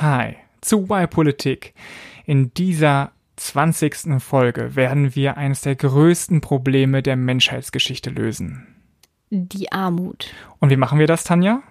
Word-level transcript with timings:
Hi 0.00 0.36
zu 0.62 0.84
Y-Politik. 0.90 1.74
In 2.24 2.54
dieser 2.54 3.12
20. 3.36 4.18
Folge 4.22 4.74
werden 4.74 5.14
wir 5.14 5.36
eines 5.36 5.60
der 5.60 5.76
größten 5.76 6.40
Probleme 6.40 7.02
der 7.02 7.16
Menschheitsgeschichte 7.16 8.08
lösen. 8.08 8.66
Die 9.28 9.70
Armut. 9.72 10.32
Und 10.58 10.70
wie 10.70 10.78
machen 10.78 10.98
wir 10.98 11.06
das, 11.06 11.24
Tanja? 11.24 11.62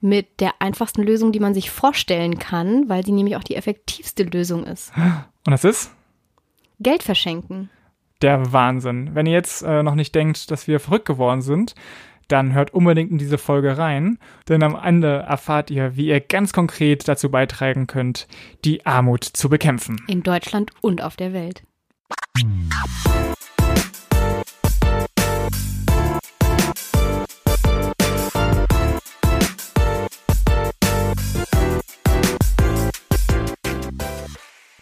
Mit 0.00 0.40
der 0.40 0.54
einfachsten 0.58 1.02
Lösung, 1.02 1.32
die 1.32 1.40
man 1.40 1.52
sich 1.52 1.70
vorstellen 1.70 2.38
kann, 2.38 2.88
weil 2.88 3.04
sie 3.04 3.12
nämlich 3.12 3.36
auch 3.36 3.44
die 3.44 3.56
effektivste 3.56 4.22
Lösung 4.22 4.64
ist. 4.64 4.90
Und 4.96 5.50
das 5.50 5.64
ist? 5.64 5.94
Geld 6.80 7.02
verschenken. 7.02 7.68
Der 8.22 8.54
Wahnsinn. 8.54 9.14
Wenn 9.14 9.26
ihr 9.26 9.34
jetzt 9.34 9.60
äh, 9.62 9.82
noch 9.82 9.96
nicht 9.96 10.14
denkt, 10.14 10.50
dass 10.50 10.66
wir 10.66 10.80
verrückt 10.80 11.04
geworden 11.06 11.42
sind, 11.42 11.74
dann 12.28 12.54
hört 12.54 12.74
unbedingt 12.74 13.10
in 13.10 13.18
diese 13.18 13.38
Folge 13.38 13.78
rein, 13.78 14.18
denn 14.48 14.62
am 14.62 14.76
Ende 14.82 15.24
erfahrt 15.28 15.70
ihr, 15.70 15.96
wie 15.96 16.08
ihr 16.08 16.20
ganz 16.20 16.52
konkret 16.52 17.06
dazu 17.06 17.30
beitragen 17.30 17.86
könnt, 17.86 18.26
die 18.64 18.84
Armut 18.84 19.24
zu 19.24 19.48
bekämpfen. 19.48 20.00
In 20.08 20.22
Deutschland 20.22 20.70
und 20.80 21.02
auf 21.02 21.16
der 21.16 21.32
Welt. 21.32 21.62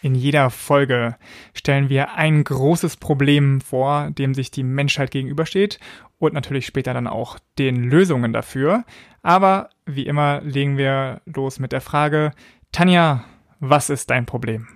In 0.05 0.13
jeder 0.13 0.51
Folge 0.51 1.15
stellen 1.55 1.89
wir 1.89 2.13
ein 2.13 2.43
großes 2.43 2.97
Problem 2.97 3.59
vor, 3.59 4.11
dem 4.11 4.35
sich 4.35 4.51
die 4.51 4.61
Menschheit 4.61 5.09
gegenübersteht 5.09 5.79
und 6.19 6.33
natürlich 6.33 6.65
später 6.65 6.93
dann 6.93 7.07
auch 7.07 7.39
den 7.57 7.83
Lösungen 7.83 8.33
dafür. 8.33 8.83
Aber 9.21 9.69
wie 9.85 10.05
immer 10.05 10.41
legen 10.41 10.77
wir 10.77 11.21
los 11.25 11.59
mit 11.59 11.71
der 11.71 11.81
Frage, 11.81 12.31
Tanja, 12.71 13.23
was 13.59 13.89
ist 13.89 14.09
dein 14.09 14.25
Problem? 14.25 14.67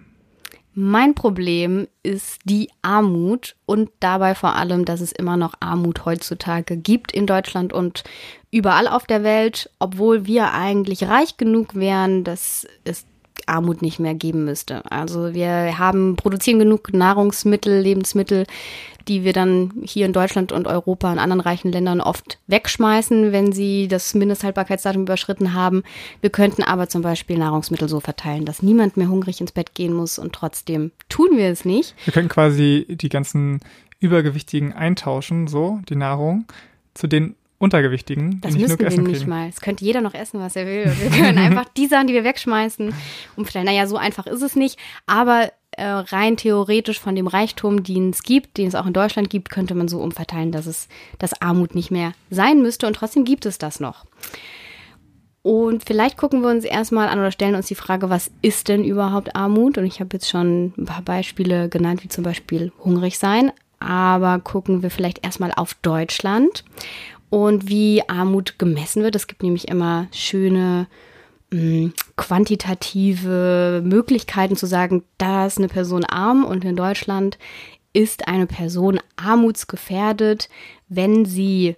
Mein 0.73 1.13
Problem 1.13 1.88
ist 2.04 2.40
die 2.45 2.70
Armut 2.82 3.57
und 3.65 3.90
dabei 3.99 4.34
vor 4.34 4.55
allem, 4.55 4.85
dass 4.85 5.01
es 5.01 5.12
immer 5.12 5.35
noch 5.35 5.55
Armut 5.60 6.05
heutzutage 6.05 6.77
gibt 6.77 7.12
in 7.12 7.26
Deutschland 7.26 7.73
und 7.73 8.04
überall 8.49 8.87
auf 8.87 9.05
der 9.05 9.23
Welt, 9.23 9.70
obwohl 9.79 10.26
wir 10.26 10.54
eigentlich 10.54 11.04
reich 11.04 11.37
genug 11.37 11.76
wären, 11.76 12.23
dass 12.23 12.65
es 12.85 13.05
Armut 13.48 13.82
nicht 13.82 13.99
mehr 13.99 14.15
geben 14.15 14.45
müsste. 14.45 14.84
Also 14.91 15.34
wir 15.34 15.77
haben, 15.77 16.15
produzieren 16.15 16.59
genug 16.59 16.93
Nahrungsmittel, 16.93 17.79
Lebensmittel, 17.79 18.45
die 19.07 19.23
wir 19.23 19.34
dann 19.34 19.71
hier 19.84 20.05
in 20.05 20.13
Deutschland 20.13 20.51
und 20.51 20.68
Europa 20.68 21.12
und 21.12 21.20
anderen 21.20 21.41
reichen 21.41 21.71
Ländern 21.71 21.99
oft 21.99 22.37
wegschmeißen, 22.48 23.32
wenn 23.32 23.51
sie 23.51 23.87
das 23.87 24.13
Mindesthaltbarkeitsdatum 24.13 25.01
überschritten 25.04 25.54
haben. 25.54 25.84
Wir 26.21 26.29
könnten 26.29 26.63
aber 26.63 26.90
zum 26.90 27.01
Beispiel 27.01 27.37
Nahrungsmittel 27.37 27.90
so 27.90 27.99
verteilen, 27.99 28.45
dass 28.45 28.62
niemand 28.62 28.98
mehr 28.98 29.10
hungrig 29.10 29.41
ins 29.41 29.51
Bett 29.51 29.73
gehen 29.73 29.93
muss 29.93 30.20
und 30.20 30.34
trotzdem 30.34 30.91
tun 31.10 31.29
wir 31.34 31.49
es 31.49 31.65
nicht. 31.65 31.95
Wir 32.05 32.13
können 32.13 32.29
quasi 32.29 32.85
die 32.90 33.10
ganzen 33.10 33.60
Übergewichtigen 33.99 34.73
eintauschen, 34.73 35.48
so, 35.48 35.79
die 35.90 35.95
Nahrung, 35.95 36.45
zu 36.93 37.07
den 37.07 37.35
Untergewichtigen, 37.60 38.40
das 38.41 38.54
die 38.54 38.57
nicht 38.57 38.70
müssen 38.70 38.77
genug 38.77 38.79
wir 38.79 38.88
Essen 38.88 39.04
nicht 39.04 39.18
kriegen. 39.20 39.29
mal. 39.29 39.49
Es 39.49 39.62
könnte 39.62 39.85
jeder 39.85 40.02
noch 40.02 40.13
essen, 40.13 40.40
was 40.40 40.55
er 40.55 40.65
will. 40.65 40.85
Und 40.85 41.02
wir 41.02 41.10
können 41.10 41.38
einfach 41.38 41.66
die 41.76 41.88
Sachen, 41.88 42.07
die 42.07 42.13
wir 42.13 42.24
wegschmeißen, 42.24 42.93
umverteilen. 43.35 43.66
Naja, 43.66 43.85
so 43.85 43.98
einfach 43.98 44.26
ist 44.27 44.41
es 44.41 44.55
nicht. 44.55 44.79
Aber 45.05 45.51
äh, 45.71 45.85
rein 45.85 46.38
theoretisch 46.38 46.99
von 46.99 47.16
dem 47.16 47.27
Reichtum, 47.27 47.84
den 47.84 48.10
es 48.12 48.24
gibt, 48.24 48.57
den 48.57 48.68
es 48.68 48.76
auch 48.76 48.85
in 48.85 48.93
Deutschland 48.93 49.29
gibt, 49.29 49.49
könnte 49.49 49.76
man 49.76 49.88
so 49.88 49.99
umverteilen, 50.01 50.51
dass 50.51 50.66
es, 50.66 50.88
dass 51.20 51.41
Armut 51.41 51.76
nicht 51.76 51.91
mehr 51.91 52.13
sein 52.29 52.62
müsste. 52.62 52.88
Und 52.88 52.96
trotzdem 52.96 53.26
gibt 53.26 53.46
es 53.46 53.57
das 53.57 53.79
noch. 53.79 54.05
Und 55.41 55.84
vielleicht 55.85 56.18
gucken 56.18 56.41
wir 56.41 56.49
uns 56.49 56.66
erstmal 56.66 57.07
an 57.07 57.20
oder 57.20 57.32
stellen 57.32 57.55
uns 57.55 57.68
die 57.68 57.76
Frage, 57.76 58.10
was 58.10 58.32
ist 58.41 58.68
denn 58.68 58.84
überhaupt 58.84 59.35
Armut? 59.35 59.77
Und 59.77 59.85
ich 59.85 59.99
habe 59.99 60.10
jetzt 60.13 60.29
schon 60.29 60.73
ein 60.77 60.85
paar 60.85 61.01
Beispiele 61.01 61.70
genannt, 61.70 62.04
wie 62.04 62.10
zum 62.10 62.23
Beispiel 62.23 62.71
hungrig 62.84 63.18
sein. 63.18 63.51
Aber 63.79 64.40
gucken 64.40 64.84
wir 64.84 64.91
vielleicht 64.91 65.25
erstmal 65.25 65.53
auf 65.56 65.73
Deutschland 65.75 66.66
und 67.29 67.69
wie 67.69 68.07
Armut 68.07 68.59
gemessen 68.59 69.03
wird. 69.03 69.16
Es 69.16 69.28
gibt 69.28 69.44
nämlich 69.44 69.67
immer 69.67 70.07
schöne 70.12 70.88
mh, 71.51 71.91
quantitative 72.16 73.81
Möglichkeiten 73.84 74.56
zu 74.56 74.66
sagen, 74.66 75.03
da 75.17 75.45
ist 75.45 75.57
eine 75.57 75.68
Person 75.68 76.06
arm 76.06 76.44
und 76.44 76.66
in 76.66 76.75
Deutschland 76.75 77.38
ist 77.94 78.28
eine 78.28 78.45
Person 78.45 79.00
armutsgefährdet, 79.16 80.50
wenn 80.88 81.25
sie 81.25 81.75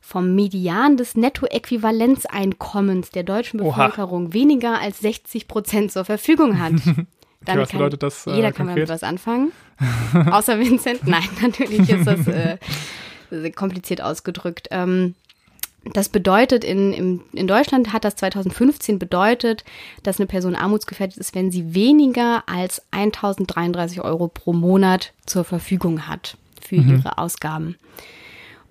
vom 0.00 0.34
Median 0.34 0.98
des 0.98 1.16
Nettoäquivalenzeinkommens 1.16 3.10
der 3.10 3.22
deutschen 3.22 3.60
Oha. 3.60 3.86
Bevölkerung 3.86 4.34
weniger 4.34 4.78
als 4.78 5.00
60 5.00 5.48
Prozent 5.48 5.92
zur 5.92 6.04
Verfügung 6.04 6.60
hat. 6.60 6.74
Dann 7.44 7.58
was 7.58 7.70
kann 7.70 7.78
bedeutet 7.78 8.02
das, 8.02 8.26
äh, 8.26 8.32
jeder 8.32 8.52
kann 8.52 8.66
damit 8.66 8.86
konkret? 8.86 8.88
was 8.88 9.02
anfangen. 9.02 9.52
Außer 10.30 10.58
Vincent. 10.58 11.06
Nein, 11.06 11.28
natürlich 11.42 11.90
ist 11.90 12.06
das 12.06 12.26
äh, 12.26 12.56
kompliziert 13.54 14.00
ausgedrückt. 14.00 14.68
Ähm, 14.70 15.14
das 15.92 16.08
bedeutet, 16.08 16.64
in, 16.64 16.92
im, 16.92 17.20
in 17.32 17.46
Deutschland 17.46 17.92
hat 17.92 18.04
das 18.04 18.16
2015 18.16 18.98
bedeutet, 18.98 19.64
dass 20.02 20.18
eine 20.18 20.26
Person 20.26 20.54
armutsgefährdet 20.54 21.18
ist, 21.18 21.34
wenn 21.34 21.50
sie 21.50 21.74
weniger 21.74 22.44
als 22.46 22.82
1033 22.92 24.00
Euro 24.00 24.28
pro 24.28 24.52
Monat 24.54 25.12
zur 25.26 25.44
Verfügung 25.44 26.08
hat 26.08 26.38
für 26.62 26.76
ihre 26.76 27.18
Ausgaben. 27.18 27.76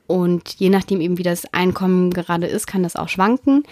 Und 0.07 0.55
je 0.55 0.69
nachdem 0.69 1.01
eben, 1.01 1.17
wie 1.17 1.23
das 1.23 1.51
Einkommen 1.53 2.11
gerade 2.11 2.47
ist, 2.47 2.65
kann 2.65 2.83
das 2.83 2.95
auch 2.95 3.09
schwanken. 3.09 3.63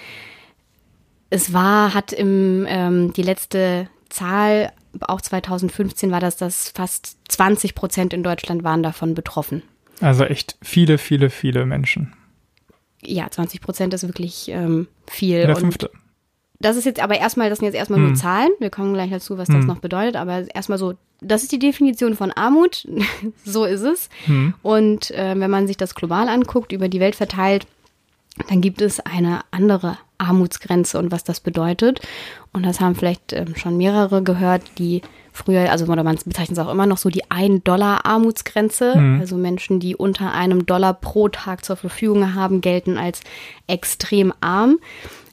Es 1.30 1.54
war, 1.54 1.94
hat 1.94 2.14
im, 2.14 2.66
ähm, 2.68 3.14
die 3.14 3.24
letzte 3.24 3.90
Zahl, 4.10 4.72
auch 5.02 5.22
2015 5.22 6.12
war 6.12 6.20
das, 6.20 6.38
dass 6.38 6.70
fast 6.70 7.18
20 7.30 7.76
Prozent 7.76 8.14
in 8.14 8.24
Deutschland 8.24 8.64
waren 8.64 8.84
davon 8.84 9.16
betroffen. 9.16 9.64
Also 10.02 10.24
echt 10.26 10.58
viele, 10.62 10.98
viele, 10.98 11.30
viele 11.30 11.66
Menschen. 11.66 12.14
Ja, 13.04 13.30
20 13.30 13.62
Prozent 13.62 13.94
ist 13.94 14.06
wirklich 14.08 14.50
ähm, 14.50 14.88
viel. 15.08 15.42
Der 15.46 15.56
Und 15.56 15.62
fünfte. 15.62 15.90
das 16.60 16.76
ist 16.78 16.86
jetzt 16.86 17.00
aber 17.02 17.18
erstmal, 17.18 17.50
das 17.50 17.60
sind 17.60 17.66
jetzt 17.68 17.76
erstmal 17.76 18.00
Hm. 18.00 18.08
nur 18.08 18.16
Zahlen. 18.16 18.52
Wir 18.60 18.70
kommen 18.70 18.94
gleich 18.94 19.10
dazu, 19.12 19.38
was 19.38 19.48
das 19.48 19.58
Hm. 19.58 19.68
noch 19.68 19.80
bedeutet. 19.80 20.16
Aber 20.16 20.46
erstmal 20.54 20.78
so, 20.78 20.94
das 21.22 21.44
ist 21.44 21.52
die 21.52 21.60
Definition 21.60 22.16
von 22.16 22.32
Armut. 22.32 22.88
so 23.46 23.66
ist 23.66 23.82
es. 23.82 24.10
Hm. 24.26 24.54
Und 24.62 25.12
äh, 25.12 25.34
wenn 25.40 25.50
man 25.52 25.68
sich 25.68 25.78
das 25.78 25.96
global 25.96 26.28
anguckt, 26.30 26.72
über 26.72 26.90
die 26.90 27.00
Welt 27.00 27.16
verteilt, 27.16 27.66
dann 28.50 28.62
gibt 28.62 28.82
es 28.82 29.00
eine 29.00 29.42
andere 29.52 29.98
Armutsgrenze 30.18 30.98
und 31.00 31.12
was 31.12 31.24
das 31.24 31.40
bedeutet. 31.40 32.00
Und 32.54 32.64
das 32.66 32.80
haben 32.80 32.96
vielleicht 32.96 33.34
ähm, 33.34 33.56
schon 33.56 33.78
mehrere 33.78 34.22
gehört, 34.24 34.64
die 34.78 35.02
früher, 35.32 35.72
also 35.72 35.86
oder 35.86 36.04
man 36.04 36.18
bezeichnet 36.26 36.58
es 36.58 36.60
auch 36.60 36.72
immer 36.72 36.86
noch 36.86 36.98
so 36.98 37.10
die 37.10 37.26
1-Dollar-Armutsgrenze. 37.26 38.98
Mhm. 38.98 39.20
Also 39.20 39.38
Menschen, 39.38 39.80
die 39.80 39.96
unter 39.96 40.32
einem 40.34 40.66
Dollar 40.66 40.94
pro 40.94 41.30
Tag 41.30 41.66
zur 41.66 41.76
Verfügung 41.76 42.34
haben, 42.36 42.62
gelten 42.62 42.98
als 42.98 43.22
extrem 43.68 44.34
arm. 44.42 44.80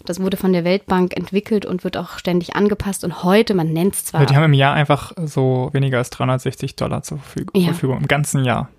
Das 0.05 0.21
wurde 0.21 0.37
von 0.39 0.53
der 0.55 0.65
Weltbank 0.65 1.17
entwickelt 1.17 1.67
und 1.67 1.85
wird 1.85 1.97
auch 1.97 2.19
ständig 2.19 2.57
angepasst. 2.57 3.05
Und 3.05 3.25
heute, 3.25 3.55
man 3.55 3.73
nennt 3.73 3.95
es 3.95 4.07
zwar 4.07 4.21
Also 4.21 4.33
die 4.33 4.37
haben 4.37 4.45
im 4.45 4.55
Jahr 4.55 4.75
einfach 4.75 5.13
so 5.23 5.69
weniger 5.73 5.99
als 5.99 6.11
360 6.11 6.77
Dollar 6.77 7.03
zur 7.03 7.19
Verfügung, 7.19 7.61
Ja. 7.61 7.69
Verfügung 7.69 7.99
im 7.99 8.09
ganzen 8.09 8.45
Jahr. 8.45 8.71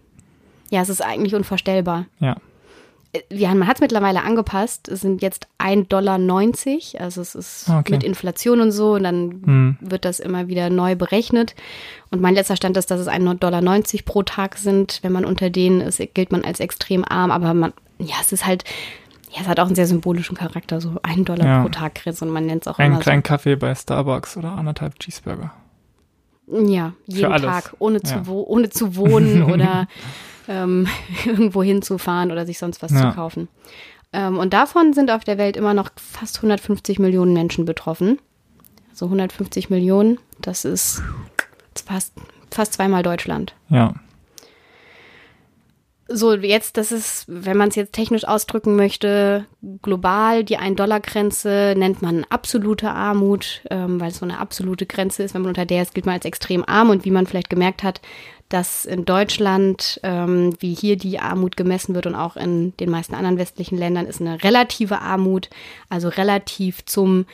Ja, 0.71 0.81
es 0.81 0.89
ist 0.89 1.03
eigentlich 1.03 1.35
unvorstellbar. 1.35 2.05
Ja. 2.19 2.37
Ja, 3.31 3.55
man 3.55 3.67
hat 3.67 3.77
es 3.77 3.81
mittlerweile 3.81 4.21
angepasst. 4.23 4.87
Es 4.87 5.01
sind 5.01 5.23
jetzt 5.23 5.47
1,90 5.57 5.87
Dollar. 5.87 7.03
Also 7.03 7.21
es 7.21 7.33
ist 7.33 7.67
Ah, 7.67 7.79
okay. 7.79 7.93
mit 7.93 8.03
Inflation 8.03 8.61
und 8.61 8.71
so. 8.71 8.93
Und 8.93 9.03
dann 9.03 9.41
Hm. 9.43 9.77
wird 9.81 10.05
das 10.05 10.19
immer 10.19 10.47
wieder 10.47 10.69
neu 10.69 10.95
berechnet. 10.95 11.55
Und 12.11 12.21
mein 12.21 12.35
letzter 12.35 12.55
Stand 12.55 12.77
ist, 12.77 12.91
dass 12.91 12.99
es 12.99 13.07
1,90 13.07 13.39
Dollar 13.39 13.63
pro 14.05 14.21
Tag 14.21 14.57
sind. 14.57 14.99
Wenn 15.01 15.11
man 15.11 15.25
unter 15.25 15.49
denen 15.49 15.81
ist, 15.81 15.99
gilt 16.13 16.31
man 16.31 16.43
als 16.43 16.59
extrem 16.59 17.03
arm. 17.03 17.31
Aber 17.31 17.55
man, 17.55 17.73
ja, 17.97 18.15
es 18.21 18.31
ist 18.31 18.45
halt, 18.45 18.63
ja, 19.31 19.41
es 19.41 19.47
hat 19.47 19.59
auch 19.59 19.65
einen 19.65 19.75
sehr 19.75 19.87
symbolischen 19.87 20.37
Charakter. 20.37 20.79
So 20.79 20.97
1 21.01 21.25
Dollar 21.25 21.45
Ja. 21.47 21.61
pro 21.63 21.69
Tag 21.69 21.95
Grenze. 21.95 22.25
Und 22.25 22.31
man 22.31 22.45
nennt 22.45 22.61
es 22.61 22.67
auch 22.67 22.77
Einen 22.77 22.93
immer 22.93 23.01
kleinen 23.01 23.23
Kaffee 23.23 23.55
bei 23.55 23.73
Starbucks 23.73 24.37
oder 24.37 24.51
anderthalb 24.51 24.99
Cheeseburger. 24.99 25.51
so. 26.45 26.59
Ja, 26.67 26.93
jeden. 27.07 27.31
Tag, 27.41 27.73
ohne 27.79 28.01
zu, 28.03 28.13
Ja. 28.15 28.23
ohne 28.27 28.69
zu 28.69 28.95
wohnen 28.95 29.43
oder 29.51 29.87
ähm, 30.49 30.87
irgendwo 31.25 31.63
hinzufahren 31.63 32.31
oder 32.33 32.45
sich 32.45 32.59
sonst 32.59 32.81
was 32.81 32.91
Ja. 32.91 33.09
zu 33.11 33.15
kaufen. 33.15 33.47
Ähm, 34.11 34.37
und 34.37 34.51
davon 34.53 34.91
sind 34.93 35.11
auf 35.11 35.23
der 35.23 35.37
Welt 35.37 35.55
immer 35.55 35.73
noch 35.73 35.91
fast 35.95 36.37
150 36.37 36.99
Millionen 36.99 37.31
Menschen 37.33 37.63
betroffen. 37.63 38.19
So 38.91 39.05
150 39.05 39.69
Millionen, 39.69 40.19
das 40.41 40.65
ist 40.65 41.01
fast, 41.85 42.13
fast 42.51 42.73
zweimal 42.73 43.03
Deutschland. 43.03 43.53
Ja. 43.69 43.93
So, 46.11 46.33
jetzt, 46.33 46.77
das 46.77 46.91
ist, 46.91 47.25
wenn 47.27 47.55
man 47.55 47.69
es 47.69 47.75
jetzt 47.75 47.93
technisch 47.93 48.25
ausdrücken 48.25 48.75
möchte, 48.75 49.45
global 49.83 50.43
die 50.43 50.57
1-Dollar-Grenze 50.57 51.75
nennt 51.77 52.01
man 52.01 52.25
absolute 52.29 52.89
Armut, 52.89 53.61
ähm, 53.69 54.01
weil 54.01 54.09
es 54.09 54.17
so 54.17 54.25
eine 54.25 54.39
absolute 54.39 54.87
Grenze 54.87 55.21
ist. 55.21 55.35
Wenn 55.35 55.43
man 55.43 55.49
unter 55.49 55.65
der 55.65 55.83
ist, 55.83 55.93
gilt 55.93 56.07
man 56.07 56.15
als 56.15 56.25
extrem 56.25 56.63
arm. 56.67 56.89
Und 56.89 57.05
wie 57.05 57.11
man 57.11 57.27
vielleicht 57.27 57.51
gemerkt 57.51 57.83
hat, 57.83 58.01
dass 58.49 58.85
in 58.85 59.05
Deutschland, 59.05 59.99
ähm, 60.01 60.55
wie 60.59 60.73
hier 60.73 60.97
die 60.97 61.19
Armut 61.19 61.55
gemessen 61.55 61.93
wird 61.93 62.07
und 62.07 62.15
auch 62.15 62.35
in 62.35 62.75
den 62.77 62.89
meisten 62.89 63.13
anderen 63.13 63.37
westlichen 63.37 63.77
Ländern, 63.77 64.07
ist 64.07 64.19
eine 64.19 64.43
relative 64.43 65.01
Armut, 65.01 65.49
also 65.89 66.09
relativ 66.09 66.83
zum 66.85 67.27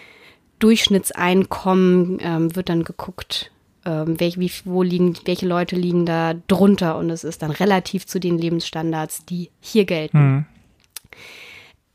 Durchschnittseinkommen 0.59 2.17
ähm, 2.21 2.55
wird 2.55 2.67
dann 2.67 2.83
geguckt, 2.83 3.51
ähm, 3.85 4.19
welche, 4.19 4.39
wie, 4.39 4.51
wo 4.65 4.83
liegen, 4.83 5.15
welche 5.25 5.47
Leute 5.47 5.75
liegen 5.75 6.05
da 6.05 6.33
drunter 6.47 6.97
und 6.97 7.09
es 7.09 7.23
ist 7.23 7.41
dann 7.41 7.51
relativ 7.51 8.05
zu 8.05 8.19
den 8.19 8.37
Lebensstandards, 8.37 9.25
die 9.25 9.49
hier 9.61 9.85
gelten. 9.85 10.17
Mhm. 10.17 10.45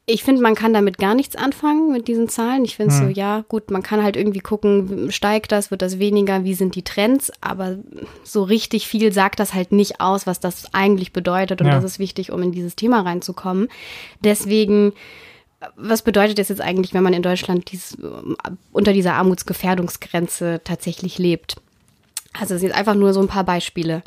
Ich 0.06 0.24
finde, 0.24 0.42
man 0.42 0.56
kann 0.56 0.72
damit 0.72 0.98
gar 0.98 1.14
nichts 1.14 1.36
anfangen 1.36 1.92
mit 1.92 2.08
diesen 2.08 2.28
Zahlen. 2.28 2.64
Ich 2.64 2.76
finde 2.76 2.94
mhm. 2.94 2.98
so, 2.98 3.04
ja, 3.08 3.44
gut, 3.48 3.70
man 3.70 3.84
kann 3.84 4.02
halt 4.02 4.16
irgendwie 4.16 4.40
gucken, 4.40 5.12
steigt 5.12 5.52
das, 5.52 5.70
wird 5.70 5.82
das 5.82 6.00
weniger, 6.00 6.42
wie 6.42 6.54
sind 6.54 6.74
die 6.74 6.82
Trends, 6.82 7.32
aber 7.40 7.78
so 8.24 8.42
richtig 8.42 8.88
viel 8.88 9.12
sagt 9.12 9.38
das 9.38 9.54
halt 9.54 9.70
nicht 9.70 10.00
aus, 10.00 10.26
was 10.26 10.40
das 10.40 10.74
eigentlich 10.74 11.12
bedeutet 11.12 11.60
und 11.60 11.68
ja. 11.68 11.74
das 11.74 11.84
ist 11.84 11.98
wichtig, 12.00 12.32
um 12.32 12.42
in 12.42 12.50
dieses 12.50 12.74
Thema 12.74 13.02
reinzukommen. 13.02 13.68
Deswegen 14.24 14.94
was 15.76 16.00
bedeutet 16.00 16.38
das 16.38 16.48
jetzt 16.48 16.62
eigentlich, 16.62 16.94
wenn 16.94 17.02
man 17.02 17.12
in 17.12 17.22
Deutschland 17.22 17.70
dies, 17.70 17.96
unter 18.72 18.94
dieser 18.94 19.14
Armutsgefährdungsgrenze 19.14 20.62
tatsächlich 20.64 21.18
lebt? 21.18 21.56
Also 22.38 22.54
es 22.54 22.60
sind 22.60 22.72
einfach 22.72 22.94
nur 22.94 23.12
so 23.12 23.20
ein 23.20 23.28
paar 23.28 23.44
Beispiele, 23.44 24.02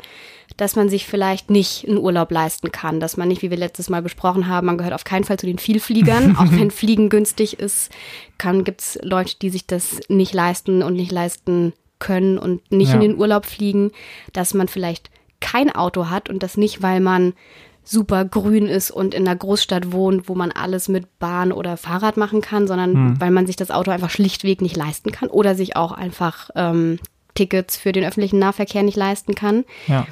dass 0.56 0.76
man 0.76 0.88
sich 0.88 1.06
vielleicht 1.06 1.50
nicht 1.50 1.86
einen 1.86 1.98
Urlaub 1.98 2.30
leisten 2.30 2.72
kann, 2.72 3.00
dass 3.00 3.16
man 3.16 3.28
nicht, 3.28 3.42
wie 3.42 3.50
wir 3.50 3.56
letztes 3.56 3.90
Mal 3.90 4.02
besprochen 4.02 4.48
haben, 4.48 4.66
man 4.66 4.78
gehört 4.78 4.94
auf 4.94 5.04
keinen 5.04 5.24
Fall 5.24 5.38
zu 5.38 5.46
den 5.46 5.58
Vielfliegern, 5.58 6.36
auch 6.38 6.50
wenn 6.50 6.70
Fliegen 6.70 7.08
günstig 7.08 7.58
ist, 7.58 7.90
gibt 8.38 8.80
es 8.80 8.98
Leute, 9.02 9.36
die 9.40 9.50
sich 9.50 9.66
das 9.66 10.00
nicht 10.08 10.32
leisten 10.32 10.82
und 10.82 10.94
nicht 10.94 11.12
leisten 11.12 11.72
können 11.98 12.38
und 12.38 12.70
nicht 12.70 12.90
ja. 12.90 12.94
in 12.94 13.00
den 13.00 13.18
Urlaub 13.18 13.46
fliegen, 13.46 13.90
dass 14.32 14.54
man 14.54 14.68
vielleicht 14.68 15.10
kein 15.40 15.74
Auto 15.74 16.08
hat 16.08 16.28
und 16.28 16.42
das 16.42 16.56
nicht, 16.56 16.82
weil 16.82 17.00
man 17.00 17.34
super 17.82 18.24
grün 18.24 18.66
ist 18.66 18.90
und 18.90 19.14
in 19.14 19.26
einer 19.26 19.36
Großstadt 19.36 19.92
wohnt, 19.92 20.28
wo 20.28 20.34
man 20.34 20.52
alles 20.52 20.88
mit 20.88 21.18
Bahn 21.18 21.52
oder 21.52 21.76
Fahrrad 21.76 22.16
machen 22.16 22.40
kann, 22.40 22.66
sondern 22.66 22.94
hm. 22.94 23.20
weil 23.20 23.30
man 23.30 23.46
sich 23.46 23.56
das 23.56 23.70
Auto 23.70 23.90
einfach 23.90 24.10
schlichtweg 24.10 24.62
nicht 24.62 24.76
leisten 24.76 25.12
kann 25.12 25.28
oder 25.28 25.54
sich 25.54 25.76
auch 25.76 25.92
einfach 25.92 26.50
ähm, 26.54 26.98
Tickets 27.34 27.76
für 27.76 27.92
den 27.92 28.04
öffentlichen 28.04 28.38
Nahverkehr 28.38 28.82
nicht 28.82 28.96
leisten 28.96 29.34
kann. 29.34 29.64
Ja. 29.86 30.06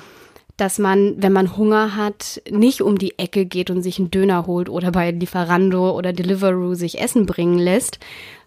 Dass 0.57 0.79
man, 0.79 1.15
wenn 1.17 1.33
man 1.33 1.57
Hunger 1.57 1.97
hat, 1.97 2.43
nicht 2.51 2.83
um 2.83 2.99
die 2.99 3.19
Ecke 3.19 3.47
geht 3.47 3.71
und 3.71 3.83
sich 3.83 3.99
einen 3.99 4.11
Döner 4.11 4.47
holt 4.47 4.69
oder 4.69 4.93
bei 4.93 5.11
Lieferando 5.11 5.97
oder 5.97 6.13
Deliveroo 6.13 6.75
sich 6.75 7.01
Essen 7.01 7.27
bringen 7.27 7.59
lässt, 7.59 7.99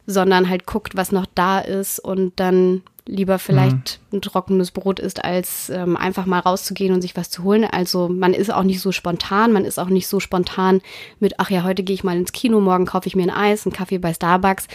sondern 0.05 0.49
halt 0.49 0.65
guckt, 0.65 0.95
was 0.95 1.11
noch 1.11 1.25
da 1.33 1.59
ist 1.59 1.99
und 1.99 2.33
dann 2.39 2.83
lieber 3.07 3.37
vielleicht 3.37 3.99
mhm. 4.11 4.17
ein 4.17 4.21
trockenes 4.21 4.71
Brot 4.71 4.99
isst, 4.99 5.23
als 5.23 5.69
ähm, 5.69 5.95
einfach 5.95 6.25
mal 6.25 6.39
rauszugehen 6.39 6.93
und 6.93 7.01
sich 7.01 7.15
was 7.15 7.29
zu 7.29 7.43
holen. 7.43 7.63
Also 7.65 8.09
man 8.09 8.33
ist 8.33 8.51
auch 8.51 8.63
nicht 8.63 8.81
so 8.81 8.91
spontan, 8.91 9.51
man 9.51 9.65
ist 9.65 9.79
auch 9.79 9.89
nicht 9.89 10.07
so 10.07 10.19
spontan 10.19 10.81
mit, 11.19 11.35
ach 11.39 11.49
ja, 11.49 11.63
heute 11.63 11.83
gehe 11.83 11.93
ich 11.93 12.03
mal 12.03 12.17
ins 12.17 12.31
Kino, 12.31 12.59
morgen 12.59 12.85
kaufe 12.85 13.07
ich 13.07 13.15
mir 13.15 13.23
ein 13.23 13.29
Eis, 13.29 13.65
einen 13.65 13.73
Kaffee 13.73 13.99
bei 13.99 14.13
Starbucks. 14.13 14.67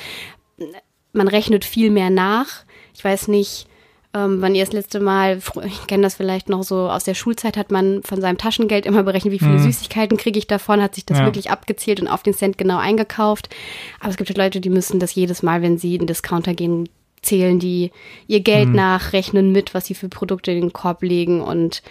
Man 1.12 1.28
rechnet 1.28 1.64
viel 1.64 1.90
mehr 1.90 2.10
nach. 2.10 2.64
Ich 2.94 3.04
weiß 3.04 3.28
nicht, 3.28 3.66
ähm, 4.12 4.42
wann 4.42 4.56
ihr 4.56 4.64
das 4.64 4.72
letzte 4.72 4.98
Mal, 4.98 5.40
ich 5.64 5.86
kenne 5.86 6.02
das 6.02 6.16
vielleicht 6.16 6.48
noch 6.48 6.64
so 6.64 6.90
aus 6.90 7.04
der 7.04 7.14
Schulzeit, 7.14 7.56
hat 7.56 7.70
man 7.70 8.02
von 8.02 8.20
seinem 8.20 8.38
Taschengeld 8.38 8.84
immer 8.84 9.04
berechnet, 9.04 9.32
wie 9.32 9.38
viele 9.38 9.52
mhm. 9.52 9.62
Süßigkeiten 9.62 10.16
kriege 10.16 10.38
ich 10.38 10.48
davon, 10.48 10.82
hat 10.82 10.96
sich 10.96 11.06
das 11.06 11.18
ja. 11.18 11.24
wirklich 11.24 11.50
abgezählt 11.50 12.00
und 12.00 12.08
auf 12.08 12.24
den 12.24 12.34
Cent 12.34 12.58
genau 12.58 12.78
eingekauft. 12.78 13.48
Aber 14.00 14.10
es 14.10 14.16
gibt 14.16 14.28
halt 14.28 14.38
Leute, 14.38 14.60
die 14.60 14.70
müssen 14.70 14.98
das 14.98 15.14
jedes 15.14 15.44
Mal, 15.44 15.62
wenn 15.62 15.78
sie 15.78 15.94
in 15.94 16.00
den 16.00 16.06
Discounter 16.08 16.54
gehen, 16.54 16.88
zählen 17.22 17.60
die 17.60 17.92
ihr 18.26 18.40
Geld 18.40 18.70
mhm. 18.70 18.74
nach, 18.76 19.12
rechnen 19.12 19.52
mit, 19.52 19.74
was 19.74 19.86
sie 19.86 19.94
für 19.94 20.08
Produkte 20.08 20.50
in 20.50 20.60
den 20.60 20.72
Korb 20.72 21.02
legen 21.02 21.40
und 21.40 21.82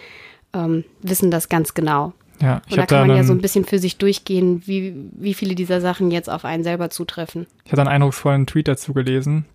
ähm, 0.52 0.84
wissen 1.00 1.30
das 1.30 1.48
ganz 1.48 1.72
genau. 1.72 2.12
Ja, 2.42 2.60
ich 2.66 2.72
und 2.72 2.78
da 2.78 2.86
kann 2.86 3.06
man 3.06 3.16
ja 3.16 3.24
so 3.24 3.32
ein 3.32 3.40
bisschen 3.40 3.64
für 3.64 3.78
sich 3.78 3.96
durchgehen, 3.96 4.62
wie, 4.66 4.94
wie 5.12 5.34
viele 5.34 5.54
dieser 5.54 5.80
Sachen 5.80 6.10
jetzt 6.10 6.28
auf 6.28 6.44
einen 6.44 6.64
selber 6.64 6.90
zutreffen. 6.90 7.46
Ich 7.64 7.72
hatte 7.72 7.82
einen 7.82 7.90
eindrucksvollen 7.90 8.46
Tweet 8.46 8.68
dazu 8.68 8.92
gelesen 8.92 9.46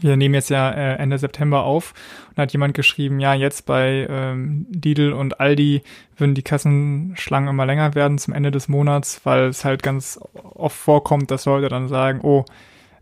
wir 0.00 0.16
nehmen 0.16 0.34
jetzt 0.34 0.50
ja 0.50 0.70
äh, 0.70 0.96
Ende 0.96 1.18
September 1.18 1.64
auf 1.64 1.94
und 2.30 2.38
hat 2.38 2.52
jemand 2.52 2.74
geschrieben, 2.74 3.20
ja, 3.20 3.34
jetzt 3.34 3.66
bei 3.66 4.06
ähm, 4.08 4.66
Lidl 4.70 5.12
und 5.12 5.40
Aldi 5.40 5.82
würden 6.16 6.34
die 6.34 6.42
Kassenschlangen 6.42 7.48
immer 7.48 7.66
länger 7.66 7.94
werden 7.94 8.18
zum 8.18 8.34
Ende 8.34 8.50
des 8.50 8.68
Monats, 8.68 9.20
weil 9.24 9.44
es 9.44 9.64
halt 9.64 9.82
ganz 9.82 10.20
oft 10.54 10.76
vorkommt, 10.76 11.30
dass 11.30 11.44
Leute 11.44 11.68
dann 11.68 11.88
sagen, 11.88 12.20
oh, 12.22 12.44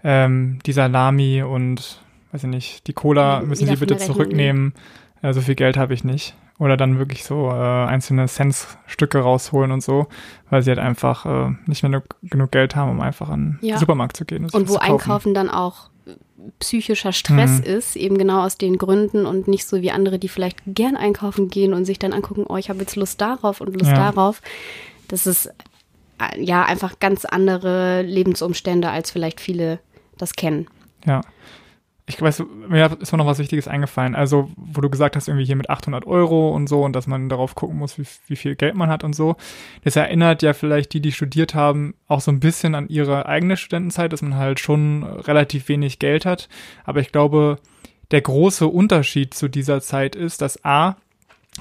ähm, 0.05 0.59
die 0.65 0.73
Salami 0.73 1.43
und 1.43 2.00
weiß 2.33 2.45
ich 2.45 2.50
nicht, 2.50 2.87
die 2.87 2.93
Cola 2.93 3.41
müssen 3.41 3.67
Sie 3.67 3.77
bitte 3.77 3.97
zurücknehmen, 3.97 4.75
äh, 5.23 5.33
so 5.33 5.41
viel 5.41 5.55
Geld 5.55 5.77
habe 5.77 5.95
ich 5.95 6.05
nicht. 6.05 6.35
Oder 6.59 6.77
dann 6.77 6.99
wirklich 6.99 7.23
so 7.23 7.50
äh, 7.50 7.87
einzelne 7.87 8.27
Cents-Stücke 8.27 9.21
rausholen 9.21 9.71
und 9.71 9.81
so, 9.81 10.09
weil 10.50 10.62
sie 10.62 10.71
halt 10.71 10.81
einfach 10.81 11.25
äh, 11.25 11.55
nicht 11.67 11.85
mehr 11.85 12.03
genug 12.23 12.50
Geld 12.50 12.75
haben, 12.75 12.91
um 12.91 13.00
einfach 13.00 13.29
an 13.29 13.61
ja. 13.61 13.77
den 13.77 13.79
Supermarkt 13.79 14.17
zu 14.17 14.25
gehen. 14.25 14.45
Und, 14.45 14.55
und 14.55 14.69
wo 14.69 14.77
Einkaufen 14.77 15.35
dann 15.35 15.50
auch 15.50 15.89
psychischer 16.58 17.12
Stress 17.12 17.58
mhm. 17.58 17.64
ist, 17.64 17.96
eben 17.96 18.19
genau 18.19 18.44
aus 18.44 18.58
den 18.58 18.79
Gründen 18.79 19.26
und 19.26 19.49
nicht 19.49 19.67
so 19.67 19.82
wie 19.82 19.90
andere, 19.90 20.19
die 20.19 20.29
vielleicht 20.29 20.58
gern 20.67 20.96
einkaufen 20.96 21.49
gehen 21.49 21.73
und 21.73 21.85
sich 21.85 21.99
dann 21.99 22.12
angucken, 22.12 22.44
oh, 22.49 22.56
ich 22.56 22.69
habe 22.69 22.81
jetzt 22.81 22.96
Lust 22.96 23.20
darauf 23.20 23.61
und 23.61 23.75
Lust 23.75 23.90
ja. 23.90 24.12
darauf. 24.12 24.40
Das 25.08 25.26
ist 25.26 25.46
äh, 26.19 26.43
ja 26.43 26.64
einfach 26.64 26.99
ganz 27.00 27.25
andere 27.25 28.02
Lebensumstände, 28.02 28.90
als 28.90 29.11
vielleicht 29.11 29.40
viele 29.40 29.81
das 30.17 30.35
kennen. 30.35 30.69
Ja 31.05 31.23
ich 32.08 32.20
weiß, 32.20 32.43
mir 32.69 32.96
ist 33.00 33.12
noch 33.12 33.26
was 33.26 33.38
Wichtiges 33.38 33.69
eingefallen. 33.69 34.14
Also, 34.14 34.50
wo 34.56 34.81
du 34.81 34.88
gesagt 34.88 35.14
hast, 35.14 35.28
irgendwie 35.28 35.44
hier 35.44 35.56
mit 35.56 35.69
800 35.69 36.06
Euro 36.06 36.50
und 36.55 36.66
so 36.66 36.82
und 36.82 36.96
dass 36.96 37.06
man 37.06 37.28
darauf 37.28 37.55
gucken 37.55 37.76
muss, 37.76 37.99
wie, 37.99 38.06
wie 38.28 38.37
viel 38.37 38.56
Geld 38.56 38.75
man 38.75 38.88
hat 38.88 39.05
und 39.05 39.14
so. 39.14 39.37
Das 39.84 39.94
erinnert 39.94 40.43
ja 40.43 40.55
vielleicht 40.55 40.94
die, 40.94 41.02
die 41.02 41.12
studiert 41.12 41.55
haben, 41.55 41.94
auch 42.06 42.22
so 42.22 42.31
ein 42.31 42.40
bisschen 42.40 42.75
an 42.75 42.88
ihre 42.88 43.26
eigene 43.26 43.58
Studentenzeit, 43.58 44.12
dass 44.12 44.22
man 44.22 44.37
halt 44.37 44.58
schon 44.58 45.02
relativ 45.02 45.69
wenig 45.69 45.99
Geld 45.99 46.25
hat. 46.25 46.49
Aber 46.84 47.00
ich 47.00 47.12
glaube, 47.12 47.58
der 48.11 48.22
große 48.22 48.66
Unterschied 48.66 49.34
zu 49.34 49.49
dieser 49.49 49.82
Zeit 49.82 50.16
ist, 50.16 50.40
dass 50.40 50.64
A, 50.64 50.96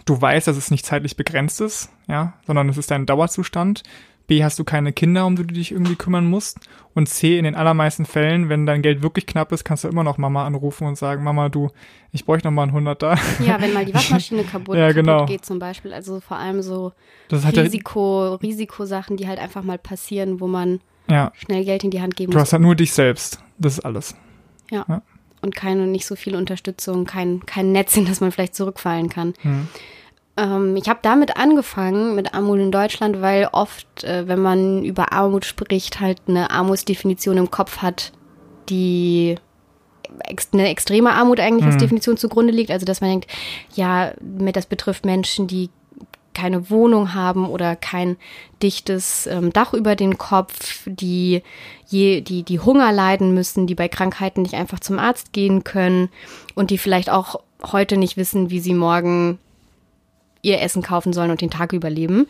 du 0.06 0.22
weißt, 0.22 0.48
dass 0.48 0.56
es 0.56 0.72
nicht 0.72 0.86
zeitlich 0.86 1.18
begrenzt 1.18 1.60
ist, 1.60 1.92
ja, 2.08 2.34
sondern 2.46 2.70
es 2.70 2.78
ist 2.78 2.92
ein 2.94 3.06
Dauerzustand. 3.06 3.84
B, 4.28 4.44
hast 4.44 4.60
du 4.60 4.66
keine 4.66 4.92
Kinder, 4.92 5.26
um 5.26 5.38
die 5.38 5.48
du 5.48 5.54
dich 5.54 5.72
irgendwie 5.72 5.96
kümmern 5.96 6.26
musst. 6.26 6.60
Und 6.94 7.08
C, 7.08 7.38
in 7.38 7.46
den 7.46 7.56
allermeisten 7.56 8.06
Fällen, 8.06 8.50
wenn 8.50 8.66
dein 8.66 8.82
Geld 8.82 9.02
wirklich 9.02 9.26
knapp 9.26 9.52
ist, 9.52 9.64
kannst 9.64 9.86
du 9.86 9.88
immer 9.88 10.04
noch 10.04 10.18
Mama 10.18 10.46
anrufen 10.46 10.86
und 10.86 10.98
sagen, 10.98 11.24
Mama, 11.24 11.48
du, 11.48 11.70
ich 12.12 12.26
bräuchte 12.26 12.48
noch 12.48 12.54
mal 12.54 12.64
ein 12.64 12.74
Hunderter. 12.74 13.18
Ja, 13.40 13.62
wenn 13.62 13.74
mal 13.74 13.86
die 13.86 13.94
Waschmaschine 13.96 14.44
kaputt, 14.44 14.76
ja, 14.76 14.92
genau. 14.92 15.20
kaputt 15.20 15.30
geht 15.30 15.46
zum 15.46 15.60
Beispiel. 15.60 15.94
Also 15.94 16.20
vor 16.20 16.38
allem 16.38 16.62
so 16.62 16.92
Risiko, 17.32 18.26
ja, 18.26 18.36
Risikosachen, 18.36 19.16
die 19.16 19.28
halt 19.28 19.40
einfach 19.40 19.64
mal 19.64 19.78
passieren, 19.78 20.42
wo 20.42 20.48
man 20.48 20.82
ja. 21.10 21.32
schnell 21.36 21.64
Geld 21.64 21.86
in 21.86 21.92
die 21.92 22.02
Hand 22.02 22.16
geben 22.16 22.32
muss. 22.32 22.36
Du 22.36 22.42
hast 22.42 22.54
halt 22.54 22.62
nur 22.62 22.76
dich 22.76 22.92
selbst. 22.92 23.40
Das 23.58 23.74
ist 23.74 23.86
alles. 23.86 24.16
Ja. 24.70 24.86
ja. 24.90 25.02
Und 25.42 25.56
keine, 25.56 25.88
nicht 25.88 26.06
so 26.06 26.16
viel 26.16 26.36
Unterstützung, 26.36 27.06
kein, 27.06 27.46
kein 27.46 27.72
Netz, 27.72 27.96
in 27.96 28.06
das 28.06 28.20
man 28.20 28.32
vielleicht 28.32 28.56
zurückfallen 28.56 29.08
kann. 29.08 29.34
Hm. 29.42 29.68
Ähm, 30.38 30.76
ich 30.76 30.88
habe 30.88 31.00
damit 31.02 31.36
angefangen, 31.36 32.16
mit 32.16 32.34
Armut 32.34 32.60
in 32.60 32.72
Deutschland, 32.72 33.22
weil 33.22 33.50
oft, 33.52 34.04
äh, 34.04 34.28
wenn 34.28 34.40
man 34.40 34.84
über 34.84 35.12
Armut 35.12 35.46
spricht, 35.46 36.00
halt 36.00 36.22
eine 36.28 36.52
Armutsdefinition 36.52 37.38
im 37.38 37.52
Kopf 37.52 37.80
hat, 37.80 38.14
die 38.70 39.36
eine 40.54 40.70
extreme 40.70 41.12
Armut 41.12 41.40
eigentlich 41.40 41.66
mhm. 41.66 41.72
als 41.72 41.82
Definition 41.82 42.18
zugrunde 42.18 42.54
liegt. 42.54 42.72
Also, 42.72 42.86
dass 42.86 43.02
man 43.02 43.10
denkt, 43.10 43.32
ja, 43.74 44.14
das 44.22 44.66
betrifft 44.66 45.06
Menschen, 45.06 45.48
die 45.48 45.70
keine 46.34 46.70
Wohnung 46.70 47.16
haben 47.16 47.50
oder 47.50 47.76
kein 47.76 48.16
dichtes 48.62 49.26
ähm, 49.26 49.52
Dach 49.52 49.74
über 49.74 49.96
den 49.96 50.20
Kopf, 50.20 50.84
die, 50.86 51.42
je, 51.88 52.22
die, 52.22 52.44
die 52.44 52.60
Hunger 52.60 52.92
leiden 52.92 53.34
müssen, 53.34 53.66
die 53.66 53.74
bei 53.74 53.88
Krankheiten 53.88 54.44
nicht 54.44 54.54
einfach 54.54 54.80
zum 54.80 55.00
Arzt 55.00 55.34
gehen 55.34 55.64
können 55.64 56.10
und 56.54 56.70
die 56.70 56.78
vielleicht 56.78 57.10
auch 57.10 57.42
heute 57.64 57.98
nicht 57.98 58.18
wissen, 58.18 58.52
wie 58.52 58.60
sie 58.60 58.76
morgen 58.76 59.40
ihr 60.42 60.62
Essen 60.62 60.82
kaufen 60.82 61.14
sollen 61.14 61.32
und 61.32 61.42
den 61.42 61.52
Tag 61.52 61.74
überleben. 61.74 62.28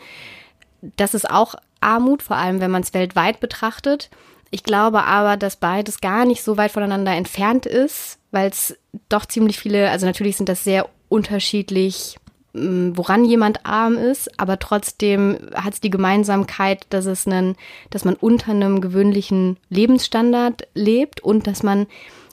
Das 0.96 1.14
ist 1.14 1.28
auch 1.28 1.54
Armut, 1.80 2.22
vor 2.22 2.36
allem 2.36 2.60
wenn 2.60 2.70
man 2.70 2.82
es 2.82 2.94
weltweit 2.94 3.40
betrachtet. 3.40 4.10
Ich 4.50 4.62
glaube 4.62 5.04
aber, 5.04 5.36
dass 5.36 5.56
beides 5.56 6.00
gar 6.00 6.24
nicht 6.24 6.42
so 6.42 6.56
weit 6.56 6.72
voneinander 6.72 7.12
entfernt 7.12 7.66
ist, 7.66 8.18
weil 8.30 8.48
es 8.48 8.78
doch 9.08 9.26
ziemlich 9.26 9.58
viele, 9.58 9.90
also 9.90 10.06
natürlich 10.06 10.36
sind 10.36 10.48
das 10.48 10.64
sehr 10.64 10.88
unterschiedlich, 11.08 12.16
mm, 12.54 12.92
woran 12.94 13.24
jemand 13.24 13.66
arm 13.66 13.96
ist, 13.96 14.40
aber 14.40 14.58
trotzdem 14.58 15.38
hat 15.54 15.74
es 15.74 15.80
die 15.80 15.90
Gemeinsamkeit, 15.90 16.86
dass 16.90 17.06
es 17.06 17.26
einen, 17.26 17.56
dass 17.90 18.04
man 18.04 18.14
unter 18.14 18.52
einem 18.52 18.80
gewöhnlichen 18.80 19.58
Lebensstandard 19.68 20.66
lebt 20.74 21.20
und 21.20 21.46
dass 21.46 21.62
man 21.62 21.86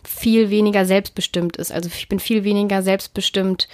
viel 0.03 0.49
weniger 0.49 0.85
selbstbestimmt 0.85 1.57
ist. 1.57 1.71
Also 1.71 1.89
ich 1.93 2.07
bin 2.07 2.19
viel 2.19 2.43
weniger 2.43 2.81
selbstbestimmt 2.81 3.67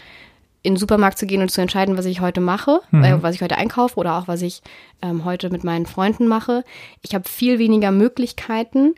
in 0.64 0.74
den 0.74 0.80
Supermarkt 0.80 1.18
zu 1.18 1.26
gehen 1.26 1.42
und 1.42 1.50
zu 1.50 1.62
entscheiden, 1.62 1.98
was 1.98 2.06
ich 2.06 2.22
heute 2.22 2.42
mache, 2.42 2.82
mhm. 2.92 3.04
äh, 3.04 3.24
was 3.24 3.36
ich 3.36 3.42
heute 3.42 3.58
einkaufe 3.58 3.98
oder 3.98 4.18
auch 4.18 4.28
was 4.28 4.42
ich 4.42 4.62
ähm, 5.02 5.26
heute 5.26 5.50
mit 5.50 5.64
meinen 5.64 5.86
Freunden 5.86 6.28
mache. 6.28 6.64
Ich 7.02 7.16
habe 7.16 7.28
viel 7.28 7.58
weniger 7.60 7.92
Möglichkeiten. 7.92 8.96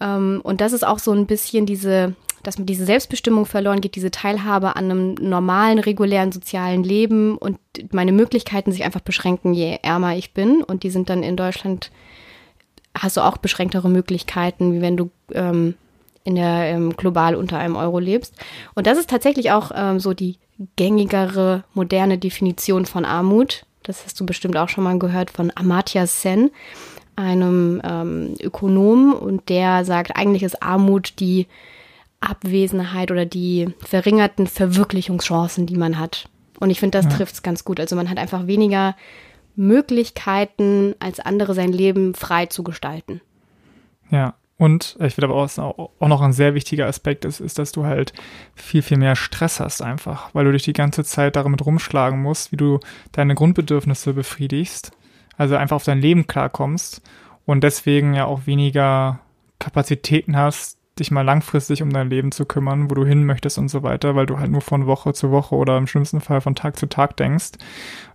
Ähm, 0.00 0.40
und 0.42 0.60
das 0.60 0.72
ist 0.72 0.86
auch 0.86 0.98
so 0.98 1.12
ein 1.12 1.26
bisschen 1.26 1.64
diese, 1.64 2.14
dass 2.42 2.58
mir 2.58 2.66
diese 2.66 2.84
Selbstbestimmung 2.84 3.46
verloren 3.46 3.80
geht, 3.80 3.96
diese 3.96 4.10
Teilhabe 4.10 4.76
an 4.76 4.90
einem 4.90 5.14
normalen, 5.14 5.78
regulären 5.78 6.32
sozialen 6.32 6.84
Leben 6.84 7.36
und 7.36 7.58
meine 7.92 8.12
Möglichkeiten 8.12 8.72
sich 8.72 8.84
einfach 8.84 9.00
beschränken, 9.00 9.54
je 9.54 9.78
ärmer 9.82 10.16
ich 10.16 10.34
bin. 10.34 10.62
Und 10.62 10.82
die 10.82 10.90
sind 10.90 11.08
dann 11.08 11.22
in 11.22 11.36
Deutschland, 11.36 11.90
hast 12.94 13.16
du 13.16 13.22
auch 13.22 13.38
beschränktere 13.38 13.88
Möglichkeiten, 13.88 14.74
wie 14.74 14.82
wenn 14.82 14.98
du 14.98 15.10
ähm, 15.32 15.74
in 16.24 16.34
der 16.34 16.66
ähm, 16.66 16.96
global 16.96 17.34
unter 17.34 17.58
einem 17.58 17.76
Euro 17.76 17.98
lebst. 17.98 18.34
Und 18.74 18.86
das 18.86 18.98
ist 18.98 19.10
tatsächlich 19.10 19.52
auch 19.52 19.70
ähm, 19.74 20.00
so 20.00 20.12
die 20.14 20.38
gängigere, 20.76 21.64
moderne 21.74 22.18
Definition 22.18 22.86
von 22.86 23.04
Armut. 23.04 23.64
Das 23.82 24.04
hast 24.04 24.20
du 24.20 24.26
bestimmt 24.26 24.56
auch 24.56 24.68
schon 24.68 24.84
mal 24.84 24.98
gehört 24.98 25.30
von 25.30 25.50
Amartya 25.54 26.06
Sen, 26.06 26.50
einem 27.16 27.80
ähm, 27.84 28.34
Ökonom. 28.40 29.14
Und 29.14 29.48
der 29.48 29.84
sagt, 29.84 30.16
eigentlich 30.16 30.42
ist 30.42 30.62
Armut 30.62 31.14
die 31.18 31.46
Abwesenheit 32.20 33.10
oder 33.10 33.24
die 33.24 33.68
verringerten 33.78 34.46
Verwirklichungschancen, 34.46 35.66
die 35.66 35.76
man 35.76 35.98
hat. 35.98 36.28
Und 36.58 36.68
ich 36.68 36.78
finde, 36.78 36.98
das 36.98 37.06
ja. 37.06 37.16
trifft 37.16 37.34
es 37.34 37.42
ganz 37.42 37.64
gut. 37.64 37.80
Also 37.80 37.96
man 37.96 38.10
hat 38.10 38.18
einfach 38.18 38.46
weniger 38.46 38.94
Möglichkeiten, 39.56 40.94
als 41.00 41.20
andere 41.20 41.54
sein 41.54 41.72
Leben 41.72 42.14
frei 42.14 42.46
zu 42.46 42.62
gestalten. 42.62 43.22
Ja, 44.10 44.34
und 44.60 44.98
ich 45.00 45.14
finde 45.14 45.28
aber 45.28 45.36
auch, 45.36 45.58
auch 45.58 46.08
noch 46.08 46.20
ein 46.20 46.34
sehr 46.34 46.52
wichtiger 46.52 46.86
Aspekt 46.86 47.24
ist, 47.24 47.40
ist, 47.40 47.58
dass 47.58 47.72
du 47.72 47.86
halt 47.86 48.12
viel, 48.54 48.82
viel 48.82 48.98
mehr 48.98 49.16
Stress 49.16 49.58
hast 49.58 49.80
einfach, 49.80 50.34
weil 50.34 50.44
du 50.44 50.52
dich 50.52 50.64
die 50.64 50.74
ganze 50.74 51.02
Zeit 51.02 51.36
damit 51.36 51.64
rumschlagen 51.64 52.20
musst, 52.20 52.52
wie 52.52 52.58
du 52.58 52.78
deine 53.10 53.34
Grundbedürfnisse 53.34 54.12
befriedigst, 54.12 54.92
also 55.38 55.56
einfach 55.56 55.76
auf 55.76 55.84
dein 55.84 56.02
Leben 56.02 56.26
klarkommst 56.26 57.00
und 57.46 57.64
deswegen 57.64 58.12
ja 58.12 58.26
auch 58.26 58.44
weniger 58.44 59.20
Kapazitäten 59.58 60.36
hast, 60.36 60.76
dich 61.00 61.10
mal 61.10 61.22
langfristig 61.22 61.82
um 61.82 61.92
dein 61.92 62.10
Leben 62.10 62.30
zu 62.30 62.44
kümmern, 62.44 62.90
wo 62.90 62.94
du 62.94 63.04
hin 63.04 63.24
möchtest 63.24 63.58
und 63.58 63.68
so 63.68 63.82
weiter, 63.82 64.14
weil 64.14 64.26
du 64.26 64.38
halt 64.38 64.50
nur 64.50 64.60
von 64.60 64.86
Woche 64.86 65.12
zu 65.12 65.30
Woche 65.30 65.54
oder 65.54 65.76
im 65.76 65.86
schlimmsten 65.86 66.20
Fall 66.20 66.40
von 66.40 66.54
Tag 66.54 66.78
zu 66.78 66.86
Tag 66.86 67.16
denkst. 67.16 67.52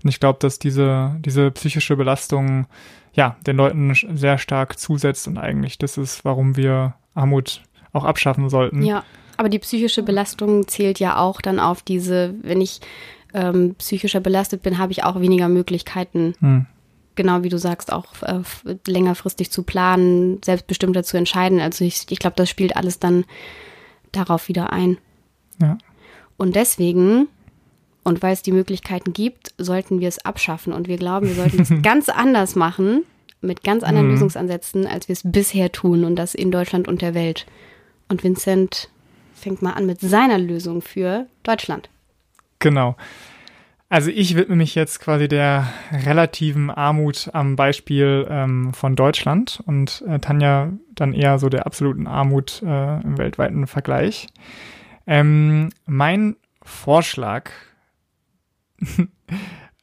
Und 0.04 0.10
ich 0.10 0.20
glaube, 0.20 0.40
dass 0.40 0.60
diese, 0.60 1.18
diese 1.20 1.52
psychische 1.52 1.96
Belastung 1.96 2.68
ja, 3.14 3.38
den 3.48 3.56
Leuten 3.56 3.94
sehr 3.94 4.38
stark 4.38 4.78
zusetzt 4.78 5.28
und 5.28 5.38
eigentlich 5.38 5.78
das 5.78 5.98
ist, 5.98 6.26
warum 6.26 6.58
wir 6.58 6.96
Armut 7.14 7.62
auch 7.94 8.04
abschaffen 8.04 8.50
sollten. 8.50 8.84
Ja, 8.84 9.04
aber 9.38 9.50
die 9.50 9.60
psychische 9.60 10.04
Belastung 10.04 10.68
zählt 10.68 11.00
ja 11.00 11.18
auch 11.18 11.42
dann 11.42 11.60
auf 11.60 11.82
diese, 11.82 12.36
wenn 12.42 12.62
ich 12.62 12.82
ähm, 13.34 13.76
psychischer 13.78 14.20
belastet 14.20 14.62
bin, 14.62 14.78
habe 14.78 14.92
ich 14.92 15.04
auch 15.04 15.20
weniger 15.20 15.50
Möglichkeiten, 15.50 16.36
hm. 16.40 16.66
Genau 17.16 17.44
wie 17.44 17.50
du 17.50 17.58
sagst, 17.58 17.92
auch 17.92 18.06
äh, 18.22 18.42
längerfristig 18.88 19.52
zu 19.52 19.64
planen, 19.64 20.42
selbstbestimmter 20.44 21.04
zu 21.04 21.18
entscheiden. 21.18 21.60
Also 21.60 21.86
ich, 21.86 22.06
ich 22.10 22.20
glaube, 22.20 22.36
das 22.36 22.50
spielt 22.50 22.76
alles 22.76 23.00
dann 23.00 23.26
darauf 24.12 24.48
wieder 24.48 24.72
ein. 24.72 24.98
Ja. 25.62 25.78
Und 26.38 26.56
deswegen 26.56 27.28
und 28.06 28.22
weil 28.22 28.34
es 28.34 28.44
die 28.44 28.52
Möglichkeiten 28.52 29.14
gibt, 29.14 29.54
sollten 29.58 30.00
wir 30.00 30.08
es 30.08 30.24
abschaffen. 30.24 30.74
Und 30.74 30.88
wir 30.88 30.98
glauben, 30.98 31.28
wir 31.28 31.34
sollten 31.34 31.60
es 31.60 31.74
ganz 31.82 32.08
anders 32.08 32.56
machen, 32.56 33.04
mit 33.42 33.64
ganz 33.64 33.84
anderen 33.84 34.08
mhm. 34.08 34.14
Lösungsansätzen, 34.14 34.86
als 34.86 35.08
wir 35.08 35.14
es 35.14 35.24
bisher 35.26 35.72
tun. 35.72 36.06
Und 36.06 36.16
das 36.16 36.36
in 36.36 36.52
Deutschland 36.52 36.88
und 36.88 37.02
der 37.02 37.16
Welt. 37.16 37.48
Und 38.08 38.24
Vincent 38.24 38.90
fängt 39.34 39.64
mal 39.64 39.72
an 39.72 39.88
mit 39.88 40.02
seiner 40.02 40.38
Lösung 40.38 40.84
für 40.84 41.26
Deutschland. 41.42 41.90
Genau. 42.60 42.96
Also 43.88 44.10
ich 44.10 44.36
widme 44.36 44.56
mich 44.56 44.74
jetzt 44.74 45.00
quasi 45.00 45.28
der 45.28 45.68
relativen 45.92 46.72
Armut 46.72 47.30
am 47.34 47.56
Beispiel 47.56 48.26
ähm, 48.30 48.74
von 48.74 48.96
Deutschland 48.96 49.62
und 49.66 50.04
äh, 50.08 50.20
Tanja 50.20 50.74
dann 50.96 51.14
eher 51.14 51.38
so 51.38 51.50
der 51.50 51.66
absoluten 51.66 52.08
Armut 52.08 52.64
äh, 52.64 53.02
im 53.02 53.18
weltweiten 53.18 53.68
Vergleich. 53.68 54.28
Ähm, 55.06 55.70
mein 55.86 56.36
Vorschlag 56.64 57.52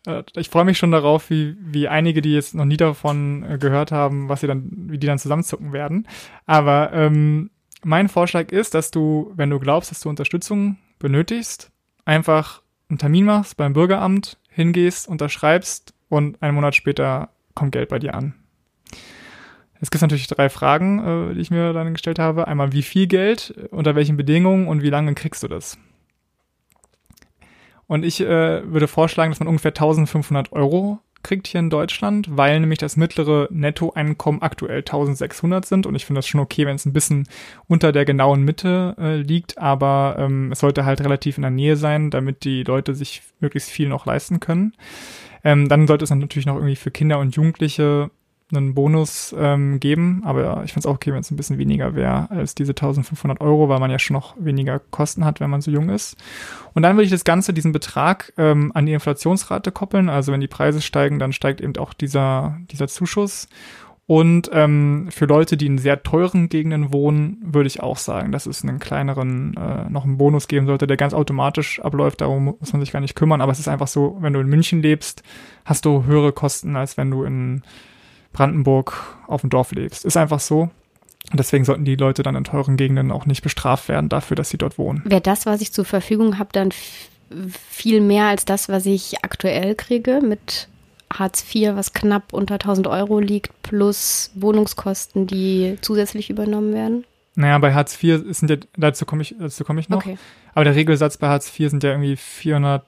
Äh, 0.06 0.24
ich 0.36 0.50
freue 0.50 0.64
mich 0.64 0.78
schon 0.78 0.90
darauf, 0.90 1.30
wie, 1.30 1.56
wie 1.60 1.88
einige, 1.88 2.22
die 2.22 2.32
jetzt 2.32 2.54
noch 2.54 2.64
nie 2.64 2.76
davon 2.76 3.44
äh, 3.44 3.58
gehört 3.58 3.92
haben, 3.92 4.28
was 4.28 4.40
sie 4.40 4.46
dann, 4.46 4.68
wie 4.88 4.98
die 4.98 5.06
dann 5.06 5.18
zusammenzucken 5.18 5.72
werden. 5.72 6.08
Aber 6.46 6.92
ähm, 6.92 7.50
mein 7.84 8.08
Vorschlag 8.08 8.52
ist, 8.52 8.74
dass 8.74 8.90
du, 8.90 9.32
wenn 9.36 9.50
du 9.50 9.58
glaubst, 9.58 9.90
dass 9.90 10.00
du 10.00 10.08
Unterstützung 10.08 10.78
benötigst, 10.98 11.70
einfach 12.04 12.61
einen 12.92 12.98
Termin 12.98 13.24
machst 13.24 13.56
beim 13.56 13.72
Bürgeramt, 13.72 14.38
hingehst, 14.50 15.08
unterschreibst 15.08 15.94
und 16.08 16.40
einen 16.42 16.54
Monat 16.54 16.76
später 16.76 17.30
kommt 17.54 17.72
Geld 17.72 17.88
bei 17.88 17.98
dir 17.98 18.14
an. 18.14 18.34
Es 19.80 19.90
gibt 19.90 20.02
natürlich 20.02 20.28
drei 20.28 20.48
Fragen, 20.48 21.30
äh, 21.30 21.34
die 21.34 21.40
ich 21.40 21.50
mir 21.50 21.72
dann 21.72 21.94
gestellt 21.94 22.18
habe. 22.18 22.46
Einmal, 22.46 22.72
wie 22.72 22.82
viel 22.82 23.06
Geld, 23.06 23.54
unter 23.70 23.96
welchen 23.96 24.16
Bedingungen 24.16 24.68
und 24.68 24.82
wie 24.82 24.90
lange 24.90 25.14
kriegst 25.14 25.42
du 25.42 25.48
das? 25.48 25.78
Und 27.86 28.04
ich 28.04 28.20
äh, 28.20 28.70
würde 28.70 28.86
vorschlagen, 28.86 29.32
dass 29.32 29.40
man 29.40 29.48
ungefähr 29.48 29.70
1500 29.70 30.52
Euro 30.52 31.00
kriegt 31.22 31.46
hier 31.46 31.60
in 31.60 31.70
Deutschland, 31.70 32.26
weil 32.36 32.60
nämlich 32.60 32.78
das 32.78 32.96
mittlere 32.96 33.48
Nettoeinkommen 33.50 34.42
aktuell 34.42 34.78
1600 34.78 35.64
sind 35.64 35.86
und 35.86 35.94
ich 35.94 36.06
finde 36.06 36.18
das 36.18 36.26
schon 36.26 36.40
okay, 36.40 36.66
wenn 36.66 36.76
es 36.76 36.86
ein 36.86 36.92
bisschen 36.92 37.28
unter 37.68 37.92
der 37.92 38.04
genauen 38.04 38.42
Mitte 38.42 38.96
äh, 38.98 39.16
liegt, 39.16 39.58
aber 39.58 40.16
ähm, 40.18 40.52
es 40.52 40.60
sollte 40.60 40.84
halt 40.84 41.00
relativ 41.00 41.38
in 41.38 41.42
der 41.42 41.50
Nähe 41.50 41.76
sein, 41.76 42.10
damit 42.10 42.44
die 42.44 42.62
Leute 42.64 42.94
sich 42.94 43.22
möglichst 43.40 43.70
viel 43.70 43.88
noch 43.88 44.06
leisten 44.06 44.40
können. 44.40 44.72
Ähm, 45.44 45.68
dann 45.68 45.86
sollte 45.86 46.04
es 46.04 46.10
natürlich 46.10 46.46
noch 46.46 46.56
irgendwie 46.56 46.76
für 46.76 46.90
Kinder 46.90 47.18
und 47.18 47.34
Jugendliche 47.34 48.10
einen 48.52 48.74
Bonus 48.74 49.34
ähm, 49.38 49.80
geben, 49.80 50.22
aber 50.24 50.62
ich 50.64 50.72
finde 50.72 50.80
es 50.80 50.86
auch 50.86 50.96
okay, 50.96 51.12
wenn 51.12 51.20
es 51.20 51.30
ein 51.30 51.36
bisschen 51.36 51.58
weniger 51.58 51.94
wäre 51.94 52.30
als 52.30 52.54
diese 52.54 52.72
1500 52.72 53.40
Euro, 53.40 53.68
weil 53.68 53.80
man 53.80 53.90
ja 53.90 53.98
schon 53.98 54.14
noch 54.14 54.34
weniger 54.38 54.78
Kosten 54.78 55.24
hat, 55.24 55.40
wenn 55.40 55.50
man 55.50 55.60
so 55.60 55.70
jung 55.70 55.88
ist. 55.88 56.16
Und 56.74 56.82
dann 56.82 56.96
würde 56.96 57.04
ich 57.04 57.10
das 57.10 57.24
Ganze, 57.24 57.52
diesen 57.52 57.72
Betrag 57.72 58.32
ähm, 58.36 58.72
an 58.74 58.86
die 58.86 58.92
Inflationsrate 58.92 59.72
koppeln. 59.72 60.08
Also 60.08 60.32
wenn 60.32 60.40
die 60.40 60.48
Preise 60.48 60.80
steigen, 60.80 61.18
dann 61.18 61.32
steigt 61.32 61.60
eben 61.60 61.76
auch 61.76 61.94
dieser, 61.94 62.58
dieser 62.70 62.88
Zuschuss. 62.88 63.48
Und 64.06 64.50
ähm, 64.52 65.08
für 65.10 65.26
Leute, 65.26 65.56
die 65.56 65.66
in 65.66 65.78
sehr 65.78 66.02
teuren 66.02 66.48
Gegenden 66.48 66.92
wohnen, 66.92 67.38
würde 67.42 67.68
ich 67.68 67.82
auch 67.82 67.96
sagen, 67.96 68.32
dass 68.32 68.46
es 68.46 68.62
einen 68.62 68.80
kleineren, 68.80 69.54
äh, 69.56 69.88
noch 69.88 70.04
einen 70.04 70.18
Bonus 70.18 70.48
geben 70.48 70.66
sollte, 70.66 70.86
der 70.86 70.96
ganz 70.96 71.14
automatisch 71.14 71.80
abläuft. 71.80 72.20
Darum 72.20 72.56
muss 72.58 72.72
man 72.72 72.80
sich 72.80 72.92
gar 72.92 73.00
nicht 73.00 73.14
kümmern. 73.14 73.40
Aber 73.40 73.52
es 73.52 73.60
ist 73.60 73.68
einfach 73.68 73.86
so, 73.86 74.18
wenn 74.20 74.32
du 74.32 74.40
in 74.40 74.48
München 74.48 74.82
lebst, 74.82 75.22
hast 75.64 75.84
du 75.84 76.04
höhere 76.04 76.32
Kosten, 76.32 76.74
als 76.76 76.96
wenn 76.96 77.10
du 77.10 77.22
in 77.22 77.62
Brandenburg 78.32 78.94
auf 79.26 79.42
dem 79.42 79.50
Dorf 79.50 79.72
lebst. 79.72 80.04
Ist 80.04 80.16
einfach 80.16 80.40
so. 80.40 80.70
Und 81.30 81.38
deswegen 81.38 81.64
sollten 81.64 81.84
die 81.84 81.96
Leute 81.96 82.22
dann 82.22 82.36
in 82.36 82.44
teuren 82.44 82.76
Gegenden 82.76 83.10
auch 83.10 83.26
nicht 83.26 83.42
bestraft 83.42 83.88
werden 83.88 84.08
dafür, 84.08 84.34
dass 84.34 84.50
sie 84.50 84.58
dort 84.58 84.76
wohnen. 84.78 85.02
Wäre 85.04 85.20
das, 85.20 85.46
was 85.46 85.60
ich 85.60 85.72
zur 85.72 85.84
Verfügung 85.84 86.38
habe, 86.38 86.50
dann 86.52 86.70
viel 87.70 88.00
mehr 88.00 88.26
als 88.26 88.44
das, 88.44 88.68
was 88.68 88.86
ich 88.86 89.24
aktuell 89.24 89.74
kriege 89.74 90.20
mit 90.20 90.68
Hartz 91.12 91.44
IV, 91.54 91.74
was 91.74 91.92
knapp 91.92 92.32
unter 92.32 92.54
1000 92.54 92.86
Euro 92.86 93.20
liegt, 93.20 93.62
plus 93.62 94.30
Wohnungskosten, 94.34 95.26
die 95.26 95.78
zusätzlich 95.80 96.30
übernommen 96.30 96.74
werden? 96.74 97.04
Naja, 97.34 97.58
bei 97.58 97.72
Hartz 97.72 98.02
IV 98.02 98.24
sind 98.28 98.50
ja, 98.50 98.56
dazu 98.76 99.06
komme 99.06 99.22
ich, 99.22 99.34
dazu 99.38 99.64
komme 99.64 99.80
ich 99.80 99.88
noch. 99.88 99.98
Okay. 99.98 100.18
Aber 100.54 100.64
der 100.64 100.74
Regelsatz 100.74 101.16
bei 101.16 101.28
Hartz 101.28 101.48
IV 101.58 101.70
sind 101.70 101.82
ja 101.82 101.90
irgendwie 101.90 102.16
400 102.16 102.84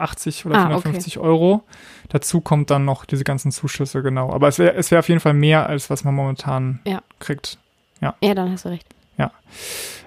80 0.00 0.46
oder 0.46 0.56
ah, 0.56 0.66
450 0.66 1.18
okay. 1.18 1.26
Euro. 1.26 1.62
Dazu 2.08 2.40
kommt 2.40 2.70
dann 2.70 2.84
noch 2.84 3.04
diese 3.04 3.24
ganzen 3.24 3.52
Zuschüsse, 3.52 4.02
genau. 4.02 4.32
Aber 4.32 4.48
es 4.48 4.58
wäre 4.58 4.74
es 4.74 4.90
wär 4.90 4.98
auf 4.98 5.08
jeden 5.08 5.20
Fall 5.20 5.34
mehr, 5.34 5.68
als 5.68 5.90
was 5.90 6.04
man 6.04 6.14
momentan 6.14 6.80
ja. 6.86 7.02
kriegt. 7.18 7.58
Ja. 8.00 8.14
ja, 8.20 8.34
dann 8.34 8.52
hast 8.52 8.64
du 8.64 8.70
recht. 8.70 8.86
Ja. 9.16 9.32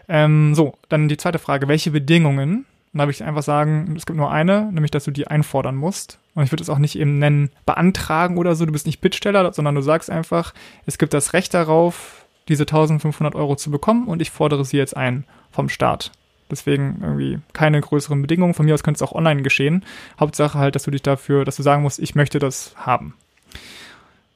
Ähm, 0.08 0.56
so, 0.56 0.74
dann 0.90 1.08
die 1.08 1.18
zweite 1.18 1.40
Frage. 1.40 1.68
Welche 1.68 1.92
Bedingungen? 1.92 2.66
Dann 2.94 3.02
habe 3.02 3.12
ich 3.12 3.24
einfach 3.24 3.44
sagen, 3.44 3.94
es 3.96 4.06
gibt 4.06 4.18
nur 4.18 4.32
eine, 4.32 4.70
nämlich, 4.72 4.92
dass 4.92 5.06
du 5.06 5.12
die 5.12 5.28
einfordern 5.28 5.76
musst. 5.76 6.20
Und 6.36 6.44
ich 6.44 6.52
würde 6.52 6.64
es 6.64 6.70
auch 6.70 6.78
nicht 6.78 6.98
eben 6.98 7.20
nennen, 7.20 7.50
beantragen 7.66 8.38
oder 8.38 8.56
so. 8.56 8.66
Du 8.66 8.72
bist 8.72 8.86
nicht 8.86 9.00
Bittsteller, 9.00 9.54
sondern 9.54 9.76
du 9.76 9.82
sagst 9.82 10.10
einfach, 10.10 10.54
es 10.86 10.98
gibt 10.98 11.14
das 11.14 11.34
Recht 11.34 11.54
darauf, 11.54 12.26
diese 12.48 12.64
1500 12.64 13.36
Euro 13.36 13.56
zu 13.56 13.72
bekommen 13.72 14.08
und 14.08 14.22
ich 14.22 14.32
fordere 14.32 14.66
sie 14.66 14.78
jetzt 14.78 14.98
ein 14.98 15.26
vom 15.52 15.70
Staat. 15.70 16.12
Deswegen 16.52 17.00
irgendwie 17.02 17.40
keine 17.54 17.82
größeren 17.82 18.22
Bedingungen. 18.22 18.54
Von 18.54 18.66
mir 18.66 18.74
aus 18.74 18.84
könnte 18.84 19.04
es 19.04 19.10
auch 19.10 19.16
online 19.16 19.42
geschehen. 19.42 19.84
Hauptsache 20.20 20.60
halt, 20.60 20.76
dass 20.76 20.84
du 20.84 20.92
dich 20.92 21.02
dafür, 21.02 21.46
dass 21.46 21.56
du 21.56 21.64
sagen 21.64 21.84
musst, 21.84 22.00
ich 22.00 22.16
möchte 22.16 22.40
das 22.40 22.74
haben. 22.76 23.16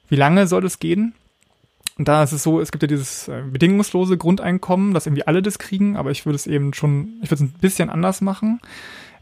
Wie 0.08 0.16
lange 0.16 0.46
soll 0.46 0.64
es 0.64 0.78
gehen? 0.78 1.14
Und 1.98 2.08
da 2.08 2.22
ist 2.22 2.32
es 2.32 2.42
so, 2.42 2.60
es 2.60 2.72
gibt 2.72 2.82
ja 2.82 2.88
dieses 2.88 3.28
äh, 3.28 3.42
bedingungslose 3.50 4.18
Grundeinkommen, 4.18 4.92
dass 4.92 5.06
irgendwie 5.06 5.26
alle 5.26 5.40
das 5.40 5.58
kriegen, 5.58 5.96
aber 5.96 6.10
ich 6.10 6.26
würde 6.26 6.36
es 6.36 6.46
eben 6.46 6.74
schon, 6.74 7.14
ich 7.22 7.30
würde 7.30 7.44
es 7.44 7.50
ein 7.50 7.54
bisschen 7.60 7.88
anders 7.88 8.20
machen. 8.20 8.60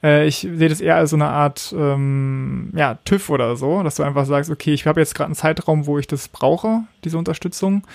Äh, 0.03 0.27
ich 0.27 0.39
sehe 0.39 0.69
das 0.69 0.81
eher 0.81 0.97
als 0.97 1.11
so 1.11 1.17
eine 1.17 1.29
Art 1.29 1.75
ähm, 1.77 2.73
ja, 2.75 2.99
TÜV 3.05 3.31
oder 3.31 3.57
so, 3.57 3.83
dass 3.85 3.95
du 3.95 4.03
einfach 4.03 4.27
sagst, 4.27 4.51
okay, 4.51 4.75
ich 4.75 4.87
habe 4.87 5.01
jetzt 5.01 5.15
gerade 5.15 5.27
einen 5.27 5.37
Zeitraum, 5.37 5.87
wo 5.87 5.99
ich 5.99 6.09
das 6.09 6.29
brauche, 6.29 6.83
diese 7.05 7.17
Unterstützung. 7.17 7.87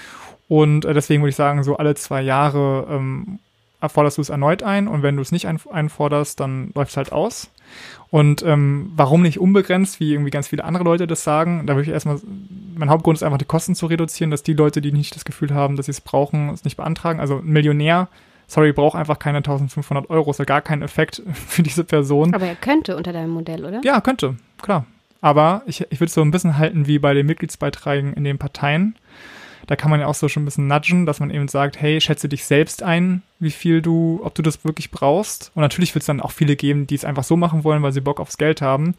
Und 0.47 0.85
äh, 0.85 0.93
deswegen 0.93 1.21
würde 1.21 1.29
ich 1.29 1.35
sagen, 1.35 1.63
so 1.63 1.77
alle 1.77 1.95
zwei 1.95 2.21
Jahre 2.21 2.87
ähm, 2.89 3.39
forderst 3.87 4.17
du 4.17 4.21
es 4.21 4.29
erneut 4.29 4.63
ein 4.63 4.87
und 4.87 5.03
wenn 5.03 5.15
du 5.15 5.21
es 5.21 5.31
nicht 5.31 5.47
ein, 5.47 5.59
einforderst, 5.71 6.39
dann 6.39 6.71
läuft 6.75 6.91
es 6.91 6.97
halt 6.97 7.11
aus. 7.11 7.49
Und 8.09 8.43
ähm, 8.43 8.91
warum 8.95 9.21
nicht 9.21 9.39
unbegrenzt, 9.39 9.99
wie 9.99 10.13
irgendwie 10.13 10.31
ganz 10.31 10.47
viele 10.47 10.63
andere 10.63 10.83
Leute 10.83 11.07
das 11.07 11.23
sagen? 11.23 11.65
Da 11.65 11.75
würde 11.75 11.83
ich 11.83 11.93
erstmal, 11.93 12.19
mein 12.75 12.89
Hauptgrund 12.89 13.17
ist 13.17 13.23
einfach 13.23 13.37
die 13.37 13.45
Kosten 13.45 13.75
zu 13.75 13.85
reduzieren, 13.85 14.31
dass 14.31 14.43
die 14.43 14.53
Leute, 14.53 14.81
die 14.81 14.91
nicht 14.91 15.15
das 15.15 15.25
Gefühl 15.25 15.53
haben, 15.53 15.75
dass 15.75 15.85
sie 15.85 15.91
es 15.91 16.01
brauchen, 16.01 16.49
es 16.49 16.63
nicht 16.63 16.77
beantragen. 16.77 17.19
Also 17.19 17.37
ein 17.37 17.45
Millionär, 17.45 18.07
sorry, 18.47 18.73
braucht 18.73 18.97
einfach 18.97 19.19
keine 19.19 19.37
1500 19.37 20.09
Euro, 20.09 20.31
ist 20.31 20.39
ja 20.39 20.45
gar 20.45 20.61
kein 20.61 20.81
Effekt 20.81 21.21
für 21.33 21.63
diese 21.63 21.83
Person. 21.83 22.33
Aber 22.33 22.47
er 22.47 22.55
könnte 22.55 22.97
unter 22.97 23.13
deinem 23.13 23.31
Modell, 23.31 23.63
oder? 23.63 23.81
Ja, 23.83 24.01
könnte, 24.01 24.35
klar. 24.61 24.85
Aber 25.21 25.63
ich, 25.65 25.81
ich 25.81 25.99
würde 25.99 26.05
es 26.05 26.13
so 26.13 26.21
ein 26.21 26.31
bisschen 26.31 26.57
halten 26.57 26.87
wie 26.87 26.97
bei 26.97 27.13
den 27.13 27.25
Mitgliedsbeiträgen 27.25 28.13
in 28.13 28.23
den 28.23 28.37
Parteien 28.37 28.95
Da 29.69 29.75
kann 29.75 29.91
man 29.91 29.99
ja 29.99 30.07
auch 30.07 30.15
so 30.15 30.27
schon 30.27 30.41
ein 30.41 30.45
bisschen 30.45 30.65
nudgen, 30.65 31.05
dass 31.05 31.19
man 31.19 31.29
eben 31.29 31.47
sagt, 31.47 31.79
hey, 31.79 32.01
schätze 32.01 32.27
dich 32.27 32.43
selbst 32.43 32.81
ein, 32.81 33.21
wie 33.37 33.51
viel 33.51 33.83
du, 33.83 34.19
ob 34.23 34.33
du 34.33 34.41
das 34.41 34.65
wirklich 34.65 34.89
brauchst. 34.89 35.51
Und 35.53 35.61
natürlich 35.61 35.93
wird 35.93 36.01
es 36.01 36.07
dann 36.07 36.21
auch 36.21 36.31
viele 36.31 36.55
geben, 36.55 36.87
die 36.87 36.95
es 36.95 37.05
einfach 37.05 37.23
so 37.23 37.37
machen 37.37 37.63
wollen, 37.63 37.83
weil 37.83 37.91
sie 37.91 38.01
Bock 38.01 38.19
aufs 38.19 38.39
Geld 38.39 38.63
haben. 38.63 38.95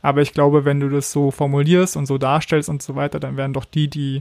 Aber 0.00 0.22
ich 0.22 0.32
glaube, 0.32 0.64
wenn 0.64 0.80
du 0.80 0.88
das 0.88 1.12
so 1.12 1.30
formulierst 1.30 1.98
und 1.98 2.06
so 2.06 2.16
darstellst 2.16 2.70
und 2.70 2.82
so 2.82 2.94
weiter, 2.96 3.20
dann 3.20 3.36
werden 3.36 3.52
doch 3.52 3.66
die, 3.66 3.88
die 3.88 4.20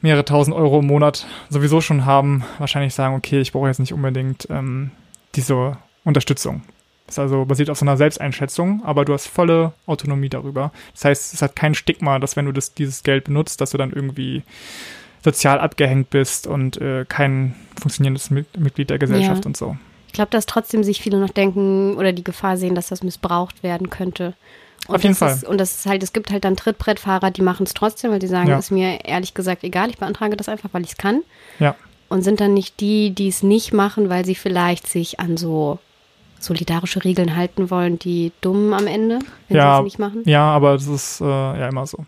mehrere 0.00 0.24
tausend 0.24 0.56
Euro 0.56 0.80
im 0.80 0.88
Monat 0.88 1.28
sowieso 1.48 1.80
schon 1.80 2.04
haben, 2.04 2.42
wahrscheinlich 2.58 2.92
sagen, 2.92 3.14
okay, 3.14 3.40
ich 3.40 3.52
brauche 3.52 3.68
jetzt 3.68 3.78
nicht 3.78 3.94
unbedingt 3.94 4.48
ähm, 4.50 4.90
diese 5.36 5.76
Unterstützung. 6.02 6.62
Das 7.08 7.14
ist 7.14 7.20
also 7.20 7.46
basiert 7.46 7.70
auf 7.70 7.78
so 7.78 7.86
einer 7.86 7.96
Selbsteinschätzung, 7.96 8.82
aber 8.84 9.06
du 9.06 9.14
hast 9.14 9.28
volle 9.28 9.72
Autonomie 9.86 10.28
darüber. 10.28 10.72
Das 10.92 11.06
heißt, 11.06 11.34
es 11.34 11.40
hat 11.40 11.56
kein 11.56 11.74
Stigma, 11.74 12.18
dass 12.18 12.36
wenn 12.36 12.44
du 12.44 12.52
das, 12.52 12.74
dieses 12.74 13.02
Geld 13.02 13.24
benutzt, 13.24 13.62
dass 13.62 13.70
du 13.70 13.78
dann 13.78 13.92
irgendwie 13.92 14.42
sozial 15.24 15.58
abgehängt 15.58 16.10
bist 16.10 16.46
und 16.46 16.76
äh, 16.76 17.06
kein 17.08 17.54
funktionierendes 17.80 18.30
Mitglied 18.30 18.90
der 18.90 18.98
Gesellschaft 18.98 19.44
ja. 19.44 19.46
und 19.46 19.56
so. 19.56 19.76
Ich 20.08 20.12
glaube, 20.12 20.30
dass 20.30 20.44
trotzdem 20.44 20.84
sich 20.84 21.00
viele 21.00 21.18
noch 21.18 21.30
denken 21.30 21.96
oder 21.96 22.12
die 22.12 22.24
Gefahr 22.24 22.58
sehen, 22.58 22.74
dass 22.74 22.88
das 22.88 23.02
missbraucht 23.02 23.62
werden 23.62 23.88
könnte. 23.88 24.34
Und 24.86 24.96
Auf 24.96 25.02
jeden 25.02 25.14
Fall. 25.14 25.32
Ist, 25.32 25.44
und 25.44 25.58
das 25.58 25.78
ist 25.78 25.86
halt, 25.86 26.02
es 26.02 26.12
gibt 26.12 26.30
halt 26.30 26.44
dann 26.44 26.56
Trittbrettfahrer, 26.56 27.30
die 27.30 27.42
machen 27.42 27.64
es 27.64 27.72
trotzdem, 27.72 28.10
weil 28.10 28.18
die 28.18 28.26
sagen, 28.26 28.50
ja. 28.50 28.58
ist 28.58 28.70
mir 28.70 29.04
ehrlich 29.06 29.32
gesagt 29.32 29.64
egal, 29.64 29.88
ich 29.88 29.96
beantrage 29.96 30.36
das 30.36 30.48
einfach, 30.48 30.68
weil 30.72 30.82
ich 30.82 30.90
es 30.90 30.96
kann. 30.98 31.22
Ja. 31.58 31.74
Und 32.10 32.22
sind 32.22 32.40
dann 32.40 32.52
nicht 32.52 32.80
die, 32.80 33.10
die 33.10 33.28
es 33.28 33.42
nicht 33.42 33.72
machen, 33.72 34.10
weil 34.10 34.26
sie 34.26 34.34
vielleicht 34.34 34.86
sich 34.86 35.20
an 35.20 35.38
so 35.38 35.78
solidarische 36.38 37.04
Regeln 37.04 37.36
halten 37.36 37.70
wollen, 37.70 37.98
die 37.98 38.32
dumm 38.40 38.72
am 38.72 38.86
Ende, 38.86 39.18
wenn 39.48 39.56
ja, 39.56 39.74
sie 39.74 39.78
es 39.78 39.84
nicht 39.84 39.98
machen. 39.98 40.22
Ja, 40.24 40.44
aber 40.44 40.72
das 40.72 40.86
ist 40.86 41.20
äh, 41.20 41.24
ja 41.24 41.68
immer 41.68 41.86
so. 41.86 42.04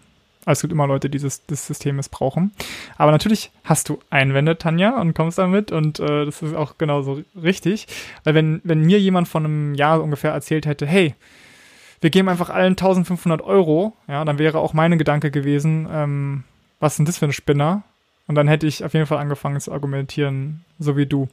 Also 0.46 0.58
es 0.58 0.60
gibt 0.62 0.72
immer 0.72 0.87
Leute, 0.87 1.10
die 1.10 1.18
das, 1.18 1.44
das 1.46 1.66
System 1.66 1.96
missbrauchen. 1.96 2.52
Aber 2.96 3.12
natürlich 3.12 3.50
hast 3.64 3.88
du 3.88 3.99
Einwände, 4.08 4.56
Tanja, 4.56 4.99
und 5.00 5.14
kommst 5.14 5.38
damit. 5.38 5.70
Und 5.70 6.00
äh, 6.00 6.25
das 6.25 6.42
ist 6.42 6.54
auch 6.54 6.78
genauso 6.78 7.22
richtig. 7.40 7.87
Weil 8.25 8.34
wenn, 8.34 8.60
wenn 8.64 8.80
mir 8.80 8.99
jemand 8.99 9.28
von 9.28 9.44
einem 9.44 9.75
Jahr 9.75 10.02
ungefähr 10.02 10.32
erzählt 10.32 10.64
hätte, 10.64 10.87
hey, 10.87 11.14
wir 12.00 12.10
geben 12.10 12.30
einfach 12.30 12.49
allen 12.49 12.72
1500 12.72 13.42
Euro, 13.42 13.94
ja, 14.08 14.25
dann 14.25 14.38
wäre 14.38 14.58
auch 14.58 14.72
meine 14.72 14.96
Gedanke 14.96 15.30
gewesen, 15.30 15.87
ähm, 15.92 16.44
was 16.78 16.96
sind 16.96 17.06
das 17.08 17.18
für 17.18 17.26
ein 17.26 17.32
Spinner? 17.32 17.82
Und 18.26 18.37
dann 18.37 18.49
hätte 18.49 18.66
ich 18.66 18.84
auf 18.84 18.94
jeden 18.94 19.06
Fall 19.06 19.18
angefangen 19.18 19.60
zu 19.60 19.72
argumentieren, 19.72 20.64
so 20.78 20.96
wie 20.96 21.06
du. 21.06 21.28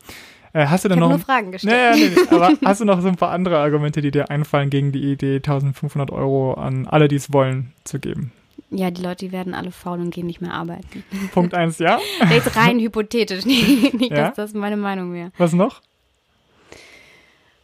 Äh, 0.53 0.67
hast 0.67 0.85
du 0.85 0.89
denn 0.89 0.97
ich 0.97 1.01
noch. 1.01 1.09
nur 1.09 1.19
Fragen 1.19 1.51
gestellt. 1.51 1.95
Nee, 1.95 2.09
nee, 2.09 2.15
nee, 2.15 2.35
aber 2.35 2.53
hast 2.65 2.81
du 2.81 2.85
noch 2.85 3.01
so 3.01 3.07
ein 3.07 3.15
paar 3.17 3.31
andere 3.31 3.57
Argumente, 3.59 4.01
die 4.01 4.11
dir 4.11 4.29
einfallen 4.29 4.69
gegen 4.69 4.91
die 4.91 5.11
Idee, 5.11 5.35
1500 5.37 6.11
Euro 6.11 6.53
an 6.53 6.87
alle, 6.87 7.07
die 7.07 7.15
es 7.17 7.31
wollen, 7.33 7.73
zu 7.83 7.99
geben? 7.99 8.31
Ja, 8.69 8.91
die 8.91 9.01
Leute, 9.01 9.25
die 9.25 9.31
werden 9.31 9.53
alle 9.53 9.71
faul 9.71 9.99
und 9.99 10.11
gehen 10.11 10.27
nicht 10.27 10.41
mehr 10.41 10.53
arbeiten. 10.53 11.03
Punkt 11.33 11.53
eins, 11.53 11.79
ja? 11.79 11.99
Jetzt 12.29 12.55
rein 12.55 12.79
hypothetisch, 12.79 13.45
nicht, 13.45 13.93
nicht 13.93 14.11
Ja? 14.11 14.27
dass 14.29 14.35
das 14.35 14.53
meine 14.53 14.77
Meinung 14.77 15.13
wäre. 15.13 15.31
Was 15.37 15.53
noch? 15.53 15.81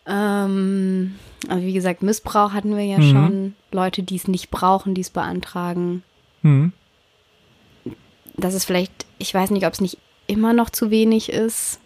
Ähm, 0.05 1.15
aber 1.47 1.61
wie 1.61 1.73
gesagt, 1.73 2.03
Missbrauch 2.03 2.51
hatten 2.53 2.75
wir 2.75 2.83
ja 2.83 2.97
Mhm. 2.99 3.11
schon. 3.11 3.55
Leute, 3.71 4.03
die 4.03 4.15
es 4.17 4.27
nicht 4.27 4.51
brauchen, 4.51 4.93
die 4.93 5.01
es 5.01 5.09
beantragen. 5.09 6.03
Hm. 6.41 6.73
Das 8.35 8.53
ist 8.53 8.65
vielleicht, 8.65 9.05
ich 9.17 9.33
weiß 9.33 9.51
nicht, 9.51 9.65
ob 9.65 9.73
es 9.73 9.81
nicht 9.81 9.97
immer 10.27 10.53
noch 10.53 10.69
zu 10.69 10.89
wenig 10.91 11.31
ist. 11.31 11.79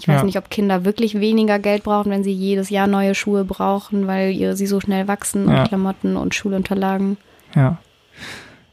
Ich 0.00 0.08
weiß 0.08 0.16
Ja. 0.20 0.24
nicht, 0.24 0.38
ob 0.38 0.50
Kinder 0.50 0.84
wirklich 0.84 1.20
weniger 1.20 1.58
Geld 1.58 1.84
brauchen, 1.84 2.10
wenn 2.10 2.24
sie 2.24 2.32
jedes 2.32 2.70
Jahr 2.70 2.86
neue 2.86 3.14
Schuhe 3.14 3.44
brauchen, 3.44 4.06
weil 4.06 4.32
ihr, 4.32 4.56
sie 4.56 4.66
so 4.66 4.80
schnell 4.80 5.06
wachsen 5.08 5.48
Ja. 5.48 5.60
und 5.62 5.68
Klamotten 5.68 6.16
und 6.16 6.34
Schulunterlagen. 6.34 7.16
Ja. 7.54 7.78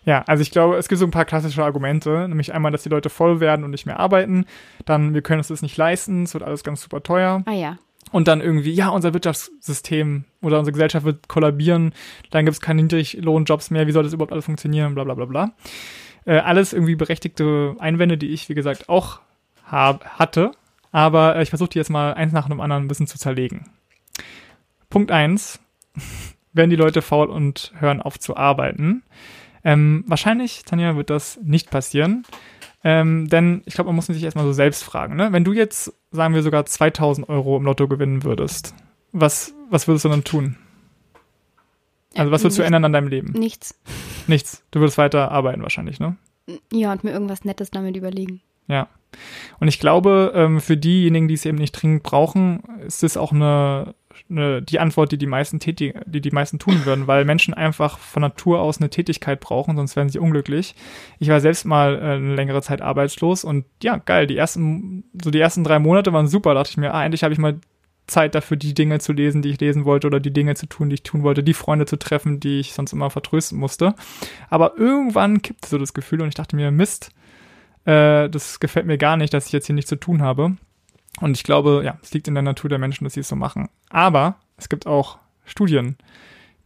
Ja, 0.06 0.24
also 0.26 0.42
ich 0.42 0.52
glaube, 0.52 0.78
es 0.78 0.88
gibt 0.88 1.00
so 1.00 1.06
ein 1.06 1.12
paar 1.12 1.26
klassische 1.26 1.62
Argumente, 1.66 2.28
nämlich 2.30 2.54
einmal, 2.54 2.72
dass 2.72 2.84
die 2.84 2.90
Leute 2.90 3.10
voll 3.10 3.42
werden 3.42 3.66
und 3.66 3.72
nicht 3.72 3.86
mehr 3.86 4.00
arbeiten, 4.00 4.46
dann 4.86 5.14
wir 5.14 5.22
können 5.22 5.40
uns 5.42 5.50
das 5.50 5.62
nicht 5.62 5.76
leisten, 5.76 6.24
es 6.24 6.34
wird 6.34 6.44
alles 6.46 6.64
ganz 6.64 6.82
super 6.82 7.04
teuer 7.04 7.44
Ah 7.46 7.52
ja. 7.52 7.78
und 8.14 8.30
dann 8.30 8.40
irgendwie, 8.40 8.72
ja, 8.72 8.88
unser 8.88 9.14
Wirtschaftssystem 9.14 10.24
oder 10.42 10.60
unsere 10.60 10.72
Gesellschaft 10.72 11.06
wird 11.06 11.28
kollabieren, 11.28 11.94
dann 12.32 12.46
gibt 12.46 12.56
es 12.56 12.62
keine 12.62 12.84
Niedriglohnjobs 12.84 13.70
mehr, 13.70 13.86
wie 13.88 13.92
soll 13.92 14.04
das 14.04 14.13
überhaupt 14.13 14.32
alles 14.32 14.46
funktionieren, 14.46 14.96
bla 14.96 15.04
bla 15.04 15.13
bla 15.13 15.26
bla. 15.26 15.52
Äh, 16.24 16.38
alles 16.40 16.72
irgendwie 16.72 16.96
berechtigte 16.96 17.76
Einwände, 17.80 18.18
die 18.18 18.28
ich, 18.30 18.48
wie 18.48 18.54
gesagt, 18.56 18.88
auch 18.88 19.20
hab, 19.70 20.06
hatte, 20.20 20.52
aber 20.91 21.36
äh, 21.36 21.43
ich 21.43 21.50
versuche 21.50 21.69
die 21.69 21.78
jetzt 21.78 21.89
mal 21.89 22.13
eins 22.13 22.34
nach 22.34 22.47
dem 22.47 22.62
anderen 22.62 22.84
ein 22.84 22.88
bisschen 22.88 23.08
zu 23.08 23.17
zerlegen. 23.17 23.69
Punkt 24.89 25.12
eins: 25.12 25.60
werden 26.54 26.69
die 26.69 26.76
Leute 26.76 27.02
faul 27.02 27.30
und 27.30 27.71
hören 27.80 28.02
auf 28.02 28.19
zu 28.19 28.36
arbeiten. 28.36 29.04
Ähm, 29.63 30.04
wahrscheinlich, 30.08 30.63
Tanja, 30.63 30.95
wird 30.95 31.10
das 31.10 31.39
nicht 31.43 31.69
passieren. 31.69 32.23
Ähm, 32.84 33.28
denn 33.28 33.63
ich 33.65 33.73
glaube, 33.73 33.89
man 33.89 33.95
muss 33.95 34.06
sich 34.06 34.23
erstmal 34.23 34.45
so 34.45 34.54
selbst 34.54 34.84
fragen. 34.84 35.15
Ne? 35.15 35.34
Wenn 35.34 35.43
du 35.43 35.52
jetzt, 35.52 35.91
sagen 36.12 36.34
wir, 36.34 36.43
sogar 36.43 36.65
2000 36.65 37.28
Euro 37.28 37.58
im 37.58 37.63
Lotto 37.63 37.88
gewinnen 37.88 38.23
würdest, 38.23 38.73
was, 39.12 39.54
was 39.69 39.88
würdest 39.88 40.06
du 40.06 40.10
dann 40.10 40.23
tun? 40.23 40.58
Also, 42.15 42.32
was 42.32 42.43
würdest 42.43 42.60
du 42.60 42.63
ändern 42.63 42.86
an 42.86 42.93
deinem 42.93 43.10
Leben? 43.10 43.34
Nichts. 43.34 43.78
Nichts. 44.28 44.63
Du 44.71 44.80
würdest 44.80 44.97
weiter 44.97 45.32
arbeiten, 45.32 45.62
wahrscheinlich, 45.62 46.00
ne? 46.00 46.15
Ja, 46.71 46.91
und 46.91 47.04
mir 47.04 47.12
irgendwas 47.12 47.43
Nettes 47.43 47.71
damit 47.71 47.97
überlegen. 47.97 48.41
Ja. 48.67 48.88
Und 49.60 49.67
ich 49.67 49.80
glaube, 49.80 50.32
ähm, 50.36 50.60
für 50.60 50.77
diejenigen, 50.77 51.27
die 51.27 51.34
es 51.34 51.45
eben 51.45 51.58
nicht 51.58 51.71
dringend 51.71 52.03
brauchen, 52.03 52.62
ist 52.86 53.03
es 53.03 53.17
auch 53.17 53.32
eine, 53.32 53.95
eine, 54.30 54.62
die 54.62 54.80
Antwort, 54.80 55.12
die 55.12 55.17
die 55.17 55.27
meisten 55.27 55.60
tätig, 55.60 55.95
die 56.06 56.21
die 56.21 56.32
meisten 56.32 56.60
tun 56.60 56.86
würden, 56.86 57.08
weil 57.08 57.25
Menschen 57.25 57.53
einfach 57.53 57.97
von 57.97 58.21
Natur 58.21 58.62
aus 58.62 58.77
eine 58.77 58.89
Tätigkeit 58.89 59.39
brauchen, 59.39 59.75
sonst 59.75 59.95
werden 59.95 60.10
sie 60.10 60.19
unglücklich. 60.19 60.75
Ich 61.19 61.30
war 61.30 61.39
selbst 61.39 61.65
mal 61.65 61.95
äh, 61.95 62.15
eine 62.15 62.36
längere 62.36 62.62
Zeit 62.62 62.82
arbeitslos 62.82 63.43
und 63.43 63.65
ja, 63.82 63.97
geil, 63.97 64.27
die 64.27 64.38
ersten, 64.38 65.06
so 65.21 65.32
die 65.32 65.39
ersten 65.39 65.63
drei 65.63 65.80
Monate 65.80 66.13
waren 66.13 66.27
super, 66.27 66.53
dachte 66.53 66.71
ich 66.71 66.77
mir, 66.77 66.93
ah, 66.93 67.03
endlich 67.03 67.23
habe 67.23 67.34
ich 67.34 67.39
mal 67.39 67.60
Zeit 68.08 68.36
dafür, 68.36 68.56
die 68.56 68.73
Dinge 68.73 68.99
zu 68.99 69.12
lesen, 69.12 69.41
die 69.41 69.49
ich 69.49 69.60
lesen 69.60 69.84
wollte 69.84 70.08
oder 70.08 70.21
die 70.21 70.32
Dinge 70.32 70.56
zu 70.56 70.65
tun, 70.65 70.89
die 70.89 70.95
ich 70.95 71.03
tun 71.03 71.23
wollte, 71.23 71.43
die 71.43 71.53
Freunde 71.53 71.86
zu 71.86 71.97
treffen, 71.97 72.39
die 72.39 72.60
ich 72.60 72.73
sonst 72.73 72.93
immer 72.93 73.10
vertrösten 73.10 73.58
musste. 73.58 73.95
Aber 74.49 74.77
irgendwann 74.77 75.41
kippte 75.41 75.67
so 75.67 75.77
das 75.77 75.93
Gefühl 75.93 76.21
und 76.21 76.30
ich 76.30 76.36
dachte 76.36 76.56
mir, 76.56 76.71
Mist, 76.71 77.12
äh, 77.88 78.30
das 78.30 78.60
gefällt 78.60 78.86
mir 78.86 78.97
gar 78.97 79.17
nicht, 79.17 79.34
dass 79.34 79.47
ich 79.47 79.54
jetzt 79.54 79.65
hier 79.65 79.76
nichts 79.76 79.89
zu 79.89 79.95
tun 79.95 80.21
habe. 80.21 80.58
Und 81.21 81.36
ich 81.36 81.43
glaube, 81.43 81.82
ja, 81.84 81.97
es 82.04 82.13
liegt 82.13 82.28
in 82.28 82.36
der 82.36 82.43
Natur 82.43 82.69
der 82.69 82.80
Menschen, 82.80 83.06
dass 83.06 83.13
sie 83.13 83.21
es 83.21 83.30
so 83.30 83.36
machen. 83.36 83.69
Aber 83.89 84.36
es 84.58 84.69
gibt 84.69 84.86
auch 84.86 85.17
Studien, 85.45 85.97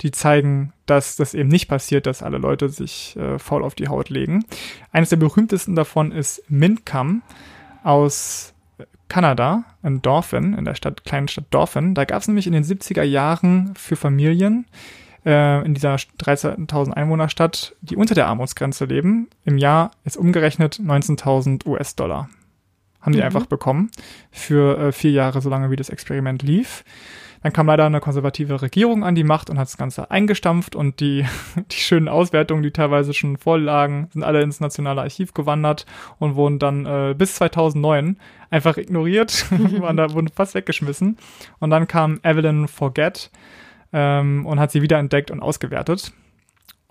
die 0.01 0.11
zeigen, 0.11 0.73
dass 0.87 1.15
das 1.15 1.35
eben 1.35 1.47
nicht 1.47 1.67
passiert, 1.67 2.07
dass 2.07 2.23
alle 2.23 2.39
Leute 2.39 2.69
sich 2.69 3.15
äh, 3.15 3.37
faul 3.37 3.63
auf 3.63 3.75
die 3.75 3.87
Haut 3.87 4.09
legen. 4.09 4.43
Eines 4.91 5.09
der 5.09 5.17
berühmtesten 5.17 5.75
davon 5.75 6.11
ist 6.11 6.43
Mincam 6.49 7.21
aus 7.83 8.53
Kanada, 9.07 9.65
in 9.83 10.01
Dauphin, 10.01 10.53
in 10.53 10.65
der 10.65 10.75
Stadt, 10.75 11.03
kleinen 11.05 11.27
Stadt 11.27 11.45
Dauphin. 11.51 11.93
Da 11.93 12.05
gab 12.05 12.21
es 12.21 12.27
nämlich 12.27 12.47
in 12.47 12.53
den 12.53 12.63
70er 12.63 13.03
Jahren 13.03 13.75
für 13.75 13.95
Familien 13.95 14.65
äh, 15.25 15.65
in 15.65 15.73
dieser 15.73 15.95
13.000 15.95 16.91
Einwohnerstadt, 16.91 17.75
die 17.81 17.95
unter 17.95 18.15
der 18.15 18.27
Armutsgrenze 18.27 18.85
leben, 18.85 19.29
im 19.45 19.57
Jahr 19.57 19.91
ist 20.03 20.17
umgerechnet 20.17 20.79
19.000 20.83 21.65
US-Dollar. 21.65 22.29
Haben 23.01 23.13
die 23.13 23.19
Mhm. 23.19 23.25
einfach 23.25 23.45
bekommen 23.47 23.91
für 24.31 24.77
äh, 24.77 24.91
vier 24.91 25.11
Jahre, 25.11 25.41
solange 25.41 25.71
wie 25.71 25.75
das 25.75 25.89
Experiment 25.89 26.43
lief. 26.43 26.83
Dann 27.43 27.53
kam 27.53 27.65
leider 27.65 27.87
eine 27.87 27.99
konservative 27.99 28.61
Regierung 28.61 29.03
an 29.03 29.15
die 29.15 29.23
Macht 29.23 29.49
und 29.49 29.57
hat 29.57 29.67
das 29.67 29.77
Ganze 29.77 30.11
eingestampft 30.11 30.75
und 30.75 30.99
die, 30.99 31.25
die 31.71 31.75
schönen 31.75 32.07
Auswertungen, 32.07 32.61
die 32.61 32.71
teilweise 32.71 33.13
schon 33.13 33.37
vorlagen, 33.37 34.09
sind 34.13 34.23
alle 34.23 34.41
ins 34.43 34.59
Nationale 34.59 35.01
Archiv 35.01 35.33
gewandert 35.33 35.87
und 36.19 36.35
wurden 36.35 36.59
dann 36.59 36.85
äh, 36.85 37.15
bis 37.17 37.35
2009 37.35 38.17
einfach 38.51 38.77
ignoriert, 38.77 39.45
waren 39.79 39.97
da, 39.97 40.13
wurden 40.13 40.27
fast 40.27 40.53
weggeschmissen. 40.53 41.17
Und 41.59 41.71
dann 41.71 41.87
kam 41.87 42.19
Evelyn 42.23 42.67
Forget 42.67 43.31
ähm, 43.93 44.45
und 44.45 44.59
hat 44.59 44.71
sie 44.71 44.81
wiederentdeckt 44.81 45.31
und 45.31 45.41
ausgewertet 45.41 46.13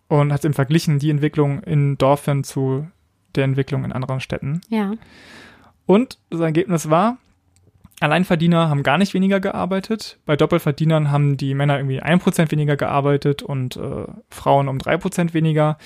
und 0.08 0.32
hat 0.32 0.44
eben 0.44 0.54
verglichen 0.54 0.98
die 0.98 1.10
Entwicklung 1.10 1.62
in 1.62 1.96
Dorfen 1.98 2.44
zu 2.44 2.88
der 3.34 3.44
Entwicklung 3.44 3.84
in 3.84 3.92
anderen 3.92 4.20
Städten. 4.20 4.60
Ja. 4.68 4.92
Und 5.86 6.18
das 6.30 6.40
Ergebnis 6.40 6.90
war, 6.90 7.18
Alleinverdiener 8.00 8.70
haben 8.70 8.82
gar 8.82 8.96
nicht 8.96 9.12
weniger 9.12 9.40
gearbeitet. 9.40 10.18
Bei 10.24 10.34
Doppelverdienern 10.34 11.10
haben 11.10 11.36
die 11.36 11.54
Männer 11.54 11.76
irgendwie 11.76 12.02
1% 12.02 12.50
weniger 12.50 12.76
gearbeitet 12.76 13.42
und 13.42 13.76
äh, 13.76 14.06
Frauen 14.30 14.68
um 14.68 14.78
3% 14.78 15.34
weniger. 15.34 15.76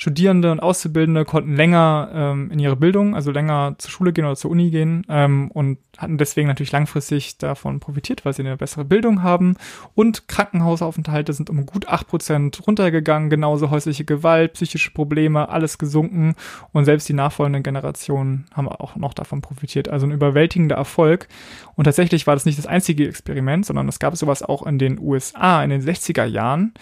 Studierende 0.00 0.52
und 0.52 0.60
Auszubildende 0.60 1.24
konnten 1.24 1.56
länger 1.56 2.10
ähm, 2.14 2.52
in 2.52 2.60
ihre 2.60 2.76
Bildung, 2.76 3.16
also 3.16 3.32
länger 3.32 3.74
zur 3.78 3.90
Schule 3.90 4.12
gehen 4.12 4.24
oder 4.24 4.36
zur 4.36 4.52
Uni 4.52 4.70
gehen 4.70 5.04
ähm, 5.08 5.50
und 5.50 5.78
hatten 5.98 6.18
deswegen 6.18 6.46
natürlich 6.46 6.70
langfristig 6.70 7.36
davon 7.38 7.80
profitiert, 7.80 8.24
weil 8.24 8.32
sie 8.32 8.42
eine 8.42 8.56
bessere 8.56 8.84
Bildung 8.84 9.24
haben. 9.24 9.56
Und 9.96 10.28
Krankenhausaufenthalte 10.28 11.32
sind 11.32 11.50
um 11.50 11.66
gut 11.66 11.88
8% 11.88 12.62
runtergegangen, 12.62 13.28
genauso 13.28 13.70
häusliche 13.70 14.04
Gewalt, 14.04 14.52
psychische 14.52 14.92
Probleme, 14.92 15.48
alles 15.48 15.78
gesunken. 15.78 16.36
Und 16.72 16.84
selbst 16.84 17.08
die 17.08 17.14
nachfolgenden 17.14 17.64
Generationen 17.64 18.46
haben 18.54 18.68
auch 18.68 18.94
noch 18.94 19.14
davon 19.14 19.40
profitiert. 19.40 19.88
Also 19.88 20.06
ein 20.06 20.12
überwältigender 20.12 20.76
Erfolg. 20.76 21.26
Und 21.74 21.84
tatsächlich 21.86 22.28
war 22.28 22.36
das 22.36 22.44
nicht 22.44 22.58
das 22.58 22.66
einzige 22.66 23.08
Experiment, 23.08 23.66
sondern 23.66 23.88
es 23.88 23.98
gab 23.98 24.16
sowas 24.16 24.44
auch 24.44 24.64
in 24.64 24.78
den 24.78 25.00
USA 25.00 25.64
in 25.64 25.70
den 25.70 25.82
60er 25.82 26.24
Jahren. 26.24 26.72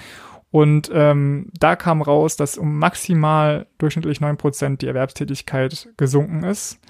Und 0.56 0.90
ähm, 0.90 1.50
da 1.52 1.76
kam 1.76 2.00
raus, 2.00 2.36
dass 2.36 2.56
um 2.56 2.78
maximal 2.78 3.66
durchschnittlich 3.76 4.20
9% 4.20 4.78
die 4.78 4.86
Erwerbstätigkeit 4.86 5.90
gesunken 5.98 6.44
ist. 6.44 6.80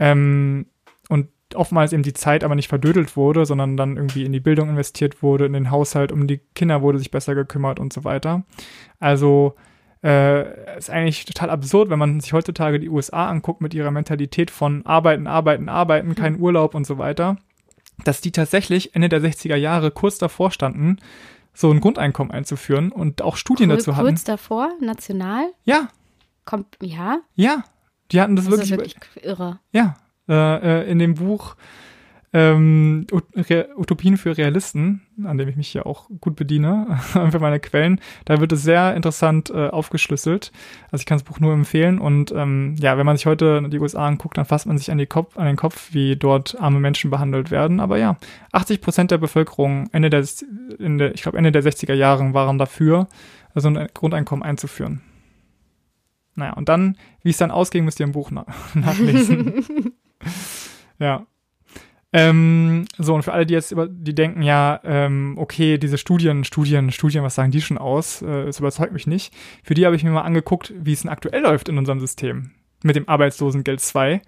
Ähm, 0.00 0.66
und 1.08 1.28
oftmals 1.54 1.92
eben 1.92 2.02
die 2.02 2.12
Zeit 2.12 2.42
aber 2.42 2.56
nicht 2.56 2.66
verdödelt 2.66 3.16
wurde, 3.16 3.46
sondern 3.46 3.76
dann 3.76 3.96
irgendwie 3.96 4.24
in 4.24 4.32
die 4.32 4.40
Bildung 4.40 4.68
investiert 4.68 5.22
wurde, 5.22 5.46
in 5.46 5.52
den 5.52 5.70
Haushalt, 5.70 6.10
um 6.10 6.26
die 6.26 6.40
Kinder 6.56 6.82
wurde 6.82 6.98
sich 6.98 7.12
besser 7.12 7.36
gekümmert 7.36 7.78
und 7.78 7.92
so 7.92 8.02
weiter. 8.02 8.42
Also 8.98 9.54
äh, 10.02 10.76
ist 10.76 10.90
eigentlich 10.90 11.24
total 11.24 11.50
absurd, 11.50 11.90
wenn 11.90 12.00
man 12.00 12.18
sich 12.18 12.32
heutzutage 12.32 12.80
die 12.80 12.88
USA 12.88 13.28
anguckt 13.28 13.60
mit 13.60 13.74
ihrer 13.74 13.92
Mentalität 13.92 14.50
von 14.50 14.84
Arbeiten, 14.86 15.28
Arbeiten, 15.28 15.68
Arbeiten, 15.68 16.16
kein 16.16 16.40
Urlaub 16.40 16.74
und 16.74 16.84
so 16.84 16.98
weiter, 16.98 17.36
dass 18.02 18.20
die 18.20 18.32
tatsächlich 18.32 18.96
Ende 18.96 19.08
der 19.08 19.20
60er 19.20 19.54
Jahre 19.54 19.92
kurz 19.92 20.18
davor 20.18 20.50
standen, 20.50 20.96
so 21.54 21.70
ein 21.70 21.80
Grundeinkommen 21.80 22.32
einzuführen 22.32 22.92
und 22.92 23.22
auch 23.22 23.36
Studien 23.36 23.70
Kurz 23.70 23.84
dazu 23.84 23.96
hatten. 23.96 24.08
Kurz 24.08 24.24
davor, 24.24 24.72
national? 24.80 25.52
Ja, 25.64 25.88
Kommt, 26.44 26.76
ja? 26.82 27.20
ja. 27.34 27.64
Die 28.12 28.20
hatten 28.20 28.36
das, 28.36 28.44
Das 28.44 28.52
wirklich, 28.70 28.96
ist 28.96 29.16
wirklich 29.16 29.24
irre. 29.24 29.60
Ja, 29.72 29.96
äh, 30.28 30.82
äh, 30.82 30.90
in 30.90 30.98
dem 30.98 31.14
Buch 31.14 31.56
ähm, 32.34 33.06
Utopien 33.76 34.16
für 34.16 34.36
Realisten, 34.36 35.02
an 35.24 35.38
dem 35.38 35.48
ich 35.48 35.56
mich 35.56 35.68
hier 35.68 35.86
auch 35.86 36.10
gut 36.20 36.34
bediene, 36.34 36.98
für 37.30 37.38
meine 37.38 37.60
Quellen, 37.60 38.00
da 38.24 38.40
wird 38.40 38.50
es 38.50 38.64
sehr 38.64 38.96
interessant 38.96 39.50
äh, 39.50 39.68
aufgeschlüsselt. 39.68 40.50
Also 40.90 41.02
ich 41.02 41.06
kann 41.06 41.16
das 41.16 41.22
Buch 41.22 41.38
nur 41.38 41.52
empfehlen 41.52 42.00
und 42.00 42.32
ähm, 42.32 42.74
ja, 42.80 42.98
wenn 42.98 43.06
man 43.06 43.16
sich 43.16 43.26
heute 43.26 43.62
die 43.68 43.78
USA 43.78 44.08
anguckt, 44.08 44.36
dann 44.36 44.46
fasst 44.46 44.66
man 44.66 44.76
sich 44.78 44.90
an, 44.90 44.98
die 44.98 45.06
Kopf, 45.06 45.38
an 45.38 45.46
den 45.46 45.54
Kopf, 45.54 45.90
wie 45.92 46.16
dort 46.16 46.60
arme 46.60 46.80
Menschen 46.80 47.08
behandelt 47.08 47.52
werden. 47.52 47.78
Aber 47.78 47.98
ja, 47.98 48.16
80 48.50 48.80
Prozent 48.80 49.10
der 49.12 49.18
Bevölkerung 49.18 49.88
Ende 49.92 50.10
der, 50.10 50.26
in 50.80 50.98
der 50.98 51.14
ich 51.14 51.22
glaube 51.22 51.38
Ende 51.38 51.52
der 51.52 51.62
60er 51.62 51.94
Jahren 51.94 52.34
waren 52.34 52.58
dafür, 52.58 53.06
also 53.54 53.68
ein 53.68 53.86
Grundeinkommen 53.94 54.42
einzuführen. 54.42 55.02
Naja, 56.34 56.54
und 56.54 56.68
dann, 56.68 56.98
wie 57.22 57.30
es 57.30 57.36
dann 57.36 57.52
ausging, 57.52 57.84
müsst 57.84 58.00
ihr 58.00 58.06
im 58.06 58.12
Buch 58.12 58.32
na 58.32 58.44
nachlesen. 58.74 59.92
ja. 60.98 61.24
Ähm, 62.16 62.86
so, 62.96 63.12
und 63.12 63.24
für 63.24 63.32
alle, 63.32 63.44
die 63.44 63.54
jetzt 63.54 63.72
über, 63.72 63.88
die 63.88 64.14
denken, 64.14 64.40
ja, 64.40 64.78
ähm, 64.84 65.34
okay, 65.36 65.78
diese 65.78 65.98
Studien, 65.98 66.44
Studien, 66.44 66.92
Studien, 66.92 67.24
was 67.24 67.34
sagen 67.34 67.50
die 67.50 67.60
schon 67.60 67.76
aus? 67.76 68.22
Äh, 68.22 68.44
es 68.44 68.60
überzeugt 68.60 68.92
mich 68.92 69.08
nicht. 69.08 69.34
Für 69.64 69.74
die 69.74 69.84
habe 69.84 69.96
ich 69.96 70.04
mir 70.04 70.10
mal 70.10 70.22
angeguckt, 70.22 70.72
wie 70.78 70.92
es 70.92 71.02
denn 71.02 71.10
aktuell 71.10 71.42
läuft 71.42 71.68
in 71.68 71.76
unserem 71.76 71.98
System. 71.98 72.52
Mit 72.84 72.94
dem 72.94 73.08
Arbeitslosengeld 73.08 73.80
2, 73.80 74.22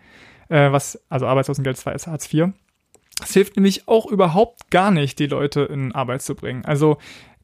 äh, 0.48 0.72
was, 0.72 1.00
also 1.08 1.28
Arbeitslosengeld 1.28 1.76
2 1.76 1.92
ist 1.92 2.08
Hartz 2.08 2.34
IV. 2.34 2.48
Es 3.22 3.34
hilft 3.34 3.54
nämlich 3.54 3.86
auch 3.86 4.06
überhaupt 4.06 4.68
gar 4.72 4.90
nicht, 4.90 5.20
die 5.20 5.28
Leute 5.28 5.60
in 5.60 5.92
Arbeit 5.92 6.22
zu 6.22 6.34
bringen. 6.34 6.64
Also, 6.64 6.98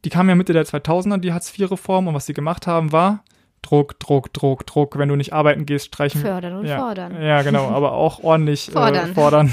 die 0.05 0.11
kamen 0.11 0.29
ja 0.29 0.35
Mitte 0.35 0.53
der 0.53 0.67
2000er, 0.67 1.19
die 1.19 1.33
Hartz 1.33 1.57
IV-Reform, 1.57 2.09
und 2.09 2.15
was 2.15 2.27
sie 2.27 2.35
gemacht 2.35 2.67
haben, 2.67 2.91
war 2.91 3.23
Druck, 3.63 3.99
Druck, 4.01 4.33
Druck, 4.33 4.67
Druck. 4.67 4.99
Wenn 4.99 5.09
du 5.09 5.17
nicht 5.17 5.33
arbeiten 5.33 5.67
gehst, 5.67 5.87
streichen. 5.87 6.21
Fördern 6.21 6.57
und 6.57 6.67
ja, 6.67 6.79
fordern. 6.79 7.23
Ja, 7.23 7.43
genau, 7.43 7.69
aber 7.69 7.93
auch 7.93 8.23
ordentlich 8.23 8.71
Fordern. 8.73 9.11
Äh, 9.11 9.15
fordern. 9.15 9.53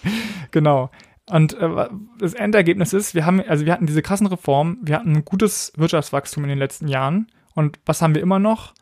genau. 0.50 0.90
Und 1.30 1.54
äh, 1.54 1.88
das 2.18 2.34
Endergebnis 2.34 2.92
ist, 2.92 3.14
wir 3.14 3.26
haben, 3.26 3.42
also 3.46 3.66
wir 3.66 3.72
hatten 3.72 3.86
diese 3.86 4.02
krassen 4.02 4.26
Reformen, 4.26 4.78
wir 4.82 4.96
hatten 4.96 5.14
ein 5.14 5.24
gutes 5.24 5.72
Wirtschaftswachstum 5.76 6.44
in 6.44 6.48
den 6.48 6.58
letzten 6.58 6.88
Jahren. 6.88 7.26
Und 7.54 7.78
was 7.84 8.00
haben 8.00 8.14
wir 8.14 8.22
immer 8.22 8.38
noch? 8.38 8.74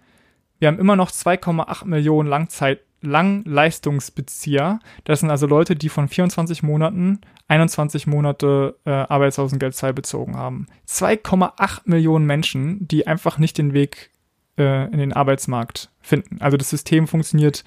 Wir 0.59 0.69
haben 0.69 0.79
immer 0.79 0.97
noch 0.97 1.11
2,8 1.11 1.87
Millionen 1.87 2.29
Langzeit, 2.29 2.81
Langleistungsbezieher. 3.03 4.81
Das 5.05 5.21
sind 5.21 5.31
also 5.31 5.47
Leute, 5.47 5.77
die 5.77 5.89
von 5.89 6.09
24 6.09 6.63
Monaten 6.63 7.21
21 7.49 8.07
Monate 8.07 8.77
äh, 8.85 8.91
Arbeitslosengeld 8.91 9.75
2 9.75 9.93
bezogen 9.93 10.37
haben. 10.37 10.67
2,8 10.89 11.83
Millionen 11.85 12.27
Menschen, 12.27 12.87
die 12.89 13.07
einfach 13.07 13.39
nicht 13.39 13.59
den 13.59 13.73
Weg 13.73 14.11
äh, 14.59 14.87
in 14.87 14.99
den 14.99 15.13
Arbeitsmarkt 15.13 15.91
finden. 16.01 16.39
Also 16.41 16.57
das 16.57 16.71
System 16.71 17.07
funktioniert 17.07 17.65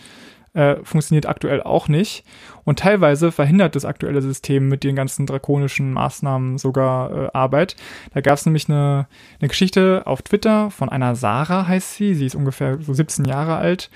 äh, 0.53 0.77
funktioniert 0.83 1.27
aktuell 1.27 1.61
auch 1.61 1.87
nicht. 1.87 2.23
Und 2.63 2.79
teilweise 2.79 3.31
verhindert 3.31 3.75
das 3.75 3.85
aktuelle 3.85 4.21
System 4.21 4.67
mit 4.67 4.83
den 4.83 4.95
ganzen 4.95 5.25
drakonischen 5.25 5.93
Maßnahmen 5.93 6.57
sogar 6.57 7.11
äh, 7.11 7.29
Arbeit. 7.33 7.75
Da 8.13 8.21
gab 8.21 8.33
es 8.33 8.45
nämlich 8.45 8.67
eine, 8.67 9.07
eine 9.39 9.49
Geschichte 9.49 10.03
auf 10.05 10.21
Twitter 10.21 10.71
von 10.71 10.89
einer 10.89 11.15
Sarah, 11.15 11.67
heißt 11.67 11.95
sie. 11.95 12.15
Sie 12.15 12.25
ist 12.25 12.35
ungefähr 12.35 12.79
so 12.81 12.93
17 12.93 13.25
Jahre 13.25 13.57
alt. 13.57 13.89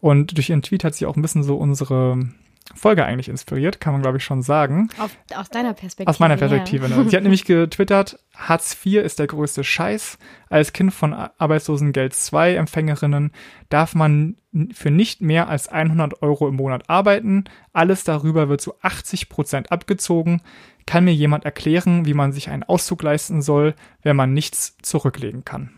Und 0.00 0.36
durch 0.36 0.50
ihren 0.50 0.62
Tweet 0.62 0.84
hat 0.84 0.94
sie 0.94 1.06
auch 1.06 1.16
ein 1.16 1.22
bisschen 1.22 1.42
so 1.42 1.56
unsere 1.56 2.18
Folge 2.74 3.04
eigentlich 3.04 3.28
inspiriert, 3.28 3.80
kann 3.80 3.92
man 3.92 4.02
glaube 4.02 4.18
ich 4.18 4.24
schon 4.24 4.42
sagen. 4.42 4.88
Auf, 4.98 5.16
aus 5.34 5.48
deiner 5.48 5.72
Perspektive. 5.72 6.08
Aus 6.08 6.18
meiner 6.18 6.36
Perspektive. 6.36 6.88
Ne? 6.88 7.08
Sie 7.08 7.16
hat 7.16 7.22
nämlich 7.24 7.44
getwittert, 7.44 8.18
Hartz 8.34 8.76
IV 8.84 9.02
ist 9.02 9.18
der 9.18 9.26
größte 9.26 9.64
Scheiß. 9.64 10.18
Als 10.48 10.72
Kind 10.72 10.92
von 10.92 11.12
Arbeitslosengeld 11.12 12.14
II 12.32 12.56
Empfängerinnen 12.56 13.32
darf 13.68 13.94
man 13.94 14.36
für 14.72 14.90
nicht 14.90 15.20
mehr 15.20 15.48
als 15.48 15.68
100 15.68 16.22
Euro 16.22 16.48
im 16.48 16.56
Monat 16.56 16.88
arbeiten. 16.88 17.44
Alles 17.72 18.04
darüber 18.04 18.48
wird 18.48 18.60
zu 18.60 18.74
80 18.80 19.28
Prozent 19.28 19.72
abgezogen. 19.72 20.42
Kann 20.86 21.04
mir 21.04 21.14
jemand 21.14 21.44
erklären, 21.44 22.06
wie 22.06 22.14
man 22.14 22.32
sich 22.32 22.48
einen 22.48 22.62
Auszug 22.62 23.02
leisten 23.02 23.42
soll, 23.42 23.74
wenn 24.02 24.16
man 24.16 24.32
nichts 24.32 24.76
zurücklegen 24.82 25.44
kann? 25.44 25.77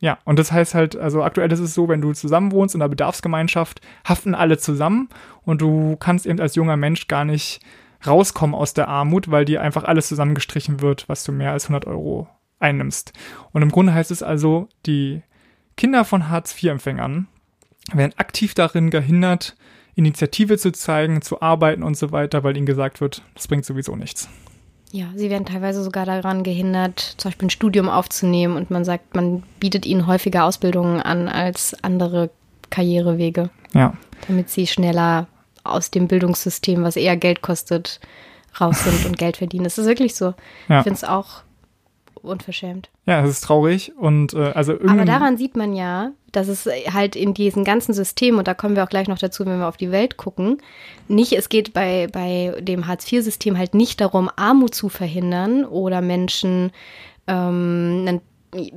Ja, 0.00 0.18
und 0.24 0.38
das 0.38 0.50
heißt 0.50 0.74
halt, 0.74 0.96
also 0.96 1.22
aktuell 1.22 1.52
ist 1.52 1.60
es 1.60 1.74
so, 1.74 1.88
wenn 1.88 2.00
du 2.00 2.12
zusammen 2.14 2.52
wohnst 2.52 2.74
in 2.74 2.80
einer 2.80 2.88
Bedarfsgemeinschaft, 2.88 3.82
haften 4.04 4.34
alle 4.34 4.56
zusammen 4.56 5.10
und 5.42 5.60
du 5.60 5.96
kannst 5.96 6.26
eben 6.26 6.40
als 6.40 6.54
junger 6.54 6.78
Mensch 6.78 7.06
gar 7.06 7.26
nicht 7.26 7.60
rauskommen 8.06 8.54
aus 8.54 8.72
der 8.72 8.88
Armut, 8.88 9.30
weil 9.30 9.44
dir 9.44 9.60
einfach 9.60 9.84
alles 9.84 10.08
zusammengestrichen 10.08 10.80
wird, 10.80 11.06
was 11.08 11.22
du 11.22 11.32
mehr 11.32 11.52
als 11.52 11.64
100 11.64 11.86
Euro 11.86 12.28
einnimmst. 12.58 13.12
Und 13.52 13.60
im 13.60 13.70
Grunde 13.70 13.92
heißt 13.92 14.10
es 14.10 14.22
also, 14.22 14.68
die 14.86 15.22
Kinder 15.76 16.06
von 16.06 16.30
Hartz-IV-Empfängern 16.30 17.28
werden 17.92 18.12
aktiv 18.16 18.54
darin 18.54 18.88
gehindert, 18.88 19.56
Initiative 19.94 20.56
zu 20.56 20.72
zeigen, 20.72 21.20
zu 21.20 21.42
arbeiten 21.42 21.82
und 21.82 21.96
so 21.96 22.10
weiter, 22.10 22.42
weil 22.42 22.56
ihnen 22.56 22.66
gesagt 22.66 23.02
wird, 23.02 23.22
das 23.34 23.48
bringt 23.48 23.66
sowieso 23.66 23.96
nichts. 23.96 24.30
Ja, 24.92 25.06
sie 25.14 25.30
werden 25.30 25.46
teilweise 25.46 25.84
sogar 25.84 26.04
daran 26.04 26.42
gehindert, 26.42 27.14
zum 27.16 27.30
Beispiel 27.30 27.46
ein 27.46 27.50
Studium 27.50 27.88
aufzunehmen 27.88 28.56
und 28.56 28.70
man 28.70 28.84
sagt, 28.84 29.14
man 29.14 29.42
bietet 29.60 29.86
ihnen 29.86 30.06
häufiger 30.06 30.44
Ausbildungen 30.44 31.00
an 31.00 31.28
als 31.28 31.76
andere 31.82 32.30
Karrierewege, 32.70 33.50
Ja. 33.72 33.94
damit 34.26 34.50
sie 34.50 34.66
schneller 34.66 35.26
aus 35.62 35.90
dem 35.90 36.08
Bildungssystem, 36.08 36.82
was 36.82 36.96
eher 36.96 37.16
Geld 37.16 37.40
kostet, 37.42 38.00
raus 38.60 38.82
sind 38.82 39.04
und 39.06 39.16
Geld 39.18 39.36
verdienen. 39.36 39.64
Das 39.64 39.78
ist 39.78 39.86
wirklich 39.86 40.14
so. 40.16 40.34
Ja. 40.68 40.78
Ich 40.78 40.82
finde 40.84 40.96
es 40.96 41.04
auch 41.04 41.42
unverschämt. 42.22 42.90
Ja, 43.06 43.22
es 43.24 43.30
ist 43.30 43.44
traurig 43.44 43.92
und 43.96 44.34
äh, 44.34 44.52
also 44.52 44.72
irgendwie. 44.72 44.90
Aber 44.90 45.04
daran 45.04 45.36
sieht 45.36 45.56
man 45.56 45.74
ja, 45.74 46.12
dass 46.32 46.48
es 46.48 46.66
halt 46.92 47.16
in 47.16 47.34
diesem 47.34 47.64
ganzen 47.64 47.92
System, 47.92 48.38
und 48.38 48.46
da 48.48 48.54
kommen 48.54 48.76
wir 48.76 48.84
auch 48.84 48.88
gleich 48.88 49.08
noch 49.08 49.18
dazu, 49.18 49.44
wenn 49.46 49.58
wir 49.58 49.68
auf 49.68 49.76
die 49.76 49.90
Welt 49.90 50.16
gucken, 50.16 50.58
nicht, 51.08 51.32
es 51.32 51.48
geht 51.48 51.72
bei, 51.72 52.08
bei 52.12 52.54
dem 52.60 52.86
Hartz-IV-System 52.86 53.58
halt 53.58 53.74
nicht 53.74 54.00
darum, 54.00 54.30
Armut 54.36 54.74
zu 54.74 54.88
verhindern 54.88 55.64
oder 55.64 56.00
Menschen 56.00 56.70
ähm, 57.26 58.04
einen 58.06 58.20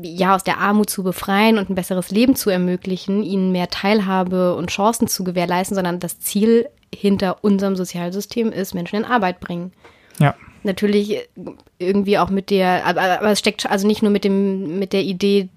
ja, 0.02 0.36
aus 0.36 0.44
der 0.44 0.60
Armut 0.60 0.90
zu 0.90 1.04
befreien 1.04 1.58
und 1.58 1.70
ein 1.70 1.76
besseres 1.76 2.12
Leben 2.12 2.36
zu 2.36 2.50
ermöglichen, 2.50 3.24
ihnen 3.24 3.52
mehr 3.52 3.70
Teilhabe 3.70 4.56
und 4.56 4.70
Chancen 4.70 5.08
zu 5.08 5.24
gewährleisten, 5.24 5.74
sondern 5.74 6.00
das 6.00 6.20
Ziel 6.20 6.70
hinter 6.94 7.44
unserem 7.44 7.76
Sozialsystem 7.76 8.52
ist, 8.52 8.76
Menschen 8.76 8.98
in 8.98 9.06
Arbeit 9.06 9.40
bringen. 9.40 9.74
Ja. 10.20 10.36
Natürlich 10.64 11.18
irgendwie 11.78 12.18
auch 12.18 12.30
mit 12.30 12.50
der, 12.50 12.86
aber, 12.86 13.02
aber 13.02 13.32
es 13.32 13.40
steckt 13.40 13.70
also 13.70 13.86
nicht 13.86 14.02
nur 14.02 14.12
mit 14.12 14.24
dem, 14.24 14.80
mit 14.80 14.94
der 14.94 15.04
Idee, 15.04 15.50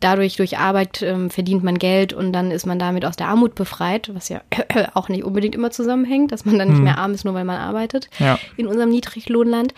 dadurch 0.00 0.36
durch 0.36 0.58
Arbeit 0.58 1.02
ähm, 1.02 1.30
verdient 1.30 1.64
man 1.64 1.78
Geld 1.78 2.12
und 2.12 2.32
dann 2.32 2.50
ist 2.50 2.66
man 2.66 2.78
damit 2.78 3.04
aus 3.04 3.16
der 3.16 3.28
Armut 3.28 3.54
befreit, 3.54 4.10
was 4.14 4.28
ja 4.28 4.40
auch 4.94 5.08
nicht 5.08 5.24
unbedingt 5.24 5.54
immer 5.54 5.70
zusammenhängt, 5.70 6.30
dass 6.32 6.44
man 6.44 6.58
dann 6.58 6.68
nicht 6.68 6.76
Hm. 6.78 6.84
mehr 6.84 6.98
arm 6.98 7.12
ist, 7.12 7.24
nur 7.24 7.34
weil 7.34 7.44
man 7.44 7.56
arbeitet 7.58 8.08
Ja. 8.18 8.38
in 8.56 8.66
unserem 8.66 8.90
Niedriglohnland. 8.90 9.74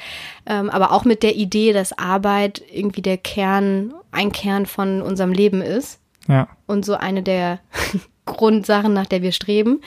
Ähm, 0.46 0.68
aber 0.70 0.92
auch 0.92 1.04
mit 1.04 1.22
der 1.22 1.34
Idee, 1.36 1.72
dass 1.72 1.96
Arbeit 1.98 2.62
irgendwie 2.72 3.02
der 3.02 3.16
Kern, 3.18 3.94
ein 4.12 4.32
Kern 4.32 4.66
von 4.66 5.00
unserem 5.02 5.32
Leben 5.32 5.60
ist 5.62 5.98
Ja. 6.28 6.48
und 6.66 6.84
so 6.84 6.94
eine 6.94 7.22
der 7.22 7.60
Grundsachen, 8.26 8.94
nach 8.94 9.06
der 9.06 9.22
wir 9.22 9.32
streben. 9.32 9.80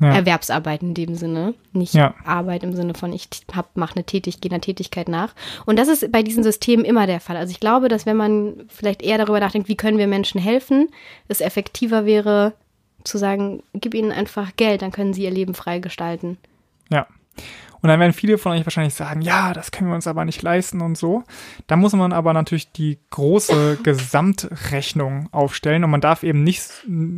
Ja. 0.00 0.14
Erwerbsarbeit 0.14 0.82
in 0.82 0.92
dem 0.92 1.14
Sinne, 1.14 1.54
nicht 1.72 1.94
Ja. 1.94 2.14
Arbeit 2.24 2.62
im 2.62 2.74
Sinne 2.74 2.94
von 2.94 3.12
ich 3.12 3.28
hab, 3.54 3.70
mach 3.76 3.96
eine 3.96 4.04
Tätigkeit, 4.04 4.42
gehe 4.42 4.50
einer 4.50 4.60
Tätigkeit 4.60 5.08
nach. 5.08 5.34
Und 5.64 5.78
das 5.78 5.88
ist 5.88 6.12
bei 6.12 6.22
diesen 6.22 6.42
Systemen 6.42 6.84
immer 6.84 7.06
der 7.06 7.20
Fall. 7.20 7.36
Also 7.36 7.50
ich 7.50 7.60
glaube, 7.60 7.88
dass 7.88 8.04
wenn 8.04 8.16
man 8.16 8.64
vielleicht 8.68 9.02
eher 9.02 9.18
darüber 9.18 9.40
nachdenkt, 9.40 9.68
wie 9.68 9.76
können 9.76 9.98
wir 9.98 10.06
Menschen 10.06 10.40
helfen, 10.40 10.90
es 11.28 11.40
effektiver 11.40 12.04
wäre 12.04 12.52
zu 13.04 13.16
sagen, 13.16 13.62
gib 13.72 13.94
ihnen 13.94 14.12
einfach 14.12 14.54
Geld, 14.56 14.82
dann 14.82 14.92
können 14.92 15.14
sie 15.14 15.24
ihr 15.24 15.30
Leben 15.30 15.54
frei 15.54 15.78
gestalten. 15.78 16.36
Ja. 16.90 17.06
Und 17.82 17.88
dann 17.88 18.00
werden 18.00 18.12
viele 18.12 18.38
von 18.38 18.52
euch 18.52 18.66
wahrscheinlich 18.66 18.94
sagen, 18.94 19.22
ja, 19.22 19.52
das 19.52 19.70
können 19.70 19.90
wir 19.90 19.94
uns 19.94 20.06
aber 20.06 20.24
nicht 20.24 20.42
leisten 20.42 20.80
und 20.80 20.98
so. 20.98 21.24
Da 21.66 21.76
muss 21.76 21.92
man 21.92 22.12
aber 22.12 22.32
natürlich 22.32 22.72
die 22.72 22.98
große 23.10 23.78
Gesamtrechnung 23.82 25.28
aufstellen 25.32 25.84
und 25.84 25.90
man 25.90 26.00
darf 26.00 26.22
eben 26.22 26.42
nicht, 26.42 26.62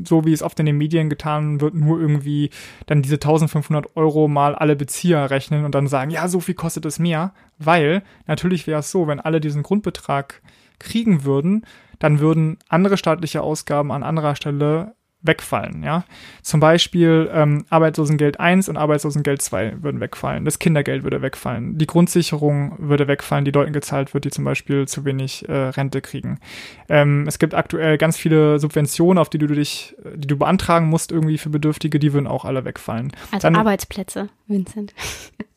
so 0.05 0.25
wie 0.25 0.33
es 0.33 0.43
oft 0.43 0.59
in 0.61 0.67
den 0.67 0.79
Medien 0.79 1.11
getan 1.11 1.61
wird, 1.61 1.75
nur 1.75 2.01
irgendwie 2.01 2.51
dann 2.87 3.03
diese 3.03 3.17
1500 3.17 3.97
Euro 3.97 4.29
mal 4.29 4.55
alle 4.55 4.77
Bezieher 4.77 5.31
rechnen 5.31 5.65
und 5.65 5.75
dann 5.75 5.89
sagen, 5.89 6.11
ja, 6.11 6.29
so 6.29 6.41
viel 6.41 6.55
kostet 6.55 6.87
es 6.87 6.99
mehr, 6.99 7.35
weil 7.59 8.03
natürlich 8.27 8.67
wäre 8.67 8.81
es 8.81 8.91
so, 8.91 9.07
wenn 9.09 9.21
alle 9.21 9.41
diesen 9.41 9.63
Grundbetrag 9.63 10.43
kriegen 10.79 11.25
würden, 11.25 11.65
dann 11.99 12.19
würden 12.19 12.59
andere 12.69 12.97
staatliche 12.97 13.43
Ausgaben 13.43 13.93
an 13.93 14.03
anderer 14.03 14.35
Stelle 14.35 14.95
wegfallen, 15.23 15.83
ja. 15.83 16.05
Zum 16.43 16.61
Beispiel 16.61 17.31
ähm, 17.33 17.65
Arbeitslosengeld 17.71 18.41
1 18.41 18.69
und 18.69 18.77
Arbeitslosengeld 18.77 19.41
2 19.41 19.83
würden 19.83 20.01
wegfallen. 20.01 20.45
Das 20.45 20.59
Kindergeld 20.59 21.05
würde 21.05 21.23
wegfallen. 21.23 21.79
Die 21.79 21.87
Grundsicherung 21.87 22.75
würde 22.79 23.07
wegfallen, 23.07 23.45
die 23.45 23.53
Leuten 23.53 23.73
gezahlt 23.73 24.15
wird, 24.15 24.25
die 24.25 24.31
zum 24.31 24.45
Beispiel 24.45 24.89
zu 24.89 25.05
wenig 25.05 25.49
äh, 25.49 25.53
Rente 25.53 26.01
kriegen. 26.01 26.41
Ähm, 26.89 27.27
es 27.29 27.39
gibt 27.39 27.55
aktuell 27.55 27.99
ganz 27.99 28.17
viele 28.17 28.59
Subventionen, 28.59 29.19
auf 29.19 29.31
die 29.31 29.39
du 29.39 29.47
dich, 29.47 29.95
die 30.15 30.27
du 30.27 30.37
beantragen 30.37 30.87
musst 30.87 31.13
irgendwie 31.13 31.39
für 31.39 31.51
Bedürftige, 31.51 31.99
die 31.99 32.13
würden 32.13 32.27
auch 32.27 32.45
alle 32.45 32.65
wegfallen. 32.65 33.13
Also 33.31 33.47
Dann, 33.47 33.57
Arbeitsplätze, 33.57 34.29
Vincent. 34.49 34.93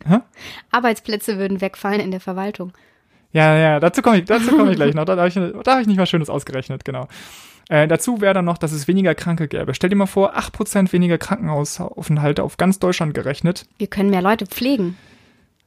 Hä? 0.06 0.20
Arbeitsplätze 0.72 1.38
würden 1.38 1.62
wegfallen 1.62 2.00
in 2.00 2.12
der 2.12 2.20
Verwaltung. 2.20 2.72
Ja, 3.32 3.58
ja, 3.58 3.80
dazu 3.82 4.02
komme 4.02 4.20
ich, 4.20 4.26
dazu 4.26 4.56
komme 4.56 4.72
ich 4.72 4.78
gleich 4.78 4.94
noch. 4.94 5.04
Da 5.04 5.18
habe 5.18 5.28
ich, 5.28 5.34
da 5.34 5.74
hab 5.74 5.82
ich 5.82 5.88
nicht 5.88 5.98
mal 5.98 6.06
Schönes 6.06 6.30
ausgerechnet, 6.30 6.86
genau. 6.86 7.10
Äh, 7.70 7.88
dazu 7.88 8.22
wäre 8.22 8.34
dann 8.34 8.46
noch, 8.46 8.58
dass 8.58 8.72
es 8.72 8.88
weniger 8.88 9.16
Kranke 9.16 9.48
gäbe. 9.48 9.74
Stell 9.74 9.90
dir 9.90 9.96
mal 9.96 10.06
vor, 10.06 10.38
8% 10.38 10.92
weniger 10.94 11.18
Krankenhausaufenthalte 11.18 12.44
auf 12.44 12.58
ganz 12.58 12.80
Deutschland 12.80 13.14
gerechnet. 13.14 13.66
Wir 13.78 13.88
können 13.88 14.10
mehr 14.10 14.22
Leute 14.22 14.46
pflegen. 14.46 14.98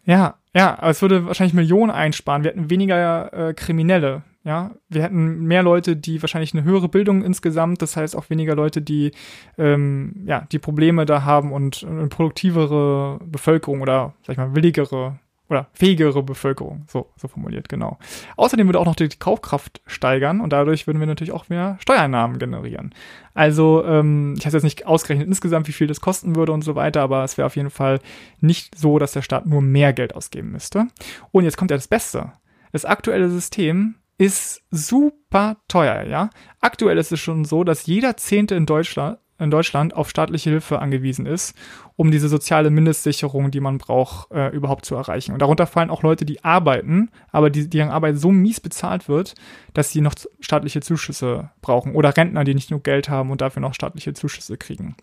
Ja, 0.05 0.37
ja, 0.55 0.79
aber 0.79 0.91
es 0.91 1.03
würde 1.03 1.27
wahrscheinlich 1.27 1.55
Millionen 1.55 1.91
einsparen. 1.91 2.43
Wir 2.43 2.53
hätten 2.53 2.71
weniger 2.71 3.33
äh, 3.33 3.55
Kriminelle. 3.55 4.23
Ja, 4.45 4.71
wir 4.89 5.03
hätten 5.03 5.45
mehr 5.45 5.63
Leute, 5.63 5.97
die 5.97 6.23
wahrscheinlich 6.23 6.55
eine 6.55 6.65
höhere 6.65 6.89
Bildung 6.89 7.23
insgesamt, 7.23 7.83
das 7.83 7.97
heißt 7.97 8.17
auch 8.17 8.31
weniger 8.31 8.55
Leute, 8.55 8.81
die 8.81 9.11
ähm, 9.59 10.23
ja 10.25 10.47
die 10.51 10.59
Probleme 10.59 11.05
da 11.05 11.25
haben 11.25 11.53
und 11.53 11.85
eine 11.87 12.07
produktivere 12.07 13.19
Bevölkerung 13.27 13.83
oder 13.83 14.15
sag 14.23 14.33
ich 14.33 14.39
mal 14.39 14.55
willigere 14.55 15.19
oder 15.49 15.69
fähigere 15.73 16.23
Bevölkerung, 16.23 16.85
so, 16.89 17.11
so 17.17 17.29
formuliert, 17.29 17.69
genau. 17.69 17.99
Außerdem 18.37 18.67
würde 18.67 18.79
auch 18.79 18.85
noch 18.85 18.97
die 18.97 19.09
Kaufkraft 19.09 19.81
steigern 19.87 20.41
und 20.41 20.53
dadurch 20.53 20.87
würden 20.87 21.01
wir 21.01 21.07
natürlich 21.07 21.33
auch 21.33 21.49
mehr 21.49 21.79
Steuereinnahmen 21.81 22.39
generieren. 22.39 22.95
Also, 23.35 23.85
ähm, 23.85 24.35
ich 24.39 24.45
habe 24.47 24.57
jetzt 24.57 24.65
nicht 24.65 24.87
ausgerechnet 24.87 25.29
insgesamt, 25.29 25.69
wie 25.69 25.73
viel 25.73 25.87
das 25.87 26.01
kosten 26.01 26.37
würde 26.37 26.53
und 26.53 26.63
so 26.63 26.75
weiter, 26.75 27.03
aber 27.03 27.25
es 27.25 27.39
wäre 27.39 27.47
auf 27.47 27.57
jeden 27.57 27.71
Fall 27.71 28.01
nicht 28.41 28.77
so, 28.77 28.99
dass 28.99 29.13
der 29.13 29.23
Staat 29.23 29.47
nur 29.47 29.63
mehr 29.63 29.93
Geld 29.93 30.15
ausgeben 30.15 30.51
müsste. 30.51 30.87
Und 31.31 31.45
jetzt 31.45 31.57
kommt 31.57 31.71
ja 31.71 31.77
das 31.77 31.89
Beste. 31.89 32.33
Das 32.73 32.85
aktuelle 32.85 33.31
System 33.31 33.95
ist 34.19 34.63
super 34.71 35.57
teuer, 35.69 36.03
ja. 36.03 36.31
Aktuell 36.61 36.99
ist 36.99 37.13
es 37.13 37.21
schon 37.21 37.45
so, 37.45 37.65
dass 37.65 37.87
jeder 37.87 38.17
Zehnte 38.17 38.55
in 38.57 38.67
Deutschland 38.67 39.19
in 39.39 39.51
Deutschland 39.51 39.95
auf 39.95 40.11
staatliche 40.11 40.51
Hilfe 40.51 40.81
angewiesen 40.81 41.27
ist, 41.27 41.57
um 41.97 42.11
diese 42.11 42.29
soziale 42.29 42.71
Mindestsicherung, 42.71 43.51
die 43.51 43.61
man 43.61 43.79
braucht, 43.79 44.31
äh, 44.31 44.49
überhaupt 44.49 44.85
zu 44.85 44.95
erreichen. 44.95 45.33
Und 45.33 45.41
darunter 45.41 45.67
fallen 45.67 45.91
auch 45.91 46.03
Leute, 46.03 46.25
die 46.25 46.45
arbeiten, 46.45 47.11
aber 47.31 47.51
die, 47.51 47.69
deren 47.69 47.91
Arbeit 47.91 48.19
so 48.19 48.31
mies 48.31 48.61
bezahlt 48.61 49.09
wird, 49.09 49.35
dass 49.75 49.93
sie 49.93 50.01
noch 50.01 50.15
staatliche 50.41 50.81
Zuschüsse 50.81 51.51
brauchen. 51.63 51.95
Oder 51.95 52.17
Rentner, 52.17 52.45
die 52.45 52.55
nicht 52.55 52.71
nur 52.71 52.83
Geld 52.83 53.09
haben 53.09 53.31
und 53.31 53.41
dafür 53.41 53.61
noch 53.61 53.75
staatliche 53.75 54.15
Zuschüsse 54.15 54.57
kriegen. 54.57 54.97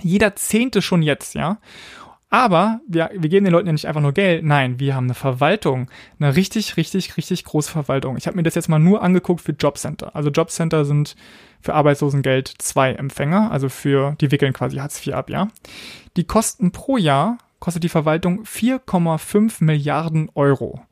Jeder 0.00 0.36
Zehnte 0.36 0.82
schon 0.82 1.02
jetzt, 1.02 1.34
ja. 1.34 1.58
Aber 2.36 2.82
wir, 2.86 3.08
wir 3.14 3.30
geben 3.30 3.46
den 3.46 3.52
Leuten 3.52 3.66
ja 3.66 3.72
nicht 3.72 3.88
einfach 3.88 4.02
nur 4.02 4.12
Geld. 4.12 4.44
Nein, 4.44 4.78
wir 4.78 4.94
haben 4.94 5.06
eine 5.06 5.14
Verwaltung. 5.14 5.88
Eine 6.20 6.36
richtig, 6.36 6.76
richtig, 6.76 7.16
richtig 7.16 7.44
große 7.44 7.72
Verwaltung. 7.72 8.18
Ich 8.18 8.26
habe 8.26 8.36
mir 8.36 8.42
das 8.42 8.54
jetzt 8.54 8.68
mal 8.68 8.78
nur 8.78 9.02
angeguckt 9.02 9.40
für 9.40 9.52
Jobcenter. 9.52 10.14
Also 10.14 10.28
Jobcenter 10.28 10.84
sind 10.84 11.16
für 11.62 11.72
Arbeitslosengeld 11.72 12.52
2 12.58 12.92
Empfänger, 12.92 13.50
also 13.50 13.70
für, 13.70 14.16
die 14.20 14.30
wickeln 14.32 14.52
quasi 14.52 14.76
Hartz 14.76 15.06
IV 15.06 15.14
ab, 15.14 15.30
ja. 15.30 15.48
Die 16.18 16.24
Kosten 16.24 16.72
pro 16.72 16.98
Jahr 16.98 17.38
kostet 17.58 17.84
die 17.84 17.88
Verwaltung 17.88 18.42
4,5 18.42 19.64
Milliarden 19.64 20.28
Euro. 20.34 20.82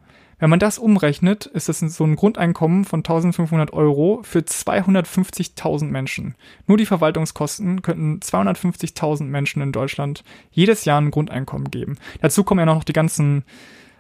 Wenn 0.44 0.50
man 0.50 0.59
das 0.59 0.78
umrechnet, 0.78 1.46
ist 1.46 1.70
das 1.70 1.78
so 1.78 2.04
ein 2.04 2.16
Grundeinkommen 2.16 2.85
von 2.85 2.98
1500 2.98 3.72
Euro 3.72 4.20
für 4.24 4.40
250.000 4.40 5.87
Menschen. 5.87 6.35
Nur 6.66 6.76
die 6.76 6.85
Verwaltungskosten 6.85 7.80
könnten 7.80 8.18
250.000 8.18 9.24
Menschen 9.24 9.62
in 9.62 9.72
Deutschland 9.72 10.22
jedes 10.50 10.85
Jahr 10.85 11.00
ein 11.00 11.11
Grundeinkommen 11.11 11.70
geben. 11.70 11.96
Dazu 12.20 12.44
kommen 12.44 12.59
ja 12.59 12.66
noch 12.66 12.85
die 12.85 12.92
ganzen 12.92 13.44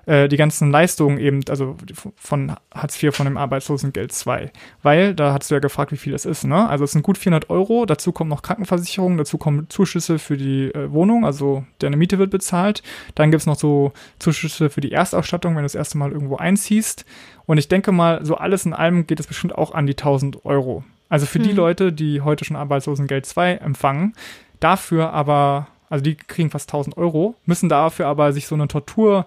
äh, 0.06 0.28
die 0.28 0.36
ganzen 0.36 0.70
Leistungen 0.70 1.18
eben, 1.18 1.40
also 1.48 1.76
von 2.16 2.52
Hartz 2.74 3.02
IV, 3.02 3.14
von 3.14 3.26
dem 3.26 3.36
Arbeitslosengeld 3.36 4.12
2. 4.12 4.50
Weil, 4.82 5.14
da 5.14 5.32
hast 5.32 5.50
du 5.50 5.54
ja 5.54 5.60
gefragt, 5.60 5.92
wie 5.92 5.96
viel 5.96 6.12
das 6.12 6.24
ist, 6.24 6.44
ne? 6.44 6.68
Also 6.68 6.84
es 6.84 6.92
sind 6.92 7.02
gut 7.02 7.18
400 7.18 7.50
Euro, 7.50 7.86
dazu 7.86 8.12
kommt 8.12 8.30
noch 8.30 8.42
Krankenversicherung, 8.42 9.16
dazu 9.16 9.38
kommen 9.38 9.68
Zuschüsse 9.70 10.18
für 10.18 10.36
die 10.36 10.66
äh, 10.74 10.90
Wohnung, 10.92 11.24
also 11.24 11.64
deine 11.78 11.96
Miete 11.96 12.18
wird 12.18 12.30
bezahlt. 12.30 12.82
Dann 13.14 13.30
gibt's 13.30 13.46
noch 13.46 13.58
so 13.58 13.92
Zuschüsse 14.18 14.70
für 14.70 14.80
die 14.80 14.92
Erstausstattung, 14.92 15.54
wenn 15.54 15.62
du 15.62 15.66
das 15.66 15.74
erste 15.74 15.98
Mal 15.98 16.12
irgendwo 16.12 16.36
einziehst. 16.36 17.04
Und 17.46 17.58
ich 17.58 17.68
denke 17.68 17.92
mal, 17.92 18.24
so 18.24 18.36
alles 18.36 18.66
in 18.66 18.72
allem 18.72 19.06
geht 19.06 19.20
es 19.20 19.26
bestimmt 19.26 19.54
auch 19.56 19.72
an 19.74 19.86
die 19.86 19.92
1000 19.92 20.44
Euro. 20.44 20.84
Also 21.08 21.26
für 21.26 21.38
hm. 21.38 21.44
die 21.44 21.52
Leute, 21.52 21.92
die 21.92 22.22
heute 22.22 22.44
schon 22.44 22.56
Arbeitslosengeld 22.56 23.26
2 23.26 23.54
empfangen, 23.56 24.14
dafür 24.60 25.12
aber, 25.12 25.68
also 25.90 26.02
die 26.02 26.16
kriegen 26.16 26.50
fast 26.50 26.68
1000 26.68 26.96
Euro, 26.96 27.34
müssen 27.44 27.68
dafür 27.68 28.06
aber 28.06 28.32
sich 28.32 28.46
so 28.46 28.54
eine 28.54 28.68
Tortur 28.68 29.26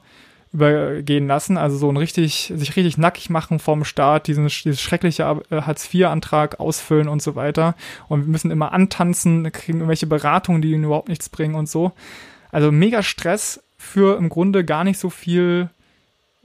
übergehen 0.58 1.28
lassen, 1.28 1.56
also 1.56 1.78
so 1.78 1.88
ein 1.88 1.98
richtig, 1.98 2.52
sich 2.56 2.76
richtig 2.76 2.98
nackig 2.98 3.30
machen 3.30 3.60
vom 3.60 3.86
Staat, 3.86 4.26
diesen, 4.26 4.48
dieses 4.48 4.82
schreckliche 4.82 5.24
äh, 5.52 5.62
Hartz-IV-Antrag 5.62 6.60
ausfüllen 6.60 7.08
und 7.08 7.22
so 7.22 7.36
weiter. 7.36 7.76
Und 8.08 8.22
wir 8.26 8.32
müssen 8.32 8.50
immer 8.50 8.72
antanzen, 8.72 9.52
kriegen 9.52 9.78
irgendwelche 9.78 10.08
Beratungen, 10.08 10.64
die 10.64 10.72
ihnen 10.72 10.86
überhaupt 10.86 11.10
nichts 11.10 11.30
bringen 11.30 11.54
und 11.54 11.70
so. 11.70 11.92
Also 12.52 12.72
mega 12.72 13.04
Stress 13.04 13.64
für 13.78 14.18
im 14.18 14.30
Grunde 14.30 14.66
gar 14.66 14.84
nicht 14.84 14.98
so 14.98 15.12
viel 15.12 15.70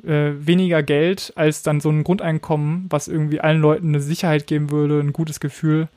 äh, 0.05 0.33
weniger 0.35 0.83
Geld 0.83 1.33
als 1.37 1.63
dann 1.63 1.81
so 1.81 1.89
ein 1.89 2.05
Grundeinkommen, 2.05 2.87
was 2.91 3.09
irgendwie 3.09 3.41
allen 3.41 3.63
Leuten 3.63 3.89
eine 3.89 4.01
Sicherheit 4.01 4.47
geben 4.47 4.71
würde, 4.71 5.01
ein 5.01 5.15
gutes 5.15 5.41
Gefühl. 5.41 5.89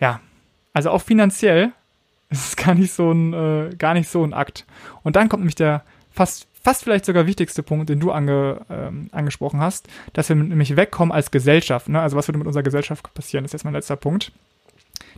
Ja, 0.00 0.20
also 0.72 0.90
auch 0.90 1.02
finanziell 1.02 1.72
ist 2.30 2.46
es 2.46 2.56
gar 2.56 2.76
nicht 2.76 2.92
so 2.92 3.10
ein, 3.10 3.32
äh, 3.32 3.74
gar 3.76 3.94
nicht 3.94 4.08
so 4.08 4.22
ein 4.22 4.32
Akt. 4.32 4.64
Und 5.02 5.16
dann 5.16 5.28
kommt 5.28 5.40
nämlich 5.40 5.56
der 5.56 5.82
fast 6.18 6.47
fast 6.62 6.84
vielleicht 6.84 7.04
sogar 7.04 7.26
wichtigste 7.26 7.62
Punkt, 7.62 7.88
den 7.88 8.00
du 8.00 8.10
ange, 8.10 8.60
ähm, 8.70 9.08
angesprochen 9.12 9.60
hast, 9.60 9.88
dass 10.12 10.28
wir 10.28 10.36
nämlich 10.36 10.76
wegkommen 10.76 11.12
als 11.12 11.30
Gesellschaft. 11.30 11.88
Ne? 11.88 12.00
Also 12.00 12.16
was 12.16 12.28
würde 12.28 12.38
mit 12.38 12.46
unserer 12.46 12.62
Gesellschaft 12.62 13.12
passieren, 13.14 13.44
das 13.44 13.50
ist 13.50 13.52
jetzt 13.54 13.64
mein 13.64 13.74
letzter 13.74 13.96
Punkt. 13.96 14.32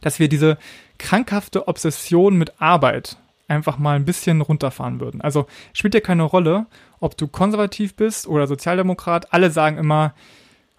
Dass 0.00 0.18
wir 0.18 0.28
diese 0.28 0.58
krankhafte 0.98 1.68
Obsession 1.68 2.36
mit 2.36 2.60
Arbeit 2.60 3.16
einfach 3.48 3.78
mal 3.78 3.96
ein 3.96 4.04
bisschen 4.04 4.40
runterfahren 4.40 5.00
würden. 5.00 5.20
Also 5.20 5.46
spielt 5.72 5.94
ja 5.94 6.00
keine 6.00 6.22
Rolle, 6.22 6.66
ob 7.00 7.16
du 7.16 7.26
konservativ 7.26 7.94
bist 7.94 8.26
oder 8.28 8.46
Sozialdemokrat. 8.46 9.32
Alle 9.32 9.50
sagen 9.50 9.76
immer, 9.76 10.14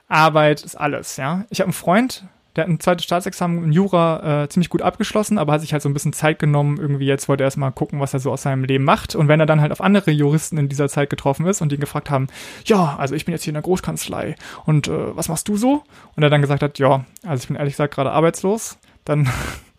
Arbeit 0.07 0.63
ist 0.63 0.75
alles. 0.75 1.17
Ja, 1.17 1.45
ich 1.49 1.59
habe 1.59 1.67
einen 1.67 1.73
Freund, 1.73 2.25
der 2.55 2.63
hat 2.63 2.69
ein 2.69 2.79
zweites 2.79 3.05
Staatsexamen 3.05 3.63
in 3.63 3.71
Jura 3.71 4.43
äh, 4.43 4.49
ziemlich 4.49 4.69
gut 4.69 4.81
abgeschlossen, 4.81 5.37
aber 5.37 5.53
hat 5.53 5.61
sich 5.61 5.73
halt 5.73 5.81
so 5.81 5.89
ein 5.89 5.93
bisschen 5.93 6.13
Zeit 6.13 6.39
genommen. 6.39 6.77
Irgendwie 6.77 7.05
jetzt 7.05 7.29
wollte 7.29 7.43
er 7.43 7.47
erstmal 7.47 7.71
gucken, 7.71 7.99
was 7.99 8.13
er 8.13 8.19
so 8.19 8.31
aus 8.31 8.41
seinem 8.41 8.63
Leben 8.63 8.83
macht. 8.83 9.15
Und 9.15 9.27
wenn 9.27 9.39
er 9.39 9.45
dann 9.45 9.61
halt 9.61 9.71
auf 9.71 9.81
andere 9.81 10.11
Juristen 10.11 10.57
in 10.57 10.67
dieser 10.67 10.89
Zeit 10.89 11.09
getroffen 11.09 11.45
ist 11.45 11.61
und 11.61 11.71
die 11.71 11.77
gefragt 11.77 12.09
haben, 12.09 12.27
ja, 12.65 12.95
also 12.97 13.15
ich 13.15 13.25
bin 13.25 13.33
jetzt 13.33 13.43
hier 13.43 13.51
in 13.51 13.55
der 13.55 13.63
Großkanzlei 13.63 14.35
und 14.65 14.87
äh, 14.87 15.15
was 15.15 15.29
machst 15.29 15.47
du 15.47 15.55
so? 15.55 15.83
Und 16.15 16.23
er 16.23 16.29
dann 16.29 16.41
gesagt 16.41 16.61
hat, 16.61 16.77
ja, 16.79 17.05
also 17.23 17.41
ich 17.41 17.47
bin 17.47 17.55
ehrlich 17.55 17.73
gesagt 17.73 17.93
gerade 17.93 18.11
arbeitslos, 18.11 18.77
dann 19.05 19.29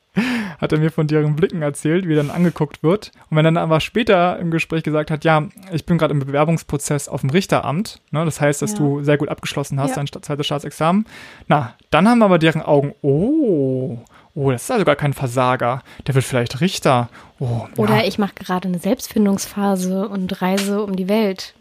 hat 0.62 0.72
er 0.72 0.78
mir 0.78 0.92
von 0.92 1.08
deren 1.08 1.34
Blicken 1.34 1.60
erzählt, 1.60 2.06
wie 2.06 2.12
er 2.12 2.18
dann 2.18 2.30
angeguckt 2.30 2.84
wird. 2.84 3.10
Und 3.28 3.36
wenn 3.36 3.44
er 3.44 3.50
dann 3.50 3.56
aber 3.62 3.80
später 3.80 4.38
im 4.38 4.52
Gespräch 4.52 4.84
gesagt 4.84 5.10
hat, 5.10 5.24
ja, 5.24 5.48
ich 5.72 5.84
bin 5.84 5.98
gerade 5.98 6.14
im 6.14 6.20
Bewerbungsprozess 6.20 7.08
auf 7.08 7.22
dem 7.22 7.30
Richteramt, 7.30 8.00
ne, 8.12 8.24
das 8.24 8.40
heißt, 8.40 8.62
dass 8.62 8.72
ja. 8.72 8.78
du 8.78 9.02
sehr 9.02 9.18
gut 9.18 9.28
abgeschlossen 9.28 9.80
hast, 9.80 9.90
ja. 9.90 9.96
dein 9.96 10.06
zweites 10.06 10.46
Staatsexamen, 10.46 11.06
na, 11.48 11.74
dann 11.90 12.08
haben 12.08 12.22
aber 12.22 12.38
deren 12.38 12.62
Augen, 12.62 12.94
oh, 13.02 13.98
oh, 14.34 14.50
das 14.52 14.62
ist 14.62 14.70
also 14.70 14.84
gar 14.84 14.94
kein 14.94 15.14
Versager, 15.14 15.82
der 16.06 16.14
wird 16.14 16.24
vielleicht 16.24 16.60
Richter. 16.60 17.08
Oh, 17.40 17.66
Oder 17.76 17.98
ja. 17.98 18.04
ich 18.04 18.18
mache 18.18 18.34
gerade 18.34 18.68
eine 18.68 18.78
Selbstfindungsphase 18.78 20.08
und 20.08 20.40
reise 20.40 20.84
um 20.84 20.94
die 20.94 21.08
Welt. 21.08 21.54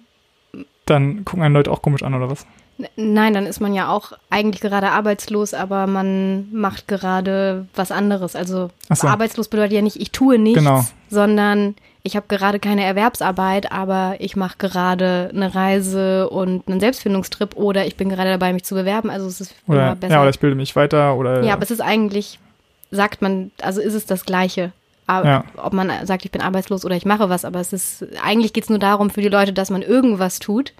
Dann 0.86 1.26
gucken 1.26 1.44
einen 1.44 1.56
Leute 1.56 1.72
auch 1.72 1.82
komisch 1.82 2.04
an, 2.04 2.14
oder 2.14 2.30
was? 2.30 2.46
Nein, 2.96 3.34
dann 3.34 3.46
ist 3.46 3.60
man 3.60 3.74
ja 3.74 3.90
auch 3.92 4.14
eigentlich 4.30 4.62
gerade 4.62 4.90
arbeitslos, 4.90 5.54
aber 5.54 5.88
man 5.88 6.52
macht 6.54 6.88
gerade 6.88 7.68
was 7.76 7.92
anderes. 7.92 8.36
Also 8.36 8.70
so. 8.90 9.08
arbeitslos 9.08 9.48
bedeutet 9.48 9.74
ja 9.74 9.82
nicht, 9.82 10.00
ich 10.00 10.12
tue 10.12 10.38
nichts, 10.38 10.60
genau. 10.60 10.86
sondern 11.10 11.76
ich 12.04 12.16
habe 12.16 12.26
gerade 12.28 12.60
keine 12.60 12.84
Erwerbsarbeit, 12.84 13.72
aber 13.72 14.16
ich 14.20 14.36
mache 14.36 14.58
gerade 14.58 15.30
eine 15.34 15.54
Reise 15.54 16.30
und 16.30 16.68
einen 16.68 16.80
Selbstfindungstrip 16.80 17.56
oder 17.56 17.86
ich 17.86 17.96
bin 17.96 18.10
gerade 18.10 18.32
dabei, 18.32 18.54
mich 18.54 18.64
zu 18.64 18.76
bewerben. 18.76 19.10
Also 19.10 19.28
es 19.28 19.42
ist 19.42 19.56
oder, 19.68 19.88
immer 19.88 19.96
besser. 19.96 20.14
Ja, 20.14 20.22
oder 20.22 20.32
ich 20.32 20.40
bilde 20.40 20.56
mich 20.56 20.76
weiter 20.76 21.16
oder. 21.16 21.44
Ja, 21.44 21.54
aber 21.54 21.64
es 21.64 21.72
ist 21.72 21.82
eigentlich, 21.82 22.40
sagt 22.90 23.22
man, 23.22 23.52
also 23.62 23.82
ist 23.82 23.94
es 23.94 24.06
das 24.06 24.26
Gleiche. 24.26 24.72
Aber 25.06 25.28
ja. 25.28 25.44
Ob 25.58 25.74
man 25.74 25.92
sagt, 26.06 26.26
ich 26.26 26.32
bin 26.32 26.42
arbeitslos 26.42 26.86
oder 26.86 26.96
ich 26.96 27.06
mache 27.06 27.30
was, 27.30 27.46
aber 27.46 27.60
es 27.60 27.74
ist, 27.74 28.06
eigentlich 28.24 28.54
geht 28.54 28.64
es 28.64 28.70
nur 28.70 28.80
darum 28.80 29.10
für 29.10 29.22
die 29.22 29.30
Leute, 29.30 29.54
dass 29.54 29.70
man 29.70 29.82
irgendwas 29.82 30.40
tut 30.40 30.74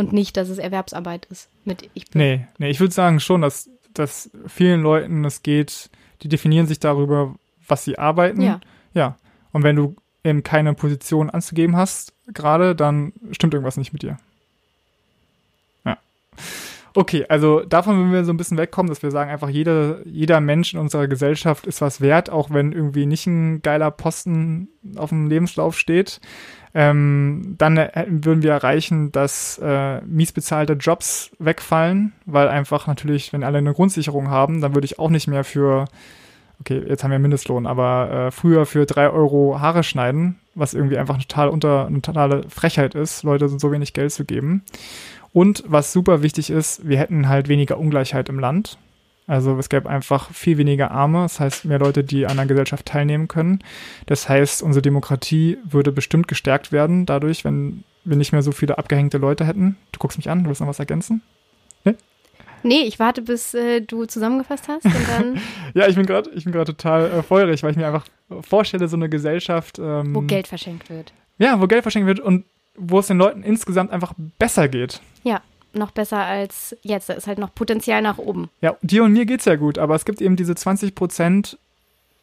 und 0.00 0.12
nicht, 0.12 0.36
dass 0.36 0.48
es 0.48 0.58
Erwerbsarbeit 0.58 1.26
ist. 1.26 1.48
Mit 1.64 1.88
ich 1.94 2.10
bin. 2.10 2.20
Nee, 2.20 2.46
nee, 2.58 2.70
ich 2.70 2.80
würde 2.80 2.92
sagen 2.92 3.20
schon, 3.20 3.42
dass, 3.42 3.70
dass 3.94 4.30
vielen 4.46 4.82
Leuten 4.82 5.24
es 5.24 5.42
geht, 5.42 5.90
die 6.22 6.28
definieren 6.28 6.66
sich 6.66 6.80
darüber, 6.80 7.34
was 7.68 7.84
sie 7.84 7.98
arbeiten. 7.98 8.42
Ja. 8.42 8.60
Ja. 8.94 9.16
Und 9.52 9.62
wenn 9.62 9.76
du 9.76 9.94
eben 10.24 10.42
keine 10.42 10.74
Position 10.74 11.30
anzugeben 11.30 11.76
hast, 11.76 12.12
gerade, 12.26 12.74
dann 12.74 13.12
stimmt 13.32 13.54
irgendwas 13.54 13.76
nicht 13.76 13.92
mit 13.92 14.02
dir. 14.02 14.18
Ja. 15.84 15.96
Okay, 16.92 17.24
also 17.28 17.60
davon 17.60 17.96
würden 17.96 18.12
wir 18.12 18.24
so 18.24 18.32
ein 18.32 18.36
bisschen 18.36 18.58
wegkommen, 18.58 18.88
dass 18.88 19.02
wir 19.02 19.12
sagen, 19.12 19.30
einfach 19.30 19.48
jeder, 19.48 20.04
jeder 20.06 20.40
Mensch 20.40 20.74
in 20.74 20.80
unserer 20.80 21.06
Gesellschaft 21.06 21.66
ist 21.66 21.80
was 21.80 22.00
wert, 22.00 22.30
auch 22.30 22.50
wenn 22.50 22.72
irgendwie 22.72 23.06
nicht 23.06 23.26
ein 23.26 23.62
geiler 23.62 23.92
Posten 23.92 24.68
auf 24.96 25.10
dem 25.10 25.28
Lebenslauf 25.28 25.78
steht. 25.78 26.20
Ähm, 26.74 27.54
dann 27.58 27.76
würden 27.76 28.42
wir 28.42 28.52
erreichen, 28.52 29.12
dass 29.12 29.58
äh, 29.62 30.00
mies 30.02 30.32
bezahlte 30.32 30.74
Jobs 30.74 31.30
wegfallen, 31.38 32.12
weil 32.26 32.48
einfach 32.48 32.86
natürlich, 32.86 33.32
wenn 33.32 33.44
alle 33.44 33.58
eine 33.58 33.72
Grundsicherung 33.72 34.28
haben, 34.28 34.60
dann 34.60 34.74
würde 34.74 34.84
ich 34.84 34.98
auch 34.98 35.10
nicht 35.10 35.26
mehr 35.28 35.44
für, 35.44 35.86
okay, 36.60 36.82
jetzt 36.88 37.02
haben 37.04 37.10
wir 37.10 37.18
Mindestlohn, 37.18 37.66
aber 37.66 38.10
äh, 38.10 38.30
früher 38.30 38.66
für 38.66 38.86
drei 38.86 39.10
Euro 39.10 39.60
Haare 39.60 39.82
schneiden, 39.82 40.38
was 40.54 40.74
irgendwie 40.74 40.98
einfach 40.98 41.18
total 41.18 41.48
unter 41.48 41.86
eine 41.86 42.02
totale 42.02 42.48
Frechheit 42.48 42.94
ist, 42.94 43.22
Leute 43.24 43.48
so 43.48 43.72
wenig 43.72 43.92
Geld 43.92 44.12
zu 44.12 44.24
geben. 44.24 44.62
Und 45.32 45.62
was 45.66 45.92
super 45.92 46.22
wichtig 46.22 46.50
ist, 46.50 46.88
wir 46.88 46.98
hätten 46.98 47.28
halt 47.28 47.48
weniger 47.48 47.78
Ungleichheit 47.78 48.28
im 48.28 48.38
Land. 48.38 48.78
Also 49.26 49.56
es 49.58 49.68
gäbe 49.68 49.88
einfach 49.88 50.32
viel 50.32 50.58
weniger 50.58 50.90
Arme, 50.90 51.22
das 51.22 51.38
heißt 51.38 51.64
mehr 51.64 51.78
Leute, 51.78 52.02
die 52.02 52.26
an 52.26 52.36
der 52.36 52.46
Gesellschaft 52.46 52.86
teilnehmen 52.86 53.28
können. 53.28 53.60
Das 54.06 54.28
heißt, 54.28 54.60
unsere 54.60 54.82
Demokratie 54.82 55.56
würde 55.62 55.92
bestimmt 55.92 56.26
gestärkt 56.26 56.72
werden 56.72 57.06
dadurch, 57.06 57.44
wenn 57.44 57.84
wir 58.04 58.16
nicht 58.16 58.32
mehr 58.32 58.42
so 58.42 58.50
viele 58.50 58.76
abgehängte 58.76 59.18
Leute 59.18 59.46
hätten. 59.46 59.76
Du 59.92 60.00
guckst 60.00 60.18
mich 60.18 60.28
an, 60.28 60.42
du 60.42 60.48
willst 60.48 60.60
noch 60.60 60.66
was 60.66 60.80
ergänzen? 60.80 61.22
Nee? 61.84 61.94
Nee, 62.64 62.82
ich 62.82 62.98
warte, 62.98 63.22
bis 63.22 63.54
äh, 63.54 63.80
du 63.80 64.04
zusammengefasst 64.04 64.66
hast 64.66 64.84
und 64.84 65.08
dann. 65.08 65.40
ja, 65.74 65.86
ich 65.86 65.94
bin 65.94 66.06
gerade, 66.06 66.28
ich 66.30 66.42
bin 66.42 66.52
gerade 66.52 66.74
total 66.74 67.10
äh, 67.10 67.22
feurig, 67.22 67.62
weil 67.62 67.70
ich 67.70 67.76
mir 67.76 67.86
einfach 67.86 68.06
vorstelle, 68.40 68.88
so 68.88 68.96
eine 68.96 69.08
Gesellschaft. 69.08 69.78
Ähm, 69.78 70.12
wo 70.12 70.22
Geld 70.22 70.48
verschenkt 70.48 70.90
wird. 70.90 71.12
Ja, 71.38 71.60
wo 71.60 71.68
Geld 71.68 71.82
verschenkt 71.82 72.08
wird 72.08 72.18
und 72.20 72.44
wo 72.80 72.98
es 72.98 73.06
den 73.06 73.18
Leuten 73.18 73.42
insgesamt 73.42 73.90
einfach 73.90 74.14
besser 74.38 74.68
geht. 74.68 75.00
Ja, 75.22 75.40
noch 75.72 75.90
besser 75.90 76.18
als 76.18 76.76
jetzt. 76.82 77.08
Da 77.08 77.14
ist 77.14 77.26
halt 77.26 77.38
noch 77.38 77.54
Potenzial 77.54 78.02
nach 78.02 78.18
oben. 78.18 78.48
Ja, 78.60 78.76
dir 78.82 79.04
und 79.04 79.12
mir 79.12 79.26
geht 79.26 79.40
es 79.40 79.46
ja 79.46 79.56
gut, 79.56 79.78
aber 79.78 79.94
es 79.94 80.04
gibt 80.04 80.20
eben 80.20 80.36
diese 80.36 80.54
20 80.54 80.94
Prozent, 80.94 81.58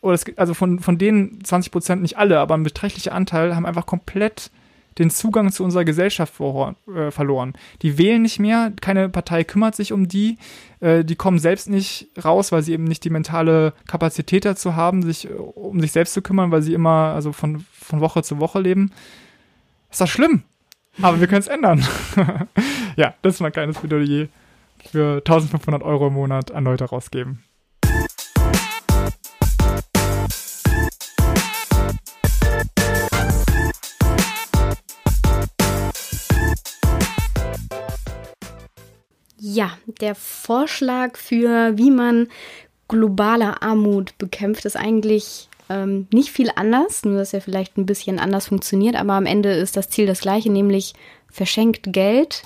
oder 0.02 0.13
es 0.13 0.26
gibt, 0.26 0.39
also 0.39 0.54
von, 0.54 0.80
von 0.80 0.98
denen 0.98 1.43
20 1.43 1.72
Prozent 1.72 2.02
nicht 2.02 2.17
alle, 2.17 2.39
aber 2.39 2.56
ein 2.56 2.63
beträchtlicher 2.63 3.13
Anteil 3.13 3.56
haben 3.56 3.65
einfach 3.65 3.86
komplett 3.86 4.52
den 4.98 5.10
Zugang 5.10 5.52
zu 5.52 5.63
unserer 5.63 5.86
Gesellschaft 5.86 6.34
vor, 6.34 6.76
äh, 6.93 7.12
verloren. 7.12 7.54
Die 7.82 7.98
wählen 7.98 8.22
nicht 8.22 8.39
mehr, 8.39 8.72
keine 8.82 9.10
Partei 9.10 9.43
kümmert 9.43 9.76
sich 9.76 9.93
um 9.93 10.08
die, 10.08 10.38
äh, 10.80 11.04
die 11.04 11.15
kommen 11.15 11.39
selbst 11.39 11.70
nicht 11.70 12.08
raus, 12.24 12.52
weil 12.52 12.63
sie 12.63 12.74
eben 12.74 12.86
nicht 12.86 13.04
die 13.04 13.10
mentale 13.10 13.74
Kapazität 13.88 14.46
dazu 14.46 14.76
haben, 14.76 15.04
sich 15.04 15.30
äh, 15.30 15.34
um 15.34 15.80
sich 15.80 15.91
selbst 15.91 16.13
zu 16.13 16.22
kümmern, 16.22 16.52
weil 16.52 16.63
sie 16.63 16.74
immer 16.74 17.13
also 17.13 17.32
von, 17.32 17.63
von 17.72 18.02
Woche 18.02 18.24
zu 18.24 18.39
Woche 18.39 18.60
leben. 18.60 18.91
Ist 19.89 20.02
das 20.02 20.10
schlimm? 20.10 20.43
Aber 21.02 21.19
wir 21.19 21.28
können 21.28 21.39
es 21.39 21.47
ändern. 21.47 21.86
ja, 22.95 23.13
das 23.21 23.36
ist 23.36 23.39
mein 23.41 23.52
kleines 23.52 23.78
Plädoyer 23.78 24.28
für 24.91 25.17
1500 25.17 25.84
Euro 25.84 26.08
im 26.08 26.13
Monat 26.13 26.52
an 26.52 26.63
Leute 26.63 26.86
rausgeben. 26.86 27.43
Ja, 39.39 39.78
der 40.02 40.15
Vorschlag 40.15 41.17
für, 41.17 41.78
wie 41.78 41.91
man 41.91 42.28
globale 42.88 43.62
Armut 43.62 44.17
bekämpft, 44.17 44.65
ist 44.65 44.76
eigentlich 44.76 45.50
ähm, 45.69 46.08
nicht 46.12 46.30
viel 46.30 46.49
anders, 46.56 47.03
nur 47.06 47.17
dass 47.17 47.34
er 47.34 47.41
vielleicht 47.41 47.77
ein 47.77 47.86
bisschen 47.86 48.19
anders 48.19 48.47
funktioniert, 48.47 48.95
aber 48.95 49.13
am 49.13 49.25
Ende 49.25 49.51
ist 49.51 49.77
das 49.77 49.89
Ziel 49.89 50.06
das 50.06 50.21
gleiche, 50.21 50.51
nämlich 50.51 50.93
verschenkt 51.30 51.93
Geld. 51.93 52.43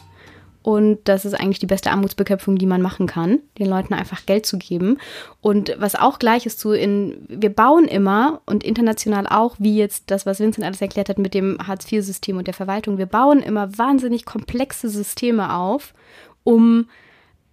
Und 0.63 0.99
das 1.05 1.25
ist 1.25 1.33
eigentlich 1.33 1.57
die 1.57 1.65
beste 1.65 1.89
Armutsbekämpfung, 1.89 2.55
die 2.55 2.67
man 2.67 2.83
machen 2.83 3.07
kann, 3.07 3.39
den 3.57 3.65
Leuten 3.65 3.95
einfach 3.95 4.27
Geld 4.27 4.45
zu 4.45 4.59
geben. 4.59 4.99
Und 5.41 5.75
was 5.79 5.95
auch 5.95 6.19
gleich 6.19 6.45
ist 6.45 6.59
zu 6.59 6.71
in, 6.71 7.25
wir 7.27 7.49
bauen 7.49 7.85
immer 7.85 8.41
und 8.45 8.63
international 8.63 9.25
auch, 9.25 9.55
wie 9.57 9.75
jetzt 9.75 10.11
das, 10.11 10.27
was 10.27 10.39
Vincent 10.39 10.63
alles 10.65 10.81
erklärt 10.81 11.09
hat 11.09 11.17
mit 11.17 11.33
dem 11.33 11.57
Hartz-IV-System 11.65 12.37
und 12.37 12.45
der 12.45 12.53
Verwaltung, 12.53 12.99
wir 12.99 13.07
bauen 13.07 13.39
immer 13.41 13.75
wahnsinnig 13.75 14.25
komplexe 14.25 14.89
Systeme 14.89 15.55
auf, 15.55 15.95
um 16.43 16.87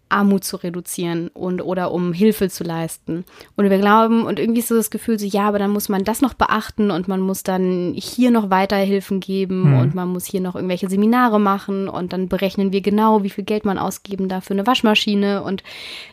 Armut 0.09 0.45
zu 0.45 0.57
reduzieren 0.57 1.29
und 1.29 1.61
oder 1.63 1.93
um 1.93 2.13
Hilfe 2.13 2.49
zu 2.49 2.65
leisten. 2.65 3.25
Und 3.57 3.69
wir 3.69 3.79
glauben, 3.79 4.25
und 4.25 4.39
irgendwie 4.39 4.61
ist 4.61 4.69
so 4.69 4.75
das 4.75 4.91
Gefühl, 4.91 5.19
so 5.19 5.27
ja, 5.27 5.49
aber 5.49 5.59
dann 5.59 5.71
muss 5.71 5.89
man 5.89 6.05
das 6.05 6.21
noch 6.21 6.35
beachten 6.35 6.91
und 6.91 7.09
man 7.09 7.21
muss 7.21 7.43
dann 7.43 7.95
hier 7.97 8.31
noch 8.31 8.51
weiter 8.51 8.77
Hilfen 8.77 9.21
geben 9.21 9.73
mhm. 9.73 9.79
und 9.79 9.95
man 9.95 10.09
muss 10.09 10.25
hier 10.25 10.41
noch 10.41 10.55
irgendwelche 10.55 10.89
Seminare 10.89 11.39
machen 11.41 11.89
und 11.89 12.13
dann 12.13 12.29
berechnen 12.29 12.73
wir 12.73 12.81
genau, 12.81 13.23
wie 13.23 13.31
viel 13.31 13.45
Geld 13.45 13.65
man 13.65 13.79
ausgeben 13.79 14.29
darf 14.29 14.45
für 14.45 14.55
eine 14.55 14.67
Waschmaschine. 14.67 15.43
Und 15.43 15.63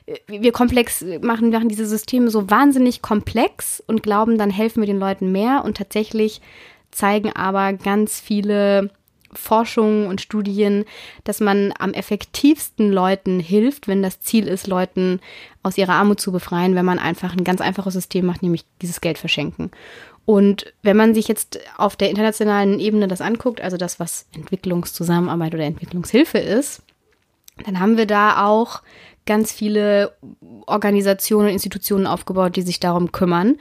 äh, 0.05 0.17
wir 0.27 0.51
komplex 0.51 1.05
machen, 1.21 1.49
machen 1.49 1.69
diese 1.69 1.86
Systeme 1.86 2.29
so 2.29 2.49
wahnsinnig 2.49 3.01
komplex 3.01 3.84
und 3.86 4.03
glauben, 4.03 4.38
dann 4.38 4.49
helfen 4.49 4.81
wir 4.81 4.88
den 4.88 4.99
Leuten 4.99 5.31
mehr 5.31 5.63
und 5.63 5.77
tatsächlich 5.77 6.41
zeigen 6.91 7.31
aber 7.34 7.73
ganz 7.73 8.19
viele 8.19 8.89
Forschungen 9.35 10.07
und 10.07 10.21
Studien, 10.21 10.85
dass 11.23 11.39
man 11.39 11.73
am 11.77 11.93
effektivsten 11.93 12.91
Leuten 12.91 13.39
hilft, 13.39 13.87
wenn 13.87 14.01
das 14.01 14.21
Ziel 14.21 14.47
ist, 14.47 14.67
Leuten 14.67 15.19
aus 15.63 15.77
ihrer 15.77 15.93
Armut 15.93 16.19
zu 16.19 16.31
befreien, 16.31 16.75
wenn 16.75 16.85
man 16.85 16.99
einfach 16.99 17.33
ein 17.33 17.43
ganz 17.43 17.61
einfaches 17.61 17.93
System 17.93 18.25
macht, 18.25 18.43
nämlich 18.43 18.65
dieses 18.81 19.01
Geld 19.01 19.17
verschenken. 19.17 19.71
Und 20.25 20.73
wenn 20.81 20.97
man 20.97 21.13
sich 21.13 21.27
jetzt 21.27 21.59
auf 21.77 21.95
der 21.95 22.09
internationalen 22.09 22.79
Ebene 22.79 23.07
das 23.07 23.21
anguckt, 23.21 23.61
also 23.61 23.77
das, 23.77 23.99
was 23.99 24.27
Entwicklungszusammenarbeit 24.33 25.53
oder 25.53 25.65
Entwicklungshilfe 25.65 26.39
ist, 26.39 26.81
dann 27.63 27.79
haben 27.79 27.97
wir 27.97 28.07
da 28.07 28.45
auch 28.45 28.81
ganz 29.25 29.51
viele 29.51 30.15
Organisationen 30.65 31.47
und 31.47 31.53
Institutionen 31.53 32.07
aufgebaut, 32.07 32.55
die 32.55 32.61
sich 32.63 32.79
darum 32.79 33.11
kümmern. 33.11 33.57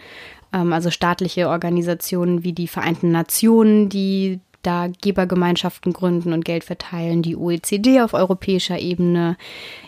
Ähm, 0.53 0.73
also 0.73 0.91
staatliche 0.91 1.49
Organisationen 1.49 2.45
wie 2.45 2.53
die 2.53 2.69
Vereinten 2.69 3.11
Nationen, 3.11 3.89
die 3.89 4.41
da 4.67 4.89
Gebergemeinschaften 5.03 5.93
gründen 5.93 6.33
und 6.33 6.45
Geld 6.45 6.65
verteilen, 6.65 7.23
die 7.23 7.37
OECD 7.37 8.01
auf 8.01 8.15
europäischer 8.15 8.79
Ebene. 8.79 9.37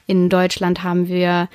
In 0.06 0.28
Deutschland 0.28 0.82
haben 0.82 1.08
wir 1.08 1.48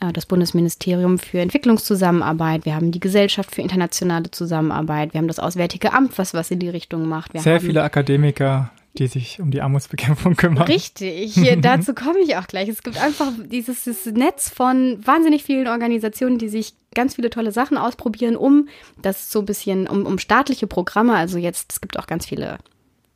äh, 0.00 0.12
das 0.12 0.26
Bundesministerium 0.26 1.18
für 1.18 1.40
Entwicklungszusammenarbeit, 1.40 2.64
wir 2.64 2.74
haben 2.74 2.92
die 2.92 3.00
Gesellschaft 3.00 3.54
für 3.54 3.62
internationale 3.62 4.30
Zusammenarbeit, 4.30 5.14
wir 5.14 5.18
haben 5.18 5.28
das 5.28 5.38
Auswärtige 5.38 5.92
Amt, 5.92 6.18
was 6.18 6.34
was 6.34 6.50
in 6.50 6.58
die 6.58 6.68
Richtung 6.68 7.08
macht. 7.08 7.34
Wir 7.34 7.40
Sehr 7.40 7.60
viele 7.60 7.82
Akademiker, 7.82 8.70
die 8.98 9.06
sich 9.06 9.40
um 9.40 9.50
die 9.50 9.60
Armutsbekämpfung 9.60 10.36
kümmern. 10.36 10.64
Richtig, 10.64 11.34
dazu 11.60 11.94
komme 11.94 12.18
ich 12.20 12.36
auch 12.36 12.46
gleich. 12.46 12.68
Es 12.68 12.82
gibt 12.82 12.98
einfach 13.00 13.32
dieses, 13.50 13.84
dieses, 13.84 14.06
Netz 14.06 14.48
von 14.50 14.98
wahnsinnig 15.04 15.44
vielen 15.44 15.68
Organisationen, 15.68 16.38
die 16.38 16.48
sich 16.48 16.74
ganz 16.96 17.14
viele 17.14 17.30
tolle 17.30 17.52
Sachen 17.52 17.78
ausprobieren, 17.78 18.34
um 18.34 18.68
das 19.00 19.30
so 19.30 19.38
ein 19.38 19.46
bisschen, 19.46 19.86
um, 19.86 20.04
um 20.04 20.18
staatliche 20.18 20.66
Programme, 20.66 21.14
also 21.14 21.38
jetzt, 21.38 21.74
es 21.74 21.80
gibt 21.80 21.96
auch 21.98 22.08
ganz 22.08 22.26
viele 22.26 22.58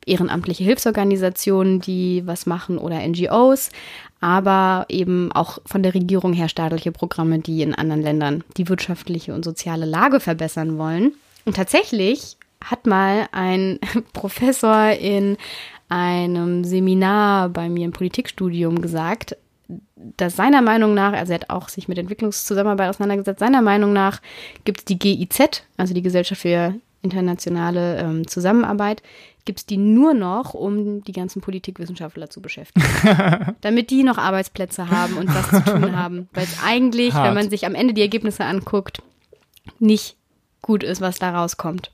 ehrenamtliche 0.05 0.63
Hilfsorganisationen, 0.63 1.81
die 1.81 2.23
was 2.25 2.45
machen 2.45 2.77
oder 2.77 3.05
NGOs, 3.05 3.69
aber 4.19 4.85
eben 4.89 5.31
auch 5.31 5.59
von 5.65 5.83
der 5.83 5.93
Regierung 5.93 6.33
her 6.33 6.49
staatliche 6.49 6.91
Programme, 6.91 7.39
die 7.39 7.61
in 7.61 7.75
anderen 7.75 8.01
Ländern 8.01 8.43
die 8.57 8.69
wirtschaftliche 8.69 9.33
und 9.33 9.43
soziale 9.43 9.85
Lage 9.85 10.19
verbessern 10.19 10.77
wollen. 10.77 11.13
Und 11.45 11.55
tatsächlich 11.55 12.37
hat 12.63 12.85
mal 12.85 13.27
ein 13.31 13.79
Professor 14.13 14.91
in 14.91 15.37
einem 15.89 16.63
Seminar 16.63 17.49
bei 17.49 17.67
mir 17.67 17.85
im 17.85 17.91
Politikstudium 17.91 18.81
gesagt, 18.81 19.35
dass 19.95 20.35
seiner 20.35 20.61
Meinung 20.61 20.93
nach, 20.93 21.13
also 21.13 21.33
er 21.33 21.39
hat 21.39 21.49
auch 21.49 21.69
sich 21.69 21.87
mit 21.87 21.97
Entwicklungszusammenarbeit 21.97 22.89
auseinandergesetzt, 22.89 23.39
seiner 23.39 23.61
Meinung 23.61 23.93
nach 23.93 24.21
gibt 24.63 24.79
es 24.79 24.85
die 24.85 24.99
GIZ, 24.99 25.63
also 25.77 25.93
die 25.93 26.01
Gesellschaft 26.01 26.41
für 26.41 26.75
internationale 27.01 27.97
ähm, 27.97 28.27
Zusammenarbeit, 28.27 29.01
gibt 29.45 29.59
es 29.59 29.65
die 29.65 29.77
nur 29.77 30.13
noch, 30.13 30.53
um 30.53 31.03
die 31.03 31.11
ganzen 31.11 31.41
Politikwissenschaftler 31.41 32.29
zu 32.29 32.41
beschäftigen. 32.41 32.85
damit 33.61 33.89
die 33.89 34.03
noch 34.03 34.17
Arbeitsplätze 34.17 34.89
haben 34.89 35.17
und 35.17 35.33
was 35.33 35.49
zu 35.49 35.71
tun 35.71 35.95
haben. 35.95 36.29
Weil 36.33 36.43
es 36.43 36.63
eigentlich, 36.63 37.13
Hart. 37.13 37.27
wenn 37.27 37.33
man 37.33 37.49
sich 37.49 37.65
am 37.65 37.75
Ende 37.75 37.93
die 37.93 38.01
Ergebnisse 38.01 38.45
anguckt, 38.45 39.01
nicht 39.79 40.15
gut 40.61 40.83
ist, 40.83 41.01
was 41.01 41.17
da 41.17 41.31
rauskommt. 41.31 41.91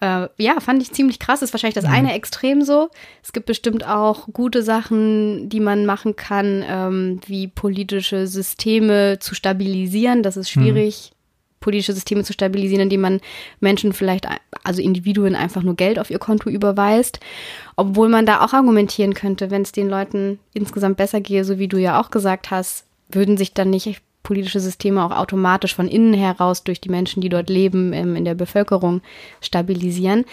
Äh, 0.00 0.28
ja, 0.36 0.60
fand 0.60 0.82
ich 0.82 0.92
ziemlich 0.92 1.18
krass. 1.18 1.42
Ist 1.42 1.52
wahrscheinlich 1.52 1.74
das 1.74 1.84
mhm. 1.84 1.92
eine 1.92 2.14
Extrem 2.14 2.62
so. 2.62 2.90
Es 3.22 3.32
gibt 3.32 3.46
bestimmt 3.46 3.86
auch 3.86 4.28
gute 4.32 4.62
Sachen, 4.62 5.48
die 5.48 5.60
man 5.60 5.86
machen 5.86 6.16
kann, 6.16 6.64
ähm, 6.68 7.20
wie 7.26 7.48
politische 7.48 8.26
Systeme 8.26 9.18
zu 9.18 9.34
stabilisieren. 9.34 10.22
Das 10.22 10.36
ist 10.36 10.50
schwierig. 10.50 11.10
Mhm 11.12 11.18
politische 11.60 11.92
Systeme 11.92 12.24
zu 12.24 12.32
stabilisieren, 12.32 12.84
indem 12.84 13.00
man 13.00 13.20
Menschen 13.60 13.92
vielleicht, 13.92 14.26
also 14.64 14.80
Individuen 14.80 15.34
einfach 15.34 15.62
nur 15.62 15.74
Geld 15.74 15.98
auf 15.98 16.10
ihr 16.10 16.18
Konto 16.18 16.48
überweist. 16.48 17.20
Obwohl 17.76 18.08
man 18.08 18.26
da 18.26 18.44
auch 18.44 18.52
argumentieren 18.52 19.14
könnte, 19.14 19.50
wenn 19.50 19.62
es 19.62 19.72
den 19.72 19.88
Leuten 19.88 20.38
insgesamt 20.54 20.96
besser 20.96 21.20
gehe, 21.20 21.44
so 21.44 21.58
wie 21.58 21.68
du 21.68 21.78
ja 21.78 22.00
auch 22.00 22.10
gesagt 22.10 22.50
hast, 22.50 22.84
würden 23.10 23.36
sich 23.36 23.54
dann 23.54 23.70
nicht 23.70 24.00
politische 24.28 24.60
Systeme 24.60 25.02
auch 25.02 25.10
automatisch 25.10 25.74
von 25.74 25.88
innen 25.88 26.12
heraus 26.12 26.62
durch 26.62 26.82
die 26.82 26.90
Menschen, 26.90 27.22
die 27.22 27.30
dort 27.30 27.48
leben, 27.48 27.94
in 27.94 28.26
der 28.26 28.34
Bevölkerung 28.34 29.00
stabilisieren. 29.40 30.26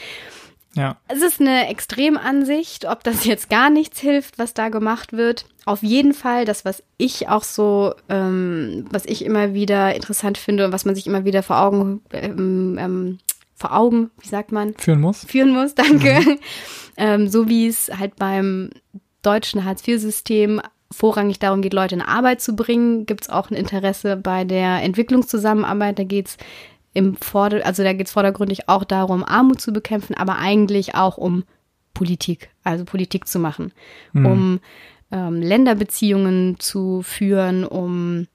Ja. 0.76 0.98
Es 1.08 1.22
ist 1.22 1.40
eine 1.40 1.70
Extremansicht, 1.70 2.84
ob 2.84 3.06
das 3.06 3.24
jetzt 3.24 3.50
gar 3.50 3.70
nichts 3.70 4.02
hilft, 4.02 4.38
was 4.38 4.54
da 4.54 4.68
gemacht 4.68 5.14
wird. 5.14 5.46
Auf 5.64 5.82
jeden 5.82 6.14
Fall, 6.14 6.44
das, 6.44 6.66
was 6.66 6.84
ich 6.98 7.30
auch 7.30 7.46
so, 7.46 7.96
ähm, 8.10 8.86
was 8.92 9.06
ich 9.06 9.24
immer 9.24 9.54
wieder 9.54 9.96
interessant 9.96 10.38
finde 10.38 10.66
und 10.66 10.74
was 10.74 10.84
man 10.84 10.94
sich 10.94 11.08
immer 11.08 11.24
wieder 11.24 11.42
vor 11.42 11.62
Augen, 11.62 12.02
ähm, 12.12 12.78
ähm, 12.78 13.20
vor 13.56 13.74
Augen, 13.74 14.12
wie 14.20 14.28
sagt 14.28 14.52
man? 14.52 14.74
Führen 14.74 15.00
muss. 15.00 15.24
Führen 15.24 15.52
muss, 15.52 15.74
danke. 15.74 16.20
Mhm. 16.20 16.40
ähm, 16.98 17.28
so 17.30 17.48
wie 17.48 17.68
es 17.68 17.90
halt 17.98 18.18
beim 18.18 18.72
deutschen 19.22 19.64
Hartz-IV-System 19.64 20.62
vorrangig 20.92 21.40
darum 21.40 21.62
geht, 21.62 21.74
Leute 21.74 21.96
in 21.96 22.02
Arbeit 22.02 22.42
zu 22.42 22.56
bringen, 22.56 23.06
gibt 23.06 23.24
es 23.24 23.30
auch 23.30 23.50
ein 23.50 23.56
Interesse 23.56 24.16
bei 24.16 24.44
der 24.44 24.84
Entwicklungszusammenarbeit. 24.84 26.00
Da 26.00 26.04
geht 26.04 26.28
es 26.28 26.38
im 26.94 27.16
Vorder 27.18 27.66
also 27.66 27.84
da 27.84 27.94
geht 27.94 28.08
es 28.08 28.14
vordergründig 28.14 28.70
auch 28.70 28.86
darum, 28.86 29.24
Armut 29.24 29.60
zu 29.60 29.74
bekämpfen, 29.74 30.16
aber 30.16 30.38
eigentlich 30.38 30.96
auch 30.96 31.18
um 31.18 31.44
Politik, 31.94 32.50
also 32.64 32.86
Politik 32.86 33.28
zu 33.28 33.40
machen, 33.40 33.74
mhm. 34.14 34.26
um 34.26 34.60
ähm, 35.12 35.42
Länderbeziehungen 35.42 36.60
zu 36.60 37.02
führen, 37.02 37.66
um 37.66 38.28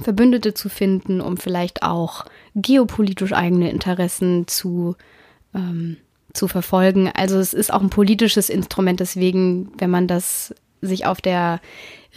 Verbündete 0.00 0.54
zu 0.54 0.68
finden, 0.68 1.20
um 1.20 1.36
vielleicht 1.36 1.82
auch 1.82 2.24
geopolitisch 2.54 3.32
eigene 3.32 3.70
Interessen 3.70 4.46
zu, 4.48 4.96
ähm, 5.54 5.96
zu 6.32 6.48
verfolgen. 6.48 7.10
Also 7.14 7.38
es 7.38 7.54
ist 7.54 7.72
auch 7.72 7.80
ein 7.80 7.90
politisches 7.90 8.50
Instrument, 8.50 9.00
deswegen, 9.00 9.72
wenn 9.78 9.90
man 9.90 10.08
das 10.08 10.54
sich 10.86 11.06
auf 11.06 11.20
der 11.20 11.60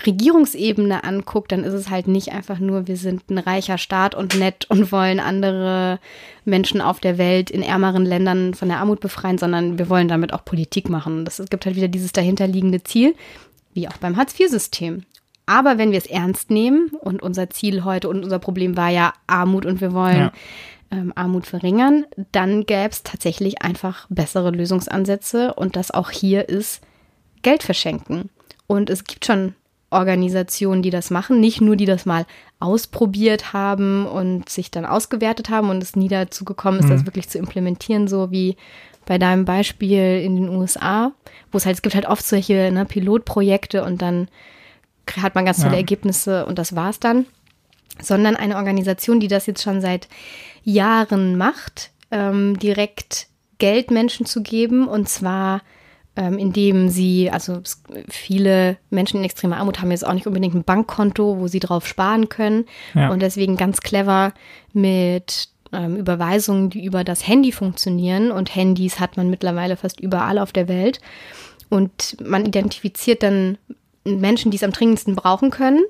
Regierungsebene 0.06 1.04
anguckt, 1.04 1.52
dann 1.52 1.64
ist 1.64 1.74
es 1.74 1.90
halt 1.90 2.08
nicht 2.08 2.32
einfach 2.32 2.60
nur, 2.60 2.88
wir 2.88 2.98
sind 2.98 3.30
ein 3.30 3.40
reicher 3.40 3.78
Staat 3.78 4.14
und 4.14 4.36
nett 4.36 4.66
und 4.70 4.92
wollen 4.92 5.20
andere 5.20 6.00
Menschen 6.46 6.82
auf 6.82 7.00
der 7.00 7.18
Welt 7.18 7.50
in 7.50 7.64
ärmeren 7.64 8.06
Ländern 8.06 8.54
von 8.54 8.68
der 8.68 8.78
Armut 8.78 9.00
befreien, 9.00 9.38
sondern 9.38 9.80
wir 9.80 9.90
wollen 9.90 10.08
damit 10.08 10.34
auch 10.34 10.46
Politik 10.46 10.90
machen. 10.90 11.26
Das, 11.26 11.40
es 11.40 11.50
gibt 11.50 11.66
halt 11.66 11.76
wieder 11.76 11.88
dieses 11.88 12.12
dahinterliegende 12.12 12.84
Ziel, 12.84 13.16
wie 13.74 13.88
auch 13.88 13.98
beim 13.98 14.18
Hartz-IV-System. 14.18 15.04
Aber 15.48 15.78
wenn 15.78 15.92
wir 15.92 15.98
es 15.98 16.06
ernst 16.06 16.52
nehmen 16.52 16.92
und 17.00 17.24
unser 17.24 17.50
Ziel 17.50 17.84
heute 17.84 18.10
und 18.10 18.24
unser 18.24 18.40
Problem 18.40 18.78
war 18.78 18.90
ja 18.90 19.14
Armut 19.26 19.66
und 19.66 19.82
wir 19.82 19.94
wollen 19.94 20.18
ja. 20.18 20.32
ähm, 20.92 21.14
Armut 21.16 21.48
verringern, 21.48 22.06
dann 22.34 22.66
gäbe 22.66 22.90
es 22.90 23.02
tatsächlich 23.02 23.62
einfach 23.64 24.08
bessere 24.10 24.52
Lösungsansätze 24.52 25.54
und 25.54 25.76
das 25.76 25.90
auch 25.90 26.12
hier 26.12 26.50
ist 26.50 26.82
Geld 27.42 27.64
verschenken. 27.64 28.30
Und 28.68 28.90
es 28.90 29.06
gibt 29.06 29.26
schon 29.26 29.56
Organisationen, 29.90 30.82
die 30.82 30.90
das 30.90 31.10
machen, 31.10 31.40
nicht 31.40 31.62
nur 31.62 31.78
die 31.78 31.86
das 31.86 32.06
mal 32.06 32.26
ausprobiert 32.60 33.54
haben 33.54 34.06
und 34.06 34.50
sich 34.50 34.70
dann 34.70 34.86
ausgewertet 34.86 35.50
haben 35.50 35.70
und 35.70 35.82
es 35.82 35.96
nie 35.96 36.10
dazu 36.10 36.44
gekommen 36.44 36.80
ist, 36.80 36.86
mhm. 36.86 36.90
das 36.90 37.06
wirklich 37.06 37.30
zu 37.30 37.38
implementieren, 37.38 38.08
so 38.08 38.30
wie 38.30 38.58
bei 39.06 39.18
deinem 39.18 39.46
Beispiel 39.46 40.22
in 40.22 40.36
den 40.36 40.50
USA, 40.50 41.14
wo 41.52 41.58
es 41.58 41.66
halt, 41.66 41.78
es 41.78 41.82
gibt 41.82 41.96
halt 41.96 42.06
oft 42.06 42.26
solche 42.26 42.70
ne, 42.72 42.84
Pilotprojekte 42.84 43.84
und 43.86 44.02
dann 44.02 44.28
hat 45.22 45.36
man 45.36 45.46
ganz 45.46 45.60
tolle 45.60 45.74
ja. 45.74 45.78
Ergebnisse 45.78 46.46
und 46.46 46.60
das 46.60 46.76
war's 46.76 47.00
dann. 47.00 47.26
Sondern 48.02 48.36
eine 48.36 48.58
Organisation, 48.58 49.22
die 49.22 49.30
das 49.30 49.48
jetzt 49.48 49.64
schon 49.64 49.80
seit 49.80 50.10
Jahren 50.64 51.38
macht, 51.38 51.92
ähm, 52.12 52.60
direkt 52.60 53.28
Geld 53.58 53.90
Menschen 53.90 54.26
zu 54.26 54.44
geben 54.44 54.88
und 54.88 55.08
zwar 55.08 55.62
ähm, 56.18 56.40
indem 56.40 56.90
sie, 56.90 57.30
also 57.32 57.62
viele 58.10 58.78
Menschen 58.90 59.18
in 59.18 59.24
extremer 59.24 59.58
Armut 59.58 59.80
haben 59.80 59.92
jetzt 59.92 60.06
auch 60.06 60.14
nicht 60.14 60.26
unbedingt 60.26 60.56
ein 60.56 60.64
Bankkonto, 60.64 61.40
wo 61.40 61.48
sie 61.48 61.60
drauf 61.60 61.88
sparen 61.88 62.28
können. 62.28 62.66
Ja. 62.96 63.10
und 63.10 63.22
deswegen 63.22 63.56
ganz 63.56 63.82
clever 63.82 64.34
mit 64.74 65.50
ähm, 65.72 65.96
Überweisungen, 65.96 66.72
die 66.72 66.84
über 66.84 67.04
das 67.04 67.28
Handy 67.28 67.52
funktionieren. 67.52 68.32
Und 68.32 68.56
Handys 68.56 69.00
hat 69.00 69.16
man 69.16 69.30
mittlerweile 69.30 69.78
fast 69.78 70.00
überall 70.00 70.40
auf 70.40 70.52
der 70.52 70.68
Welt. 70.68 71.00
Und 71.70 72.18
man 72.26 72.46
identifiziert 72.46 73.22
dann 73.22 73.60
Menschen, 74.04 74.50
die 74.50 74.58
es 74.58 74.64
am 74.64 74.72
dringendsten 74.72 75.16
brauchen 75.16 75.52
können. 75.52 75.84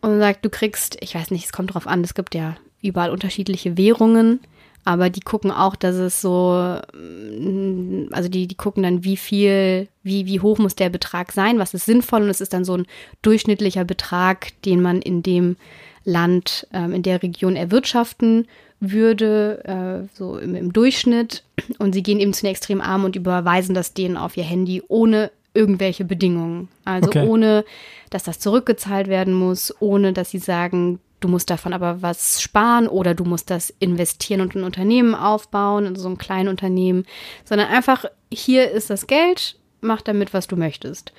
Und 0.00 0.18
sagt, 0.18 0.44
du 0.44 0.50
kriegst, 0.50 0.96
ich 1.00 1.14
weiß 1.14 1.30
nicht, 1.30 1.44
es 1.44 1.52
kommt 1.52 1.74
drauf 1.74 1.86
an, 1.86 2.02
es 2.02 2.14
gibt 2.14 2.34
ja 2.34 2.56
überall 2.80 3.10
unterschiedliche 3.10 3.76
Währungen 3.76 4.40
aber 4.86 5.10
die 5.10 5.20
gucken 5.20 5.50
auch, 5.50 5.74
dass 5.74 5.96
es 5.96 6.20
so, 6.20 6.78
mm, 6.94 8.06
also 8.12 8.28
die, 8.28 8.46
die 8.46 8.54
gucken 8.54 8.84
dann, 8.84 9.02
wie 9.02 9.16
viel, 9.16 9.88
wie, 10.04 10.26
wie 10.26 10.38
hoch 10.38 10.58
muss 10.58 10.76
der 10.76 10.90
Betrag 10.90 11.32
sein, 11.32 11.58
was 11.58 11.74
ist 11.74 11.86
sinnvoll 11.86 12.22
und 12.22 12.28
es 12.28 12.40
ist 12.40 12.52
dann 12.52 12.64
so 12.64 12.76
ein 12.76 12.86
durchschnittlicher 13.20 13.84
Betrag, 13.84 14.52
den 14.62 14.80
man 14.80 15.02
in 15.02 15.24
dem 15.24 15.56
Land, 16.04 16.68
ähm, 16.72 16.92
in 16.92 17.02
der 17.02 17.20
Region 17.24 17.56
erwirtschaften 17.56 18.46
würde, 18.78 19.64
äh, 19.64 20.16
so 20.16 20.38
im, 20.38 20.54
im 20.54 20.72
Durchschnitt. 20.72 21.42
Und 21.78 21.92
sie 21.92 22.04
gehen 22.04 22.20
eben 22.20 22.32
zu 22.32 22.42
den 22.42 22.52
extrem 22.52 22.80
armen 22.80 23.06
und 23.06 23.16
überweisen 23.16 23.74
das 23.74 23.92
denen 23.92 24.16
auf 24.16 24.36
ihr 24.36 24.44
Handy 24.44 24.84
ohne 24.86 25.32
irgendwelche 25.52 26.04
Bedingungen. 26.04 26.68
Also 26.84 27.08
okay. 27.08 27.26
ohne, 27.26 27.64
dass 28.10 28.22
das 28.22 28.38
zurückgezahlt 28.38 29.08
werden 29.08 29.34
muss, 29.34 29.74
ohne 29.80 30.12
dass 30.12 30.30
sie 30.30 30.38
sagen, 30.38 31.00
du 31.20 31.28
musst 31.28 31.50
davon 31.50 31.72
aber 31.72 32.02
was 32.02 32.42
sparen 32.42 32.88
oder 32.88 33.14
du 33.14 33.24
musst 33.24 33.50
das 33.50 33.70
investieren 33.78 34.40
und 34.40 34.54
ein 34.54 34.64
Unternehmen 34.64 35.14
aufbauen, 35.14 35.96
so 35.96 36.08
ein 36.08 36.18
kleines 36.18 36.50
Unternehmen, 36.50 37.06
sondern 37.44 37.68
einfach, 37.68 38.04
hier 38.32 38.70
ist 38.70 38.90
das 38.90 39.06
Geld, 39.06 39.58
mach 39.80 40.02
damit, 40.02 40.34
was 40.34 40.46
du 40.46 40.56
möchtest. 40.56 41.12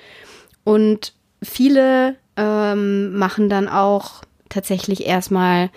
Und 0.64 1.14
viele 1.42 2.16
ähm, 2.36 3.16
machen 3.16 3.48
dann 3.48 3.68
auch 3.68 4.22
tatsächlich 4.48 5.06
erstmal 5.06 5.70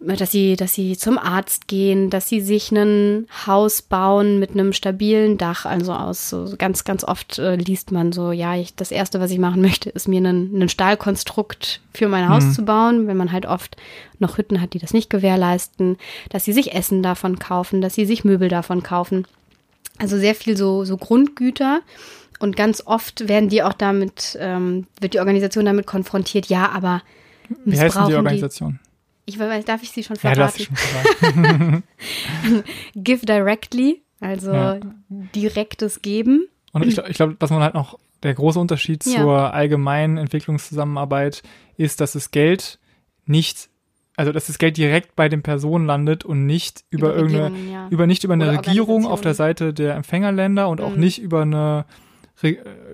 dass 0.00 0.30
sie, 0.30 0.56
dass 0.56 0.74
sie 0.74 0.96
zum 0.96 1.18
Arzt 1.18 1.68
gehen, 1.68 2.08
dass 2.08 2.28
sie 2.28 2.40
sich 2.40 2.72
ein 2.72 3.26
Haus 3.46 3.82
bauen 3.82 4.38
mit 4.38 4.52
einem 4.52 4.72
stabilen 4.72 5.36
Dach. 5.36 5.66
Also 5.66 5.92
aus 5.92 6.30
so 6.30 6.54
ganz, 6.56 6.84
ganz 6.84 7.04
oft 7.04 7.38
äh, 7.38 7.56
liest 7.56 7.92
man 7.92 8.12
so, 8.12 8.32
ja, 8.32 8.56
ich, 8.56 8.74
das 8.74 8.90
erste, 8.90 9.20
was 9.20 9.30
ich 9.30 9.38
machen 9.38 9.60
möchte, 9.60 9.90
ist 9.90 10.08
mir 10.08 10.22
ein 10.22 10.68
Stahlkonstrukt 10.68 11.80
für 11.92 12.08
mein 12.08 12.28
Haus 12.30 12.44
mhm. 12.44 12.52
zu 12.52 12.62
bauen, 12.64 13.06
wenn 13.06 13.16
man 13.16 13.30
halt 13.30 13.44
oft 13.44 13.76
noch 14.18 14.38
Hütten 14.38 14.60
hat, 14.60 14.72
die 14.72 14.78
das 14.78 14.94
nicht 14.94 15.10
gewährleisten, 15.10 15.98
dass 16.30 16.44
sie 16.44 16.52
sich 16.52 16.74
Essen 16.74 17.02
davon 17.02 17.38
kaufen, 17.38 17.82
dass 17.82 17.94
sie 17.94 18.06
sich 18.06 18.24
Möbel 18.24 18.48
davon 18.48 18.82
kaufen. 18.82 19.26
Also 19.98 20.16
sehr 20.16 20.34
viel 20.34 20.56
so, 20.56 20.84
so 20.84 20.96
Grundgüter. 20.96 21.80
Und 22.38 22.56
ganz 22.56 22.82
oft 22.86 23.28
werden 23.28 23.50
die 23.50 23.62
auch 23.62 23.74
damit, 23.74 24.38
ähm, 24.40 24.86
wird 24.98 25.12
die 25.12 25.18
Organisation 25.18 25.66
damit 25.66 25.86
konfrontiert, 25.86 26.46
ja, 26.46 26.70
aber 26.70 27.02
Wie 27.66 27.78
heißt 27.78 27.96
denn 27.96 28.06
die 28.06 28.14
Organisation? 28.14 28.78
Die, 28.82 28.89
ich 29.34 29.38
weiß, 29.38 29.64
darf 29.64 29.82
ich 29.82 29.90
sie 29.90 30.02
schon 30.02 30.16
verraten? 30.16 30.40
Ja, 30.40 30.50
du 30.56 30.64
schon 30.64 30.76
verraten. 30.76 31.82
Give 32.94 33.24
directly, 33.24 34.02
also 34.20 34.52
ja. 34.52 34.80
direktes 35.08 36.02
Geben. 36.02 36.46
Und 36.72 36.86
ich, 36.86 36.98
ich 36.98 37.16
glaube, 37.16 37.36
was 37.40 37.50
man 37.50 37.62
halt 37.62 37.74
noch, 37.74 37.98
der 38.22 38.34
große 38.34 38.58
Unterschied 38.58 39.04
ja. 39.06 39.20
zur 39.20 39.54
allgemeinen 39.54 40.18
Entwicklungszusammenarbeit 40.18 41.42
ist, 41.76 42.00
dass 42.00 42.12
das 42.12 42.30
Geld 42.30 42.78
nicht 43.24 43.70
also 44.16 44.32
dass 44.32 44.48
das 44.48 44.58
Geld 44.58 44.76
direkt 44.76 45.16
bei 45.16 45.30
den 45.30 45.42
Personen 45.42 45.86
landet 45.86 46.26
und 46.26 46.44
nicht 46.44 46.84
über, 46.90 47.14
über 47.14 47.16
irgendeine, 47.16 47.72
ja. 47.72 47.88
über 47.88 48.06
nicht 48.06 48.22
über 48.22 48.34
eine 48.34 48.50
Oder 48.50 48.58
Regierung 48.58 49.06
auf 49.06 49.22
der 49.22 49.32
Seite 49.32 49.72
der 49.72 49.94
Empfängerländer 49.94 50.68
und 50.68 50.80
mhm. 50.80 50.86
auch 50.86 50.94
nicht 50.96 51.22
über 51.22 51.40
eine 51.40 51.86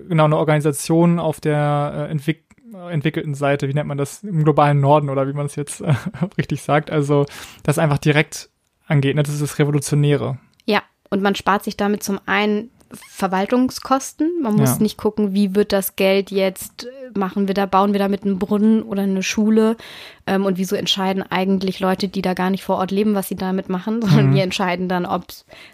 genau 0.07 0.25
eine 0.25 0.37
Organisation 0.37 1.19
auf 1.19 1.39
der 1.39 2.07
äh, 2.07 2.11
Entwick 2.11 2.46
entwickelten 2.89 3.35
Seite, 3.35 3.67
wie 3.67 3.73
nennt 3.73 3.87
man 3.87 3.97
das, 3.97 4.23
im 4.23 4.43
globalen 4.43 4.79
Norden 4.79 5.09
oder 5.09 5.27
wie 5.27 5.33
man 5.33 5.45
es 5.45 5.55
jetzt 5.55 5.81
äh, 5.81 5.93
richtig 6.37 6.61
sagt. 6.61 6.91
Also 6.91 7.25
das 7.63 7.79
einfach 7.79 7.97
direkt 7.97 8.49
angeht. 8.87 9.15
Ne? 9.15 9.23
Das 9.23 9.33
ist 9.33 9.41
das 9.41 9.59
Revolutionäre. 9.59 10.37
Ja, 10.65 10.81
und 11.09 11.21
man 11.21 11.35
spart 11.35 11.63
sich 11.63 11.77
damit 11.77 12.03
zum 12.03 12.19
einen 12.25 12.69
Verwaltungskosten. 12.91 14.41
Man 14.41 14.55
muss 14.55 14.77
ja. 14.77 14.83
nicht 14.83 14.97
gucken, 14.97 15.33
wie 15.33 15.55
wird 15.55 15.73
das 15.73 15.95
Geld 15.95 16.31
jetzt, 16.31 16.87
machen 17.15 17.47
wir 17.47 17.53
da, 17.53 17.65
bauen 17.65 17.93
wir 17.93 17.99
da 17.99 18.07
mit 18.07 18.23
einem 18.23 18.39
Brunnen 18.39 18.83
oder 18.83 19.03
eine 19.03 19.23
Schule 19.23 19.75
ähm, 20.25 20.45
und 20.45 20.57
wieso 20.57 20.75
entscheiden 20.75 21.23
eigentlich 21.23 21.79
Leute, 21.79 22.07
die 22.07 22.21
da 22.21 22.33
gar 22.33 22.49
nicht 22.49 22.63
vor 22.63 22.77
Ort 22.77 22.91
leben, 22.91 23.15
was 23.15 23.27
sie 23.27 23.35
damit 23.35 23.69
machen, 23.69 24.01
sondern 24.03 24.29
mhm. 24.29 24.35
die 24.35 24.41
entscheiden 24.41 24.87
dann, 24.87 25.05
ob 25.05 25.25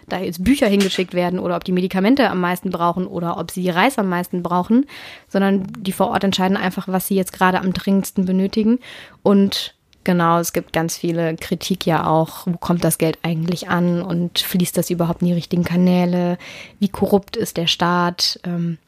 da 0.08 0.18
jetzt 0.18 0.42
Bücher 0.42 0.66
hingeschickt 0.66 1.14
werden 1.14 1.38
oder 1.38 1.56
ob 1.56 1.64
die 1.64 1.72
Medikamente 1.72 2.30
am 2.30 2.40
meisten 2.40 2.70
brauchen 2.70 3.06
oder 3.06 3.38
ob 3.38 3.50
sie 3.50 3.68
Reis 3.70 3.98
am 3.98 4.08
meisten 4.08 4.42
brauchen, 4.42 4.86
sondern 5.28 5.66
die 5.78 5.92
vor 5.92 6.08
Ort 6.08 6.24
entscheiden 6.24 6.56
einfach, 6.56 6.88
was 6.88 7.08
sie 7.08 7.14
jetzt 7.14 7.32
gerade 7.32 7.60
am 7.60 7.72
dringendsten 7.72 8.24
benötigen 8.24 8.78
und 9.22 9.74
Genau, 10.04 10.38
es 10.38 10.52
gibt 10.52 10.72
ganz 10.72 10.96
viele 10.96 11.34
Kritik 11.36 11.86
ja 11.86 12.06
auch, 12.06 12.46
wo 12.46 12.58
kommt 12.58 12.84
das 12.84 12.98
Geld 12.98 13.18
eigentlich 13.22 13.68
an 13.68 14.02
und 14.02 14.38
fließt 14.38 14.76
das 14.76 14.90
überhaupt 14.90 15.22
in 15.22 15.28
die 15.28 15.34
richtigen 15.34 15.64
Kanäle? 15.64 16.38
Wie 16.78 16.88
korrupt 16.88 17.36
ist 17.36 17.56
der 17.56 17.66
Staat? 17.66 18.38
Ähm, 18.44 18.78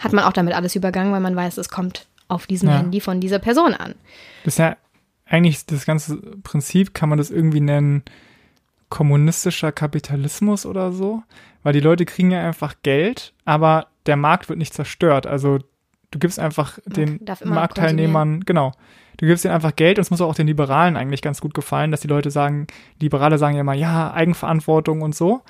hat 0.00 0.12
man 0.12 0.24
auch 0.24 0.32
damit 0.32 0.54
alles 0.54 0.74
übergangen, 0.74 1.12
weil 1.12 1.20
man 1.20 1.36
weiß, 1.36 1.58
es 1.58 1.68
kommt 1.68 2.06
auf 2.28 2.46
diesem 2.46 2.68
ja. 2.68 2.78
Handy 2.78 3.00
von 3.00 3.20
dieser 3.20 3.38
Person 3.38 3.74
an. 3.74 3.94
Das 4.44 4.54
ist 4.54 4.58
ja 4.58 4.76
eigentlich 5.26 5.64
das 5.66 5.86
ganze 5.86 6.16
Prinzip, 6.42 6.92
kann 6.94 7.08
man 7.08 7.18
das 7.18 7.30
irgendwie 7.30 7.60
nennen, 7.60 8.02
kommunistischer 8.88 9.72
Kapitalismus 9.72 10.66
oder 10.66 10.92
so, 10.92 11.22
weil 11.62 11.72
die 11.72 11.80
Leute 11.80 12.04
kriegen 12.04 12.30
ja 12.30 12.46
einfach 12.46 12.74
Geld, 12.82 13.32
aber 13.44 13.86
der 14.06 14.16
Markt 14.16 14.48
wird 14.48 14.58
nicht 14.58 14.74
zerstört. 14.74 15.26
Also 15.26 15.60
du 16.12 16.18
gibst 16.20 16.38
einfach 16.38 16.78
den 16.86 17.20
Marktteilnehmern, 17.44 18.44
genau, 18.44 18.72
du 19.16 19.26
gibst 19.26 19.44
ihnen 19.44 19.54
einfach 19.54 19.74
Geld 19.74 19.98
und 19.98 20.02
es 20.02 20.10
muss 20.10 20.20
auch 20.20 20.34
den 20.34 20.46
Liberalen 20.46 20.96
eigentlich 20.96 21.22
ganz 21.22 21.40
gut 21.40 21.54
gefallen, 21.54 21.90
dass 21.90 22.00
die 22.00 22.08
Leute 22.08 22.30
sagen, 22.30 22.68
Liberale 23.00 23.38
sagen 23.38 23.56
ja 23.56 23.62
immer, 23.62 23.74
ja, 23.74 24.12
Eigenverantwortung 24.12 25.02
und 25.02 25.14
so. 25.14 25.42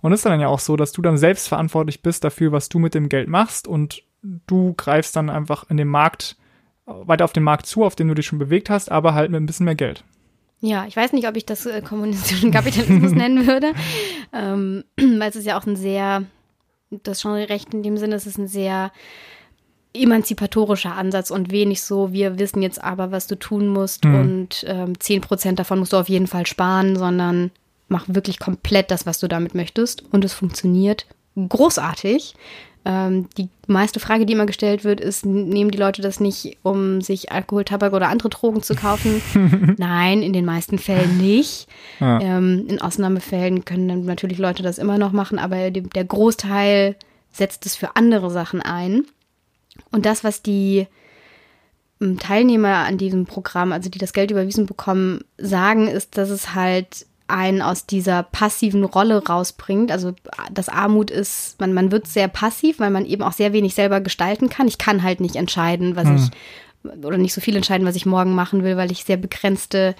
Und 0.00 0.12
es 0.12 0.20
ist 0.20 0.26
dann 0.26 0.40
ja 0.40 0.48
auch 0.48 0.60
so, 0.60 0.76
dass 0.76 0.92
du 0.92 1.02
dann 1.02 1.16
selbst 1.16 1.48
verantwortlich 1.48 2.02
bist 2.02 2.22
dafür, 2.22 2.52
was 2.52 2.68
du 2.68 2.78
mit 2.78 2.94
dem 2.94 3.08
Geld 3.08 3.28
machst 3.28 3.66
und 3.66 4.02
du 4.22 4.74
greifst 4.74 5.16
dann 5.16 5.30
einfach 5.30 5.68
in 5.70 5.76
den 5.76 5.88
Markt, 5.88 6.36
weiter 6.86 7.24
auf 7.24 7.32
den 7.32 7.42
Markt 7.42 7.66
zu, 7.66 7.84
auf 7.84 7.96
den 7.96 8.08
du 8.08 8.14
dich 8.14 8.26
schon 8.26 8.38
bewegt 8.38 8.70
hast, 8.70 8.90
aber 8.90 9.14
halt 9.14 9.30
mit 9.30 9.40
ein 9.40 9.46
bisschen 9.46 9.64
mehr 9.64 9.74
Geld. 9.74 10.04
Ja, 10.60 10.86
ich 10.86 10.96
weiß 10.96 11.12
nicht, 11.12 11.28
ob 11.28 11.36
ich 11.36 11.46
das 11.46 11.66
äh, 11.66 11.82
kommunistischen 11.82 12.50
Kapitalismus 12.50 13.12
nennen 13.14 13.46
würde, 13.46 13.72
ähm, 14.32 14.84
weil 14.96 15.30
es 15.30 15.36
ist 15.36 15.46
ja 15.46 15.58
auch 15.58 15.66
ein 15.66 15.76
sehr, 15.76 16.24
das 16.90 17.20
schon 17.20 17.32
recht 17.32 17.74
in 17.74 17.82
dem 17.82 17.96
Sinne, 17.96 18.16
es 18.16 18.26
ist 18.26 18.38
ein 18.38 18.48
sehr 18.48 18.90
emanzipatorischer 19.94 20.94
Ansatz 20.94 21.30
und 21.30 21.50
wenig 21.50 21.82
so, 21.82 22.12
wir 22.12 22.38
wissen 22.38 22.62
jetzt 22.62 22.82
aber, 22.82 23.10
was 23.10 23.26
du 23.26 23.36
tun 23.36 23.68
musst 23.68 24.04
mhm. 24.04 24.14
und 24.14 24.64
ähm, 24.66 24.98
10 24.98 25.20
Prozent 25.22 25.58
davon 25.58 25.78
musst 25.78 25.92
du 25.92 25.96
auf 25.96 26.08
jeden 26.08 26.26
Fall 26.26 26.46
sparen, 26.46 26.96
sondern 26.96 27.50
mach 27.88 28.04
wirklich 28.08 28.38
komplett 28.38 28.90
das, 28.90 29.06
was 29.06 29.18
du 29.18 29.28
damit 29.28 29.54
möchtest 29.54 30.04
und 30.12 30.24
es 30.24 30.34
funktioniert 30.34 31.06
großartig. 31.36 32.34
Ähm, 32.84 33.28
die 33.36 33.48
meiste 33.66 34.00
Frage, 34.00 34.24
die 34.24 34.32
immer 34.32 34.46
gestellt 34.46 34.84
wird, 34.84 35.00
ist, 35.00 35.26
nehmen 35.26 35.70
die 35.70 35.78
Leute 35.78 36.00
das 36.00 36.20
nicht, 36.20 36.58
um 36.62 37.00
sich 37.00 37.32
Alkohol, 37.32 37.64
Tabak 37.64 37.92
oder 37.92 38.08
andere 38.08 38.28
Drogen 38.28 38.62
zu 38.62 38.74
kaufen? 38.74 39.20
Nein, 39.78 40.22
in 40.22 40.32
den 40.32 40.44
meisten 40.44 40.78
Fällen 40.78 41.18
nicht. 41.18 41.66
Ja. 42.00 42.20
Ähm, 42.20 42.66
in 42.68 42.80
Ausnahmefällen 42.80 43.64
können 43.64 43.88
dann 43.88 44.04
natürlich 44.04 44.38
Leute 44.38 44.62
das 44.62 44.78
immer 44.78 44.96
noch 44.96 45.12
machen, 45.12 45.38
aber 45.38 45.70
der 45.70 46.04
Großteil 46.04 46.96
setzt 47.30 47.66
es 47.66 47.76
für 47.76 47.96
andere 47.96 48.30
Sachen 48.30 48.62
ein. 48.62 49.04
Und 49.90 50.06
das, 50.06 50.24
was 50.24 50.42
die 50.42 50.86
ähm, 52.00 52.18
Teilnehmer 52.18 52.76
an 52.86 52.98
diesem 52.98 53.26
Programm, 53.26 53.72
also 53.72 53.90
die 53.90 53.98
das 53.98 54.12
Geld 54.12 54.30
überwiesen 54.30 54.66
bekommen, 54.66 55.20
sagen, 55.38 55.88
ist, 55.88 56.16
dass 56.16 56.30
es 56.30 56.54
halt 56.54 57.06
einen 57.28 57.60
aus 57.60 57.86
dieser 57.86 58.22
passiven 58.22 58.84
Rolle 58.84 59.22
rausbringt. 59.26 59.92
Also 59.92 60.14
das 60.50 60.70
Armut 60.70 61.10
ist, 61.10 61.60
man, 61.60 61.74
man 61.74 61.92
wird 61.92 62.06
sehr 62.06 62.26
passiv, 62.26 62.80
weil 62.80 62.90
man 62.90 63.04
eben 63.04 63.22
auch 63.22 63.32
sehr 63.32 63.52
wenig 63.52 63.74
selber 63.74 64.00
gestalten 64.00 64.48
kann. 64.48 64.66
Ich 64.66 64.78
kann 64.78 65.02
halt 65.02 65.20
nicht 65.20 65.36
entscheiden, 65.36 65.94
was 65.94 66.08
hm. 66.08 66.16
ich, 66.16 67.04
oder 67.04 67.18
nicht 67.18 67.34
so 67.34 67.42
viel 67.42 67.54
entscheiden, 67.54 67.86
was 67.86 67.96
ich 67.96 68.06
morgen 68.06 68.34
machen 68.34 68.64
will, 68.64 68.78
weil 68.78 68.90
ich 68.90 69.04
sehr 69.04 69.18
begrenzte 69.18 69.94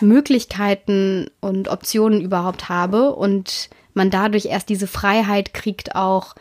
Möglichkeiten 0.00 1.30
und 1.40 1.68
Optionen 1.68 2.22
überhaupt 2.22 2.70
habe 2.70 3.14
und 3.14 3.68
man 3.92 4.10
dadurch 4.10 4.46
erst 4.46 4.70
diese 4.70 4.86
Freiheit 4.86 5.52
kriegt, 5.52 5.94
auch 5.94 6.34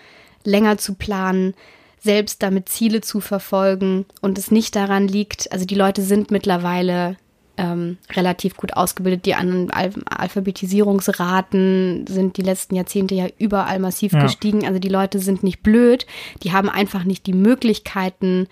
länger 0.45 0.78
zu 0.78 0.93
planen, 0.93 1.54
selbst 2.00 2.41
damit 2.41 2.70
Ziele 2.70 3.02
zu 3.02 3.20
verfolgen 3.20 4.06
und 4.22 4.38
es 4.38 4.52
nicht 4.52 4.76
daran 4.76 5.08
liegt, 5.08 5.52
also 5.52 5.66
die 5.66 5.76
Leute 5.76 6.02
sind 6.02 6.32
mittlerweile 6.32 7.18
ähm, 7.58 7.97
relativ 8.12 8.56
gut 8.56 8.74
ausgebildet. 8.74 9.26
Die 9.26 9.36
Al 9.36 9.68
Alphabetisierungsraten 9.72 12.06
sind 12.08 12.38
die 12.38 12.41
letzten 12.41 12.76
Jahrzehnte 12.76 13.16
ja 13.16 13.28
überall 13.38 13.80
massiv 13.80 14.14
ja. 14.14 14.22
gestiegen. 14.22 14.66
Also 14.66 14.80
die 14.80 14.88
Leute 14.88 15.20
sind 15.20 15.43
nicht 15.43 15.62
blöd, 15.62 16.08
die 16.41 16.54
haben 16.54 16.70
einfach 16.70 17.04
nicht 17.04 17.28
die 17.28 17.34
Möglichkeiten, 17.34 18.47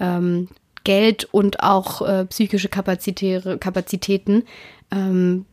ähm, 0.00 0.48
Geld 0.84 1.28
und 1.32 1.62
auch 1.62 2.00
äh, 2.00 2.24
psychische 2.26 2.68
Kapazitäten 2.68 4.44
ähm, 4.90 5.44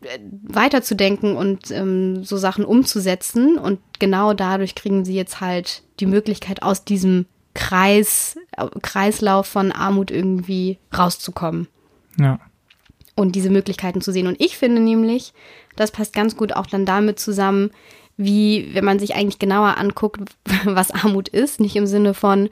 weiterzudenken 0.44 1.36
und 1.36 1.70
ähm, 1.72 2.24
so 2.24 2.38
Sachen 2.38 2.64
umzusetzen. 2.64 3.58
Und 3.58 3.80
genau 4.00 4.34
dadurch 4.34 4.76
kriegen 4.76 5.04
sie 5.04 5.16
jetzt 5.16 5.42
halt 5.42 5.84
die 6.00 6.06
Möglichkeit, 6.06 6.64
aus 6.64 6.86
diesem 6.86 7.26
Kreis, 7.56 8.38
Kreislauf 8.84 9.48
von 9.48 9.72
Armut 9.72 10.12
irgendwie 10.12 10.78
rauszukommen. 10.96 11.68
Ja. 12.20 12.40
Und 13.16 13.36
diese 13.36 13.50
Möglichkeiten 13.50 14.02
zu 14.02 14.12
sehen. 14.12 14.28
Und 14.28 14.40
ich 14.40 14.58
finde 14.58 14.82
nämlich, 14.82 15.34
das 15.76 15.92
passt 15.92 16.14
ganz 16.14 16.38
gut 16.38 16.54
auch 16.54 16.68
dann 16.68 16.86
damit 16.86 17.20
zusammen, 17.20 17.72
wie, 18.18 18.70
wenn 18.74 18.86
man 18.86 19.00
sich 19.00 19.16
eigentlich 19.16 19.40
genauer 19.40 19.78
anguckt, 19.78 20.22
was 20.66 20.92
Armut 20.92 21.28
ist, 21.30 21.60
nicht 21.60 21.76
im 21.76 21.88
Sinne 21.88 22.14
von, 22.14 22.50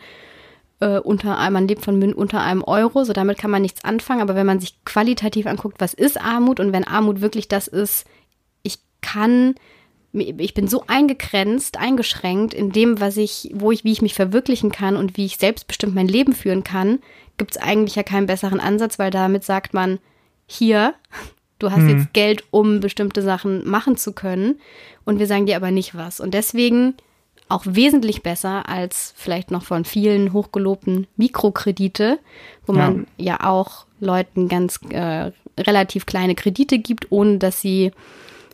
äh, 0.80 1.00
unter 1.00 1.38
einem, 1.38 1.54
man 1.54 1.68
lebt 1.68 1.86
von 1.86 2.14
unter 2.14 2.42
einem 2.42 2.64
Euro, 2.64 3.04
so 3.04 3.14
damit 3.14 3.38
kann 3.38 3.52
man 3.52 3.62
nichts 3.62 3.84
anfangen, 3.84 4.22
aber 4.22 4.36
wenn 4.36 4.46
man 4.46 4.60
sich 4.60 4.84
qualitativ 4.86 5.46
anguckt, 5.46 5.80
was 5.80 5.94
ist 5.94 6.20
Armut 6.20 6.60
und 6.60 6.74
wenn 6.74 6.88
Armut 6.88 7.22
wirklich 7.22 7.48
das 7.48 7.68
ist, 7.68 8.06
ich 8.64 8.80
kann 9.02 9.56
ich 10.14 10.54
bin 10.54 10.68
so 10.68 10.84
eingegrenzt, 10.88 11.78
eingeschränkt 11.78 12.54
in 12.54 12.72
dem, 12.72 13.00
was 13.00 13.18
ich, 13.18 13.52
wo 13.54 13.72
ich, 13.72 13.84
wie 13.84 13.92
ich 13.92 14.04
mich 14.04 14.14
verwirklichen 14.14 14.72
kann 14.72 14.96
und 14.96 15.18
wie 15.18 15.26
ich 15.26 15.38
selbstbestimmt 15.38 15.96
mein 15.96 16.08
Leben 16.08 16.34
führen 16.34 16.64
kann, 16.64 17.00
gibt 17.38 17.56
es 17.56 17.62
eigentlich 17.62 17.96
ja 17.96 18.04
keinen 18.04 18.28
besseren 18.28 18.60
Ansatz, 18.60 19.00
weil 19.00 19.10
damit 19.10 19.44
sagt 19.44 19.74
man, 19.74 20.00
hier, 20.46 20.94
du 21.58 21.72
hast 21.72 21.80
hm. 21.80 21.90
jetzt 21.90 22.14
Geld, 22.14 22.44
um 22.52 22.80
bestimmte 22.80 23.24
Sachen 23.24 23.68
machen 23.68 23.98
zu 23.98 24.14
können 24.14 24.60
und 25.04 25.18
wir 25.18 25.26
sagen 25.26 25.48
dir 25.48 25.56
aber 25.56 25.72
nicht 25.72 25.96
was. 25.96 26.20
Und 26.20 26.36
deswegen 26.36 26.94
auch 27.50 27.64
wesentlich 27.66 28.24
besser 28.24 28.70
als 28.70 29.14
vielleicht 29.18 29.52
noch 29.52 29.64
von 29.64 29.84
vielen 29.84 30.32
hochgelobten 30.32 31.08
Mikrokredite, 31.18 32.20
wo 32.66 32.74
ja. 32.74 32.80
man 32.80 33.08
ja 33.18 33.40
auch 33.44 33.86
Leuten 34.00 34.48
ganz 34.48 34.80
äh, 34.90 35.32
relativ 35.60 36.06
kleine 36.06 36.36
Kredite 36.36 36.80
gibt, 36.80 37.12
ohne 37.12 37.38
dass 37.38 37.62
sie 37.62 37.92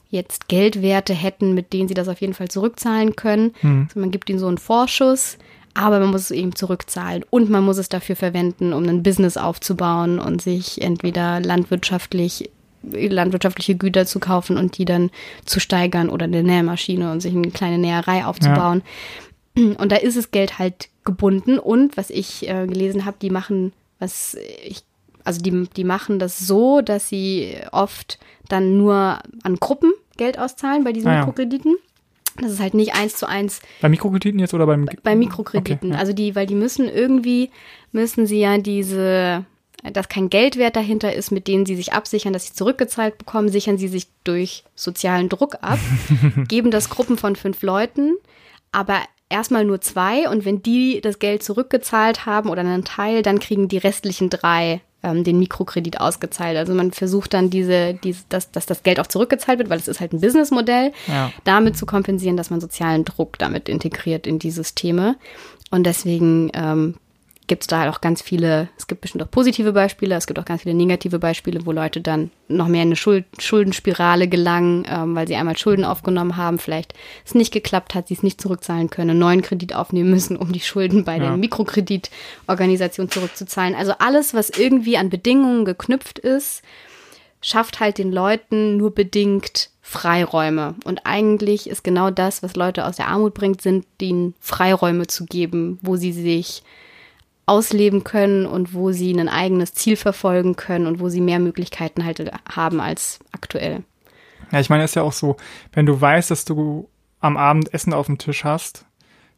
jetzt 0.09 0.47
Geldwerte 0.47 1.13
hätten, 1.13 1.53
mit 1.53 1.71
denen 1.73 1.87
sie 1.87 1.93
das 1.93 2.07
auf 2.07 2.21
jeden 2.21 2.33
Fall 2.33 2.49
zurückzahlen 2.49 3.15
können. 3.15 3.53
Mhm. 3.61 3.85
Also 3.87 3.99
man 3.99 4.11
gibt 4.11 4.29
ihnen 4.29 4.39
so 4.39 4.47
einen 4.47 4.57
Vorschuss, 4.57 5.37
aber 5.73 5.99
man 5.99 6.09
muss 6.09 6.21
es 6.21 6.31
eben 6.31 6.55
zurückzahlen 6.55 7.23
und 7.29 7.49
man 7.49 7.63
muss 7.63 7.77
es 7.77 7.89
dafür 7.89 8.15
verwenden, 8.15 8.73
um 8.73 8.83
ein 8.87 9.03
Business 9.03 9.37
aufzubauen 9.37 10.19
und 10.19 10.41
sich 10.41 10.81
entweder 10.81 11.39
landwirtschaftlich 11.39 12.49
landwirtschaftliche 12.81 13.75
Güter 13.75 14.05
zu 14.05 14.19
kaufen 14.19 14.57
und 14.57 14.77
die 14.77 14.85
dann 14.85 15.11
zu 15.43 15.59
steigern 15.59 16.09
oder 16.09 16.23
eine 16.23 16.43
Nähmaschine 16.43 17.11
und 17.11 17.19
sich 17.19 17.35
eine 17.35 17.51
kleine 17.51 17.77
Näherei 17.77 18.25
aufzubauen. 18.25 18.83
Ja. 19.57 19.75
Und 19.77 19.91
da 19.91 19.97
ist 19.97 20.15
das 20.15 20.31
Geld 20.31 20.59
halt 20.59 20.87
gebunden 21.03 21.59
und 21.59 21.97
was 21.97 22.09
ich 22.09 22.47
äh, 22.47 22.67
gelesen 22.67 23.03
habe, 23.03 23.17
die 23.21 23.29
machen, 23.29 23.73
was 23.99 24.37
ich 24.63 24.83
also 25.25 25.41
die, 25.41 25.67
die 25.75 25.83
machen 25.83 26.17
das 26.17 26.39
so, 26.39 26.81
dass 26.81 27.09
sie 27.09 27.55
oft 27.71 28.19
dann 28.49 28.77
nur 28.77 29.19
an 29.43 29.55
Gruppen 29.59 29.93
Geld 30.17 30.37
auszahlen 30.37 30.83
bei 30.83 30.91
diesen 30.91 31.07
ah, 31.07 31.13
ja. 31.13 31.19
Mikrokrediten. 31.19 31.77
Das 32.37 32.51
ist 32.51 32.59
halt 32.59 32.73
nicht 32.73 32.93
eins 32.93 33.15
zu 33.15 33.27
eins. 33.27 33.61
Bei 33.81 33.89
Mikrokrediten 33.89 34.39
jetzt 34.39 34.53
oder 34.53 34.65
beim? 34.65 34.87
Bei 35.03 35.15
Mikrokrediten. 35.15 35.89
Okay, 35.89 35.93
ja. 35.93 35.99
Also 35.99 36.13
die, 36.13 36.35
weil 36.35 36.45
die 36.45 36.55
müssen 36.55 36.87
irgendwie, 36.87 37.49
müssen 37.91 38.27
sie 38.27 38.39
ja 38.39 38.57
diese, 38.57 39.45
dass 39.93 40.09
kein 40.09 40.29
Geldwert 40.29 40.75
dahinter 40.75 41.13
ist, 41.13 41.31
mit 41.31 41.47
denen 41.47 41.65
sie 41.65 41.75
sich 41.75 41.93
absichern, 41.93 42.33
dass 42.33 42.47
sie 42.47 42.53
zurückgezahlt 42.53 43.17
bekommen, 43.17 43.49
sichern 43.49 43.77
sie 43.77 43.87
sich 43.87 44.07
durch 44.23 44.63
sozialen 44.75 45.29
Druck 45.29 45.55
ab, 45.61 45.79
geben 46.47 46.71
das 46.71 46.89
Gruppen 46.89 47.17
von 47.17 47.35
fünf 47.35 47.61
Leuten, 47.61 48.15
aber 48.71 48.99
erstmal 49.29 49.65
nur 49.65 49.81
zwei 49.81 50.29
und 50.29 50.45
wenn 50.45 50.61
die 50.61 51.01
das 51.01 51.19
Geld 51.19 51.43
zurückgezahlt 51.43 52.25
haben 52.25 52.49
oder 52.49 52.61
einen 52.61 52.83
Teil, 52.83 53.21
dann 53.21 53.39
kriegen 53.39 53.67
die 53.67 53.77
restlichen 53.77 54.29
drei 54.29 54.81
ähm, 55.03 55.23
den 55.23 55.39
Mikrokredit 55.39 55.99
ausgezahlt. 55.99 56.57
Also 56.57 56.73
man 56.73 56.91
versucht 56.91 57.33
dann 57.33 57.49
diese, 57.49 57.93
diese 57.95 58.23
dass, 58.29 58.51
dass 58.51 58.65
das 58.65 58.83
Geld 58.83 58.99
auch 58.99 59.07
zurückgezahlt 59.07 59.59
wird, 59.59 59.69
weil 59.69 59.79
es 59.79 59.87
ist 59.87 59.99
halt 59.99 60.13
ein 60.13 60.21
Businessmodell, 60.21 60.91
ja. 61.07 61.31
damit 61.43 61.77
zu 61.77 61.85
kompensieren, 61.85 62.37
dass 62.37 62.49
man 62.49 62.61
sozialen 62.61 63.05
Druck 63.05 63.37
damit 63.37 63.69
integriert 63.69 64.27
in 64.27 64.39
die 64.39 64.51
Systeme. 64.51 65.15
Und 65.71 65.85
deswegen 65.85 66.51
ähm, 66.53 66.95
gibt 67.49 67.63
es 67.63 67.67
da 67.67 67.79
halt 67.79 67.93
auch 67.93 67.99
ganz 67.99 68.21
viele, 68.21 68.69
es 68.77 68.87
gibt 68.87 69.01
bestimmt 69.01 69.23
auch 69.23 69.31
positive 69.31 69.73
Beispiele, 69.73 70.15
es 70.15 70.27
gibt 70.27 70.39
auch 70.39 70.45
ganz 70.45 70.61
viele 70.61 70.75
negative 70.75 71.19
Beispiele, 71.19 71.65
wo 71.65 71.73
Leute 71.73 71.99
dann 71.99 72.31
noch 72.47 72.69
mehr 72.69 72.83
in 72.83 72.89
eine 72.89 72.95
Schuld, 72.95 73.25
Schuldenspirale 73.39 74.29
gelangen, 74.29 74.87
ähm, 74.89 75.15
weil 75.15 75.27
sie 75.27 75.35
einmal 75.35 75.57
Schulden 75.57 75.83
aufgenommen 75.83 76.37
haben, 76.37 76.59
vielleicht 76.59 76.93
es 77.25 77.35
nicht 77.35 77.51
geklappt 77.51 77.95
hat, 77.95 78.07
sie 78.07 78.13
es 78.13 78.23
nicht 78.23 78.39
zurückzahlen 78.39 78.89
können, 78.89 79.09
einen 79.09 79.19
neuen 79.19 79.41
Kredit 79.41 79.75
aufnehmen 79.75 80.11
müssen, 80.11 80.37
um 80.37 80.53
die 80.53 80.61
Schulden 80.61 81.03
bei 81.03 81.17
ja. 81.17 81.23
der 81.23 81.37
Mikrokreditorganisation 81.37 83.09
zurückzuzahlen. 83.09 83.75
Also 83.75 83.93
alles, 83.99 84.33
was 84.33 84.49
irgendwie 84.49 84.97
an 84.97 85.09
Bedingungen 85.09 85.65
geknüpft 85.65 86.19
ist, 86.19 86.61
schafft 87.41 87.79
halt 87.79 87.97
den 87.97 88.11
Leuten 88.11 88.77
nur 88.77 88.93
bedingt 88.93 89.71
Freiräume. 89.81 90.75
Und 90.85 91.05
eigentlich 91.07 91.67
ist 91.67 91.83
genau 91.83 92.11
das, 92.11 92.43
was 92.43 92.55
Leute 92.55 92.85
aus 92.85 92.97
der 92.97 93.07
Armut 93.07 93.33
bringt, 93.33 93.61
sind 93.61 93.85
ihnen 93.99 94.35
Freiräume 94.39 95.07
zu 95.07 95.25
geben, 95.25 95.79
wo 95.81 95.95
sie 95.95 96.11
sich 96.11 96.61
ausleben 97.49 98.03
können 98.03 98.45
und 98.45 98.73
wo 98.73 98.91
sie 98.91 99.11
ein 99.13 99.27
eigenes 99.27 99.73
Ziel 99.73 99.95
verfolgen 99.95 100.55
können 100.55 100.85
und 100.85 100.99
wo 100.99 101.09
sie 101.09 101.21
mehr 101.21 101.39
Möglichkeiten 101.39 102.05
halt 102.05 102.31
haben 102.53 102.79
als 102.79 103.19
aktuell. 103.31 103.83
Ja, 104.51 104.59
ich 104.59 104.69
meine, 104.69 104.83
es 104.83 104.91
ist 104.91 104.95
ja 104.95 105.03
auch 105.03 105.13
so, 105.13 105.37
wenn 105.73 105.85
du 105.85 105.99
weißt, 105.99 106.31
dass 106.31 106.45
du 106.45 106.89
am 107.19 107.37
Abend 107.37 107.73
Essen 107.73 107.93
auf 107.93 108.05
dem 108.05 108.17
Tisch 108.17 108.43
hast, 108.43 108.85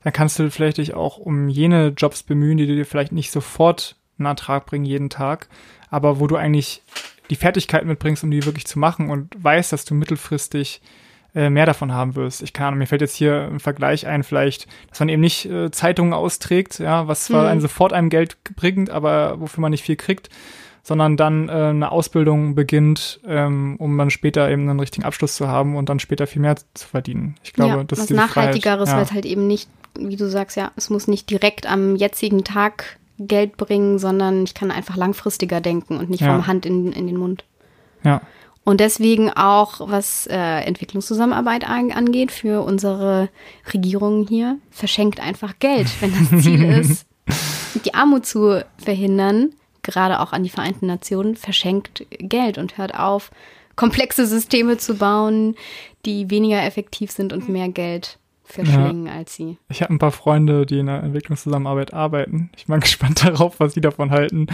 dann 0.03 0.13
kannst 0.13 0.39
du 0.39 0.49
vielleicht 0.51 0.77
dich 0.77 0.93
auch 0.93 1.17
um 1.17 1.49
jene 1.49 1.89
Jobs 1.89 2.23
bemühen, 2.23 2.57
die 2.57 2.65
dir 2.65 2.85
vielleicht 2.85 3.11
nicht 3.11 3.31
sofort 3.31 3.95
einen 4.17 4.27
Ertrag 4.27 4.65
bringen 4.65 4.85
jeden 4.85 5.09
Tag, 5.09 5.47
aber 5.89 6.19
wo 6.19 6.27
du 6.27 6.35
eigentlich 6.35 6.83
die 7.29 7.35
Fertigkeit 7.35 7.85
mitbringst, 7.85 8.23
um 8.23 8.31
die 8.31 8.45
wirklich 8.45 8.67
zu 8.67 8.77
machen 8.77 9.09
und 9.09 9.41
weißt, 9.41 9.71
dass 9.71 9.85
du 9.85 9.93
mittelfristig 9.95 10.81
äh, 11.33 11.49
mehr 11.49 11.65
davon 11.65 11.93
haben 11.93 12.15
wirst. 12.15 12.41
Ich 12.41 12.53
kann, 12.53 12.77
mir 12.77 12.87
fällt 12.87 13.01
jetzt 13.01 13.15
hier 13.15 13.49
ein 13.51 13.59
Vergleich 13.59 14.07
ein, 14.07 14.23
vielleicht, 14.23 14.67
dass 14.89 14.99
man 14.99 15.09
eben 15.09 15.21
nicht 15.21 15.45
äh, 15.45 15.71
Zeitungen 15.71 16.13
austrägt, 16.13 16.79
ja, 16.79 17.07
was 17.07 17.25
zwar 17.25 17.43
mhm. 17.43 17.49
einen 17.49 17.61
sofort 17.61 17.93
einem 17.93 18.09
Geld 18.09 18.37
bringt, 18.55 18.89
aber 18.89 19.39
wofür 19.39 19.61
man 19.61 19.71
nicht 19.71 19.83
viel 19.83 19.95
kriegt, 19.95 20.29
sondern 20.83 21.15
dann 21.15 21.47
äh, 21.47 21.51
eine 21.51 21.91
Ausbildung 21.91 22.55
beginnt, 22.55 23.19
ähm, 23.25 23.75
um 23.77 23.97
dann 23.97 24.09
später 24.09 24.49
eben 24.49 24.69
einen 24.69 24.79
richtigen 24.79 25.05
Abschluss 25.05 25.35
zu 25.35 25.47
haben 25.47 25.75
und 25.75 25.89
dann 25.89 25.99
später 25.99 26.27
viel 26.27 26.41
mehr 26.41 26.55
zu 26.73 26.87
verdienen. 26.87 27.35
Ich 27.43 27.53
glaube, 27.53 27.77
ja, 27.77 27.83
das 27.83 27.99
ist 27.99 28.09
Nachhaltigeres, 28.11 28.89
Freiheit. 28.89 28.97
weil 28.97 29.03
es 29.03 29.13
halt 29.13 29.25
eben 29.25 29.47
nicht, 29.47 29.69
wie 29.97 30.15
du 30.15 30.27
sagst, 30.27 30.57
ja, 30.57 30.71
es 30.75 30.89
muss 30.89 31.07
nicht 31.07 31.29
direkt 31.29 31.65
am 31.65 31.95
jetzigen 31.95 32.43
Tag 32.43 32.97
Geld 33.19 33.57
bringen, 33.57 33.99
sondern 33.99 34.43
ich 34.43 34.53
kann 34.53 34.71
einfach 34.71 34.97
langfristiger 34.97 35.61
denken 35.61 35.97
und 35.97 36.09
nicht 36.09 36.21
Ja. 36.21 36.33
vom 36.33 36.47
Hand 36.47 36.65
in, 36.65 36.91
in 36.91 37.07
den 37.07 37.17
Mund. 37.17 37.45
Ja, 38.03 38.11
ja. 38.11 38.21
Und 38.63 38.79
deswegen 38.79 39.31
auch, 39.31 39.89
was 39.89 40.27
äh, 40.27 40.37
Entwicklungszusammenarbeit 40.37 41.67
an, 41.67 41.91
angeht, 41.91 42.31
für 42.31 42.61
unsere 42.61 43.29
Regierung 43.73 44.27
hier, 44.27 44.59
verschenkt 44.69 45.19
einfach 45.19 45.55
Geld, 45.59 45.87
wenn 45.99 46.11
das 46.11 46.43
Ziel 46.43 46.63
ist, 46.79 47.07
die 47.85 47.93
Armut 47.95 48.25
zu 48.25 48.63
verhindern, 48.77 49.53
gerade 49.81 50.19
auch 50.19 50.31
an 50.31 50.43
die 50.43 50.49
Vereinten 50.49 50.85
Nationen, 50.85 51.35
verschenkt 51.35 52.05
Geld 52.19 52.59
und 52.59 52.77
hört 52.77 52.93
auf, 52.93 53.31
komplexe 53.75 54.27
Systeme 54.27 54.77
zu 54.77 54.95
bauen, 54.95 55.55
die 56.05 56.29
weniger 56.29 56.63
effektiv 56.63 57.11
sind 57.11 57.33
und 57.33 57.49
mehr 57.49 57.69
Geld 57.69 58.19
verschlingen 58.43 59.07
als 59.07 59.35
sie. 59.35 59.57
Ich 59.69 59.81
habe 59.81 59.93
ein 59.93 59.99
paar 59.99 60.11
Freunde, 60.11 60.65
die 60.65 60.79
in 60.79 60.87
der 60.87 61.03
Entwicklungszusammenarbeit 61.03 61.93
arbeiten. 61.93 62.49
Ich 62.55 62.65
bin 62.65 62.79
gespannt 62.79 63.23
darauf, 63.23 63.59
was 63.59 63.73
sie 63.73 63.81
davon 63.81 64.11
halten, 64.11 64.47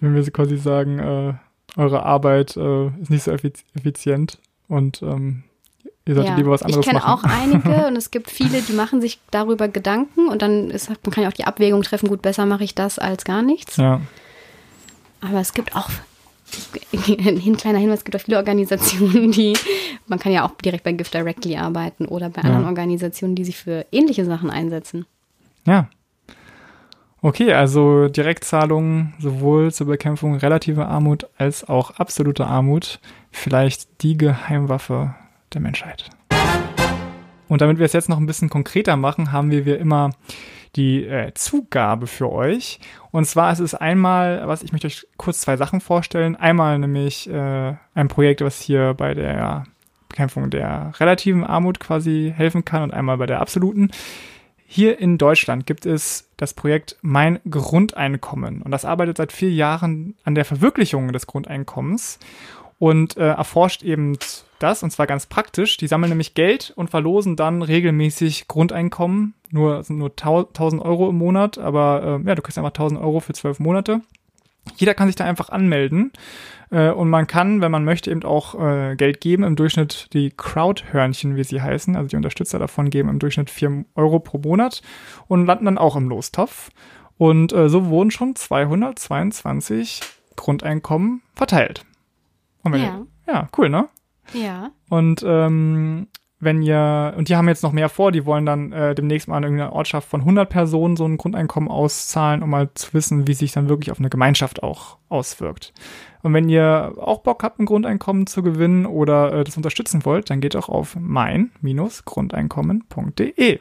wenn 0.00 0.14
wir 0.14 0.22
so 0.22 0.30
quasi 0.30 0.56
sagen, 0.56 0.98
äh, 0.98 1.34
eure 1.76 2.02
Arbeit 2.04 2.56
äh, 2.56 2.86
ist 3.00 3.10
nicht 3.10 3.24
so 3.24 3.30
effiz 3.32 3.64
effizient 3.74 4.38
und 4.68 5.02
ähm, 5.02 5.42
ihr 6.06 6.14
solltet 6.14 6.36
lieber 6.36 6.50
was 6.50 6.62
anderes 6.62 6.84
ich 6.86 6.90
kenne 6.92 7.02
machen. 7.04 7.24
auch 7.24 7.30
einige 7.30 7.86
und 7.88 7.96
es 7.96 8.10
gibt 8.10 8.30
viele, 8.30 8.62
die 8.62 8.72
machen 8.74 9.00
sich 9.00 9.18
darüber 9.30 9.68
Gedanken 9.68 10.28
und 10.28 10.42
dann 10.42 10.70
ist, 10.70 10.88
man 10.88 10.98
kann 11.12 11.22
ja 11.24 11.28
auch 11.30 11.34
die 11.34 11.44
Abwägung 11.44 11.82
treffen, 11.82 12.08
gut, 12.08 12.22
besser 12.22 12.46
mache 12.46 12.64
ich 12.64 12.74
das 12.74 12.98
als 12.98 13.24
gar 13.24 13.42
nichts. 13.42 13.76
ja, 13.76 14.00
Aber 15.20 15.40
es 15.40 15.52
gibt 15.54 15.74
auch, 15.74 15.88
ein 17.26 17.56
kleiner 17.56 17.78
Hinweis, 17.78 17.98
es 18.00 18.04
gibt 18.04 18.16
auch 18.16 18.20
viele 18.20 18.36
Organisationen, 18.36 19.32
die, 19.32 19.54
man 20.06 20.18
kann 20.18 20.30
ja 20.32 20.46
auch 20.46 20.52
direkt 20.62 20.84
bei 20.84 20.92
Gift 20.92 21.12
Directly 21.14 21.56
arbeiten 21.56 22.06
oder 22.06 22.28
bei 22.30 22.42
Ja. 22.42 22.48
anderen 22.48 22.66
Organisationen, 22.66 23.34
die 23.34 23.44
sich 23.44 23.56
für 23.56 23.86
ähnliche 23.90 24.24
Sachen 24.24 24.50
einsetzen. 24.50 25.06
ja. 25.66 25.88
Okay, 27.24 27.54
also 27.54 28.08
Direktzahlungen 28.08 29.14
sowohl 29.18 29.72
zur 29.72 29.86
Bekämpfung 29.86 30.36
relativer 30.36 30.88
Armut 30.88 31.26
als 31.38 31.66
auch 31.66 31.92
absoluter 31.92 32.48
Armut. 32.48 33.00
Vielleicht 33.30 34.02
die 34.02 34.18
Geheimwaffe 34.18 35.14
der 35.54 35.62
Menschheit. 35.62 36.10
Und 37.48 37.62
damit 37.62 37.78
wir 37.78 37.86
es 37.86 37.94
jetzt 37.94 38.10
noch 38.10 38.18
ein 38.18 38.26
bisschen 38.26 38.50
konkreter 38.50 38.98
machen, 38.98 39.32
haben 39.32 39.50
wir 39.50 39.64
wie 39.64 39.72
immer 39.72 40.10
die 40.76 41.06
äh, 41.06 41.32
Zugabe 41.32 42.08
für 42.08 42.30
euch. 42.30 42.78
Und 43.10 43.24
zwar 43.24 43.54
ist 43.54 43.60
es 43.60 43.74
einmal, 43.74 44.46
was 44.46 44.62
ich 44.62 44.72
möchte 44.72 44.88
euch 44.88 45.06
kurz 45.16 45.40
zwei 45.40 45.56
Sachen 45.56 45.80
vorstellen. 45.80 46.36
Einmal 46.36 46.78
nämlich 46.78 47.26
äh, 47.30 47.74
ein 47.94 48.08
Projekt, 48.08 48.42
was 48.42 48.60
hier 48.60 48.92
bei 48.92 49.14
der 49.14 49.64
Bekämpfung 50.10 50.50
der 50.50 50.92
relativen 51.00 51.42
Armut 51.42 51.80
quasi 51.80 52.34
helfen 52.36 52.66
kann 52.66 52.82
und 52.82 52.92
einmal 52.92 53.16
bei 53.16 53.24
der 53.24 53.40
absoluten. 53.40 53.92
Hier 54.74 54.98
in 54.98 55.18
Deutschland 55.18 55.66
gibt 55.66 55.86
es 55.86 56.28
das 56.36 56.52
Projekt 56.52 56.96
Mein 57.00 57.38
Grundeinkommen 57.48 58.60
und 58.60 58.72
das 58.72 58.84
arbeitet 58.84 59.18
seit 59.18 59.30
vier 59.30 59.52
Jahren 59.52 60.16
an 60.24 60.34
der 60.34 60.44
Verwirklichung 60.44 61.12
des 61.12 61.28
Grundeinkommens 61.28 62.18
und 62.80 63.16
äh, 63.16 63.28
erforscht 63.28 63.84
eben 63.84 64.18
das 64.58 64.82
und 64.82 64.90
zwar 64.90 65.06
ganz 65.06 65.26
praktisch. 65.26 65.76
Die 65.76 65.86
sammeln 65.86 66.08
nämlich 66.08 66.34
Geld 66.34 66.72
und 66.74 66.90
verlosen 66.90 67.36
dann 67.36 67.62
regelmäßig 67.62 68.48
Grundeinkommen. 68.48 69.34
Nur 69.52 69.84
nur 69.90 70.10
1000 70.10 70.82
Euro 70.82 71.08
im 71.08 71.18
Monat, 71.18 71.56
aber 71.56 72.20
äh, 72.24 72.28
ja, 72.28 72.34
du 72.34 72.42
kriegst 72.42 72.58
einfach 72.58 72.72
1000 72.72 73.00
Euro 73.00 73.20
für 73.20 73.32
zwölf 73.32 73.60
Monate. 73.60 74.00
Jeder 74.76 74.94
kann 74.94 75.08
sich 75.08 75.16
da 75.16 75.24
einfach 75.24 75.50
anmelden 75.50 76.12
äh, 76.70 76.90
und 76.90 77.10
man 77.10 77.26
kann, 77.26 77.60
wenn 77.60 77.70
man 77.70 77.84
möchte, 77.84 78.10
eben 78.10 78.24
auch 78.24 78.54
äh, 78.60 78.96
Geld 78.96 79.20
geben. 79.20 79.44
Im 79.44 79.56
Durchschnitt 79.56 80.12
die 80.12 80.30
Crowdhörnchen, 80.30 81.36
wie 81.36 81.44
sie 81.44 81.62
heißen, 81.62 81.96
also 81.96 82.08
die 82.08 82.16
Unterstützer 82.16 82.58
davon 82.58 82.90
geben 82.90 83.08
im 83.08 83.18
Durchschnitt 83.18 83.50
4 83.50 83.84
Euro 83.94 84.18
pro 84.18 84.38
Monat 84.38 84.82
und 85.28 85.46
landen 85.46 85.66
dann 85.66 85.78
auch 85.78 85.96
im 85.96 86.08
Lostopf. 86.08 86.70
Und 87.16 87.52
äh, 87.52 87.68
so 87.68 87.86
wurden 87.86 88.10
schon 88.10 88.34
222 88.34 90.00
Grundeinkommen 90.36 91.22
verteilt. 91.34 91.84
Ja. 92.64 93.06
Ja, 93.26 93.48
cool, 93.56 93.68
ne? 93.68 93.88
Ja. 94.32 94.70
Und 94.88 95.24
ähm, 95.26 96.08
wenn 96.44 96.62
ihr, 96.62 97.14
und 97.16 97.28
die 97.28 97.36
haben 97.36 97.48
jetzt 97.48 97.62
noch 97.62 97.72
mehr 97.72 97.88
vor, 97.88 98.12
die 98.12 98.24
wollen 98.24 98.46
dann 98.46 98.72
äh, 98.72 98.94
demnächst 98.94 99.28
mal 99.28 99.38
in 99.38 99.44
irgendeiner 99.44 99.72
Ortschaft 99.72 100.08
von 100.08 100.20
100 100.20 100.48
Personen 100.48 100.96
so 100.96 101.04
ein 101.04 101.16
Grundeinkommen 101.16 101.70
auszahlen, 101.70 102.42
um 102.42 102.50
mal 102.50 102.70
zu 102.74 102.94
wissen, 102.94 103.26
wie 103.26 103.34
sich 103.34 103.52
dann 103.52 103.68
wirklich 103.68 103.90
auf 103.90 103.98
eine 103.98 104.10
Gemeinschaft 104.10 104.62
auch 104.62 104.98
auswirkt. 105.08 105.72
Und 106.22 106.32
wenn 106.32 106.48
ihr 106.48 106.94
auch 106.96 107.20
Bock 107.20 107.42
habt, 107.42 107.60
ein 107.60 107.66
Grundeinkommen 107.66 108.26
zu 108.26 108.42
gewinnen 108.42 108.86
oder 108.86 109.32
äh, 109.32 109.44
das 109.44 109.56
unterstützen 109.56 110.04
wollt, 110.04 110.30
dann 110.30 110.40
geht 110.40 110.56
auch 110.56 110.68
auf 110.68 110.96
mein-grundeinkommen.de. 110.98 113.60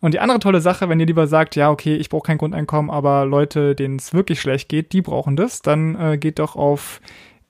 Und 0.00 0.12
die 0.12 0.20
andere 0.20 0.38
tolle 0.38 0.60
Sache, 0.60 0.90
wenn 0.90 1.00
ihr 1.00 1.06
lieber 1.06 1.26
sagt, 1.26 1.56
ja, 1.56 1.70
okay, 1.70 1.96
ich 1.96 2.10
brauche 2.10 2.26
kein 2.26 2.36
Grundeinkommen, 2.36 2.90
aber 2.90 3.24
Leute, 3.24 3.74
denen 3.74 3.96
es 3.96 4.12
wirklich 4.12 4.38
schlecht 4.38 4.68
geht, 4.68 4.92
die 4.92 5.00
brauchen 5.00 5.34
das, 5.34 5.62
dann 5.62 5.98
äh, 5.98 6.18
geht 6.18 6.38
doch 6.38 6.56
auf 6.56 7.00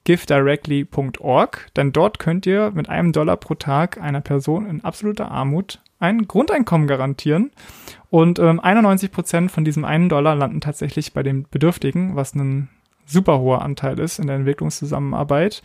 givedirectly.org, 0.05 1.67
denn 1.75 1.91
dort 1.91 2.19
könnt 2.19 2.45
ihr 2.45 2.71
mit 2.71 2.87
einem 2.87 3.11
Dollar 3.11 3.37
pro 3.37 3.55
Tag 3.55 3.99
einer 4.01 4.21
Person 4.21 4.67
in 4.69 4.83
absoluter 4.83 5.29
Armut 5.29 5.81
ein 5.99 6.27
Grundeinkommen 6.27 6.87
garantieren. 6.87 7.51
Und 8.09 8.39
ähm, 8.39 8.59
91 8.59 9.11
Prozent 9.11 9.51
von 9.51 9.65
diesem 9.65 9.83
einen 9.83 10.07
Dollar 10.07 10.35
landen 10.35 10.61
tatsächlich 10.61 11.13
bei 11.13 11.23
den 11.23 11.47
Bedürftigen, 11.49 12.15
was 12.15 12.33
ein 12.35 12.69
super 13.05 13.39
hoher 13.39 13.61
Anteil 13.61 13.99
ist 13.99 14.19
in 14.19 14.27
der 14.27 14.35
Entwicklungszusammenarbeit. 14.35 15.61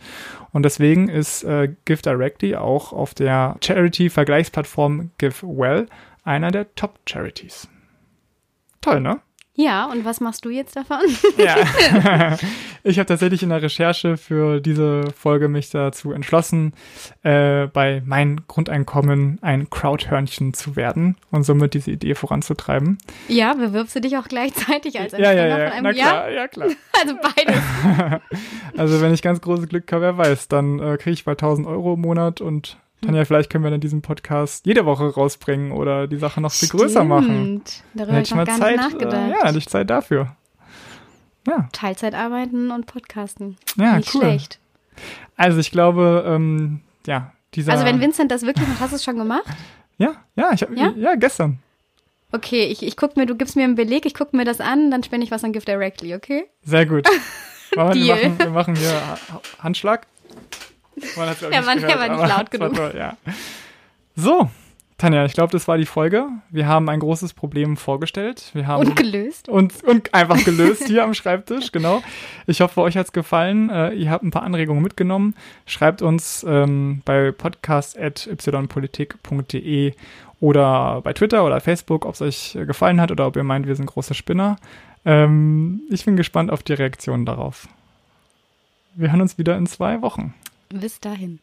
Und 0.51 0.63
deswegen 0.63 1.07
ist 1.07 1.43
äh, 1.43 1.73
Give 1.85 2.01
Directly 2.01 2.55
auch 2.55 2.93
auf 2.93 3.13
der 3.13 3.57
Charity-Vergleichsplattform 3.61 5.11
GiveWell 5.17 5.87
einer 6.23 6.51
der 6.51 6.73
Top-Charities. 6.75 7.67
Toll, 8.79 9.01
ne? 9.01 9.19
Ja, 9.53 9.85
und 9.85 10.05
was 10.05 10.21
machst 10.21 10.45
du 10.45 10.49
jetzt 10.49 10.75
davon? 10.75 10.99
Ja. 11.37 12.37
ich 12.83 12.97
habe 12.99 13.05
tatsächlich 13.07 13.43
in 13.43 13.49
der 13.49 13.61
Recherche 13.61 14.17
für 14.17 14.59
diese 14.59 15.03
Folge 15.15 15.47
mich 15.47 15.69
dazu 15.69 16.11
entschlossen, 16.11 16.73
äh, 17.23 17.67
bei 17.67 18.01
mein 18.05 18.41
Grundeinkommen 18.47 19.39
ein 19.41 19.69
Crowdhörnchen 19.69 20.53
zu 20.53 20.75
werden 20.75 21.15
und 21.31 21.43
somit 21.43 21.73
diese 21.73 21.91
Idee 21.91 22.15
voranzutreiben. 22.15 22.97
ja, 23.27 23.53
bewirbst 23.53 23.95
du 23.95 24.01
dich 24.01 24.17
auch 24.17 24.27
gleichzeitig 24.27 24.99
als 24.99 25.13
Ja, 25.13 25.31
ja, 25.31 25.31
Empfänger 25.31 25.59
ja, 25.59 25.65
von 25.69 25.73
einem 25.73 25.83
na 25.83 25.91
Ja? 25.91 26.05
klar, 26.05 26.29
ja 26.31 26.47
klar. 26.47 26.69
Also 27.01 27.15
beides. 27.21 28.21
Also 28.77 29.01
wenn 29.01 29.13
ich 29.13 29.21
ganz 29.21 29.41
großes 29.41 29.67
Glück 29.69 29.91
habe, 29.91 30.01
wer 30.03 30.17
weiß, 30.17 30.47
dann 30.47 30.79
äh, 30.79 30.97
kriege 30.97 31.13
ich 31.13 31.25
bei 31.25 31.31
1000 31.33 31.67
Euro 31.67 31.93
im 31.95 32.01
Monat 32.01 32.41
und 32.41 32.77
Tanja, 33.03 33.25
vielleicht 33.25 33.49
können 33.49 33.63
wir 33.63 33.71
dann 33.71 33.81
diesen 33.81 34.03
Podcast 34.03 34.65
jede 34.67 34.85
Woche 34.85 35.05
rausbringen 35.11 35.71
oder 35.71 36.07
die 36.07 36.17
Sache 36.17 36.39
noch 36.39 36.51
viel 36.51 36.69
größer 36.69 37.03
machen. 37.03 37.23
Stimmt. 37.63 37.83
Dann 37.95 38.07
Darüber 38.07 38.11
habe 38.11 38.17
hätte 38.17 38.21
ich 38.23 38.29
ich 38.29 38.35
mal 38.35 38.41
noch 38.41 38.47
gar 38.47 38.57
Zeit, 38.59 38.77
nicht 38.77 38.91
nachgedacht. 38.91 39.27
äh, 39.27 39.31
ja, 39.31 39.47
hätte 39.47 39.57
ich 39.57 39.67
Zeit 39.67 39.89
dafür. 39.89 40.35
Ja, 41.47 41.67
Teilzeit 41.71 42.13
arbeiten 42.13 42.71
und 42.71 42.85
podcasten. 42.85 43.57
ja, 43.75 43.97
nicht 43.97 44.13
cool. 44.13 44.21
schlecht. 44.21 44.59
Also 45.37 45.59
ich 45.59 45.71
glaube, 45.71 46.23
ähm, 46.27 46.81
ja, 47.07 47.31
dieser. 47.55 47.71
Also 47.73 47.85
wenn 47.85 47.99
Vincent 47.99 48.31
das 48.31 48.43
wirklich 48.43 48.67
macht, 48.67 48.79
hast 48.79 48.91
du 48.91 48.95
es 48.97 49.03
schon 49.03 49.17
gemacht? 49.17 49.43
Ja, 49.97 50.13
ja, 50.35 50.51
ich 50.53 50.61
hab, 50.61 50.71
ja? 50.75 50.93
Ja? 50.95 51.15
gestern. 51.15 51.59
Okay, 52.31 52.65
ich, 52.65 52.81
ich 52.83 52.95
guck 52.95 53.17
mir, 53.17 53.25
du 53.25 53.35
gibst 53.35 53.55
mir 53.55 53.63
einen 53.63 53.75
Beleg, 53.75 54.05
ich 54.05 54.13
gucke 54.13 54.37
mir 54.37 54.45
das 54.45 54.61
an, 54.61 54.89
dann 54.91 55.03
spende 55.03 55.25
ich 55.25 55.31
was 55.31 55.43
an 55.43 55.51
Gift 55.51 55.67
Directly, 55.67 56.15
okay? 56.15 56.45
Sehr 56.63 56.85
gut. 56.85 57.05
Machen 57.75 57.93
wir, 57.95 58.15
Deal. 58.15 58.29
machen, 58.29 58.39
wir 58.39 58.49
machen 58.49 58.75
hier 58.75 58.91
Ha- 58.93 59.41
Handschlag. 59.59 60.05
Man 61.15 61.35
Ja, 61.51 61.61
man- 61.61 61.77
gehört, 61.79 61.99
war 61.99 62.09
nicht 62.09 62.19
laut 62.19 62.29
war 62.29 62.43
genug. 62.45 62.75
Toll, 62.75 62.93
ja. 62.97 63.17
So, 64.15 64.49
Tanja, 65.01 65.25
ich 65.25 65.33
glaube, 65.33 65.51
das 65.51 65.67
war 65.67 65.79
die 65.79 65.87
Folge. 65.87 66.27
Wir 66.51 66.67
haben 66.67 66.87
ein 66.87 66.99
großes 66.99 67.33
Problem 67.33 67.75
vorgestellt. 67.75 68.51
Wir 68.53 68.67
haben 68.67 68.85
Und 68.87 68.95
gelöst. 68.95 69.49
und, 69.49 69.83
und 69.83 70.13
einfach 70.13 70.45
gelöst 70.45 70.83
hier 70.87 71.03
am 71.03 71.15
Schreibtisch, 71.15 71.71
genau. 71.71 72.03
Ich 72.45 72.61
hoffe, 72.61 72.81
euch 72.81 72.95
hat's 72.95 73.11
gefallen. 73.11 73.71
Äh, 73.71 73.93
ihr 73.93 74.11
habt 74.11 74.23
ein 74.23 74.29
paar 74.29 74.43
Anregungen 74.43 74.83
mitgenommen. 74.83 75.33
Schreibt 75.65 76.03
uns 76.03 76.45
ähm, 76.47 77.01
bei 77.03 77.31
podcast.ypolitik.de 77.31 79.93
oder 80.39 81.01
bei 81.01 81.13
Twitter 81.13 81.43
oder 81.45 81.59
Facebook, 81.61 82.05
ob 82.05 82.13
es 82.13 82.21
euch 82.21 82.55
äh, 82.55 82.67
gefallen 82.67 83.01
hat 83.01 83.09
oder 83.09 83.25
ob 83.25 83.35
ihr 83.35 83.43
meint, 83.43 83.65
wir 83.65 83.75
sind 83.75 83.87
große 83.87 84.13
Spinner. 84.13 84.57
Ähm, 85.03 85.81
ich 85.89 86.05
bin 86.05 86.15
gespannt 86.15 86.51
auf 86.51 86.61
die 86.61 86.73
Reaktionen 86.73 87.25
darauf. 87.25 87.67
Wir 88.93 89.11
hören 89.11 89.21
uns 89.21 89.39
wieder 89.39 89.57
in 89.57 89.65
zwei 89.65 90.03
Wochen. 90.03 90.35
Bis 90.69 90.99
dahin. 90.99 91.39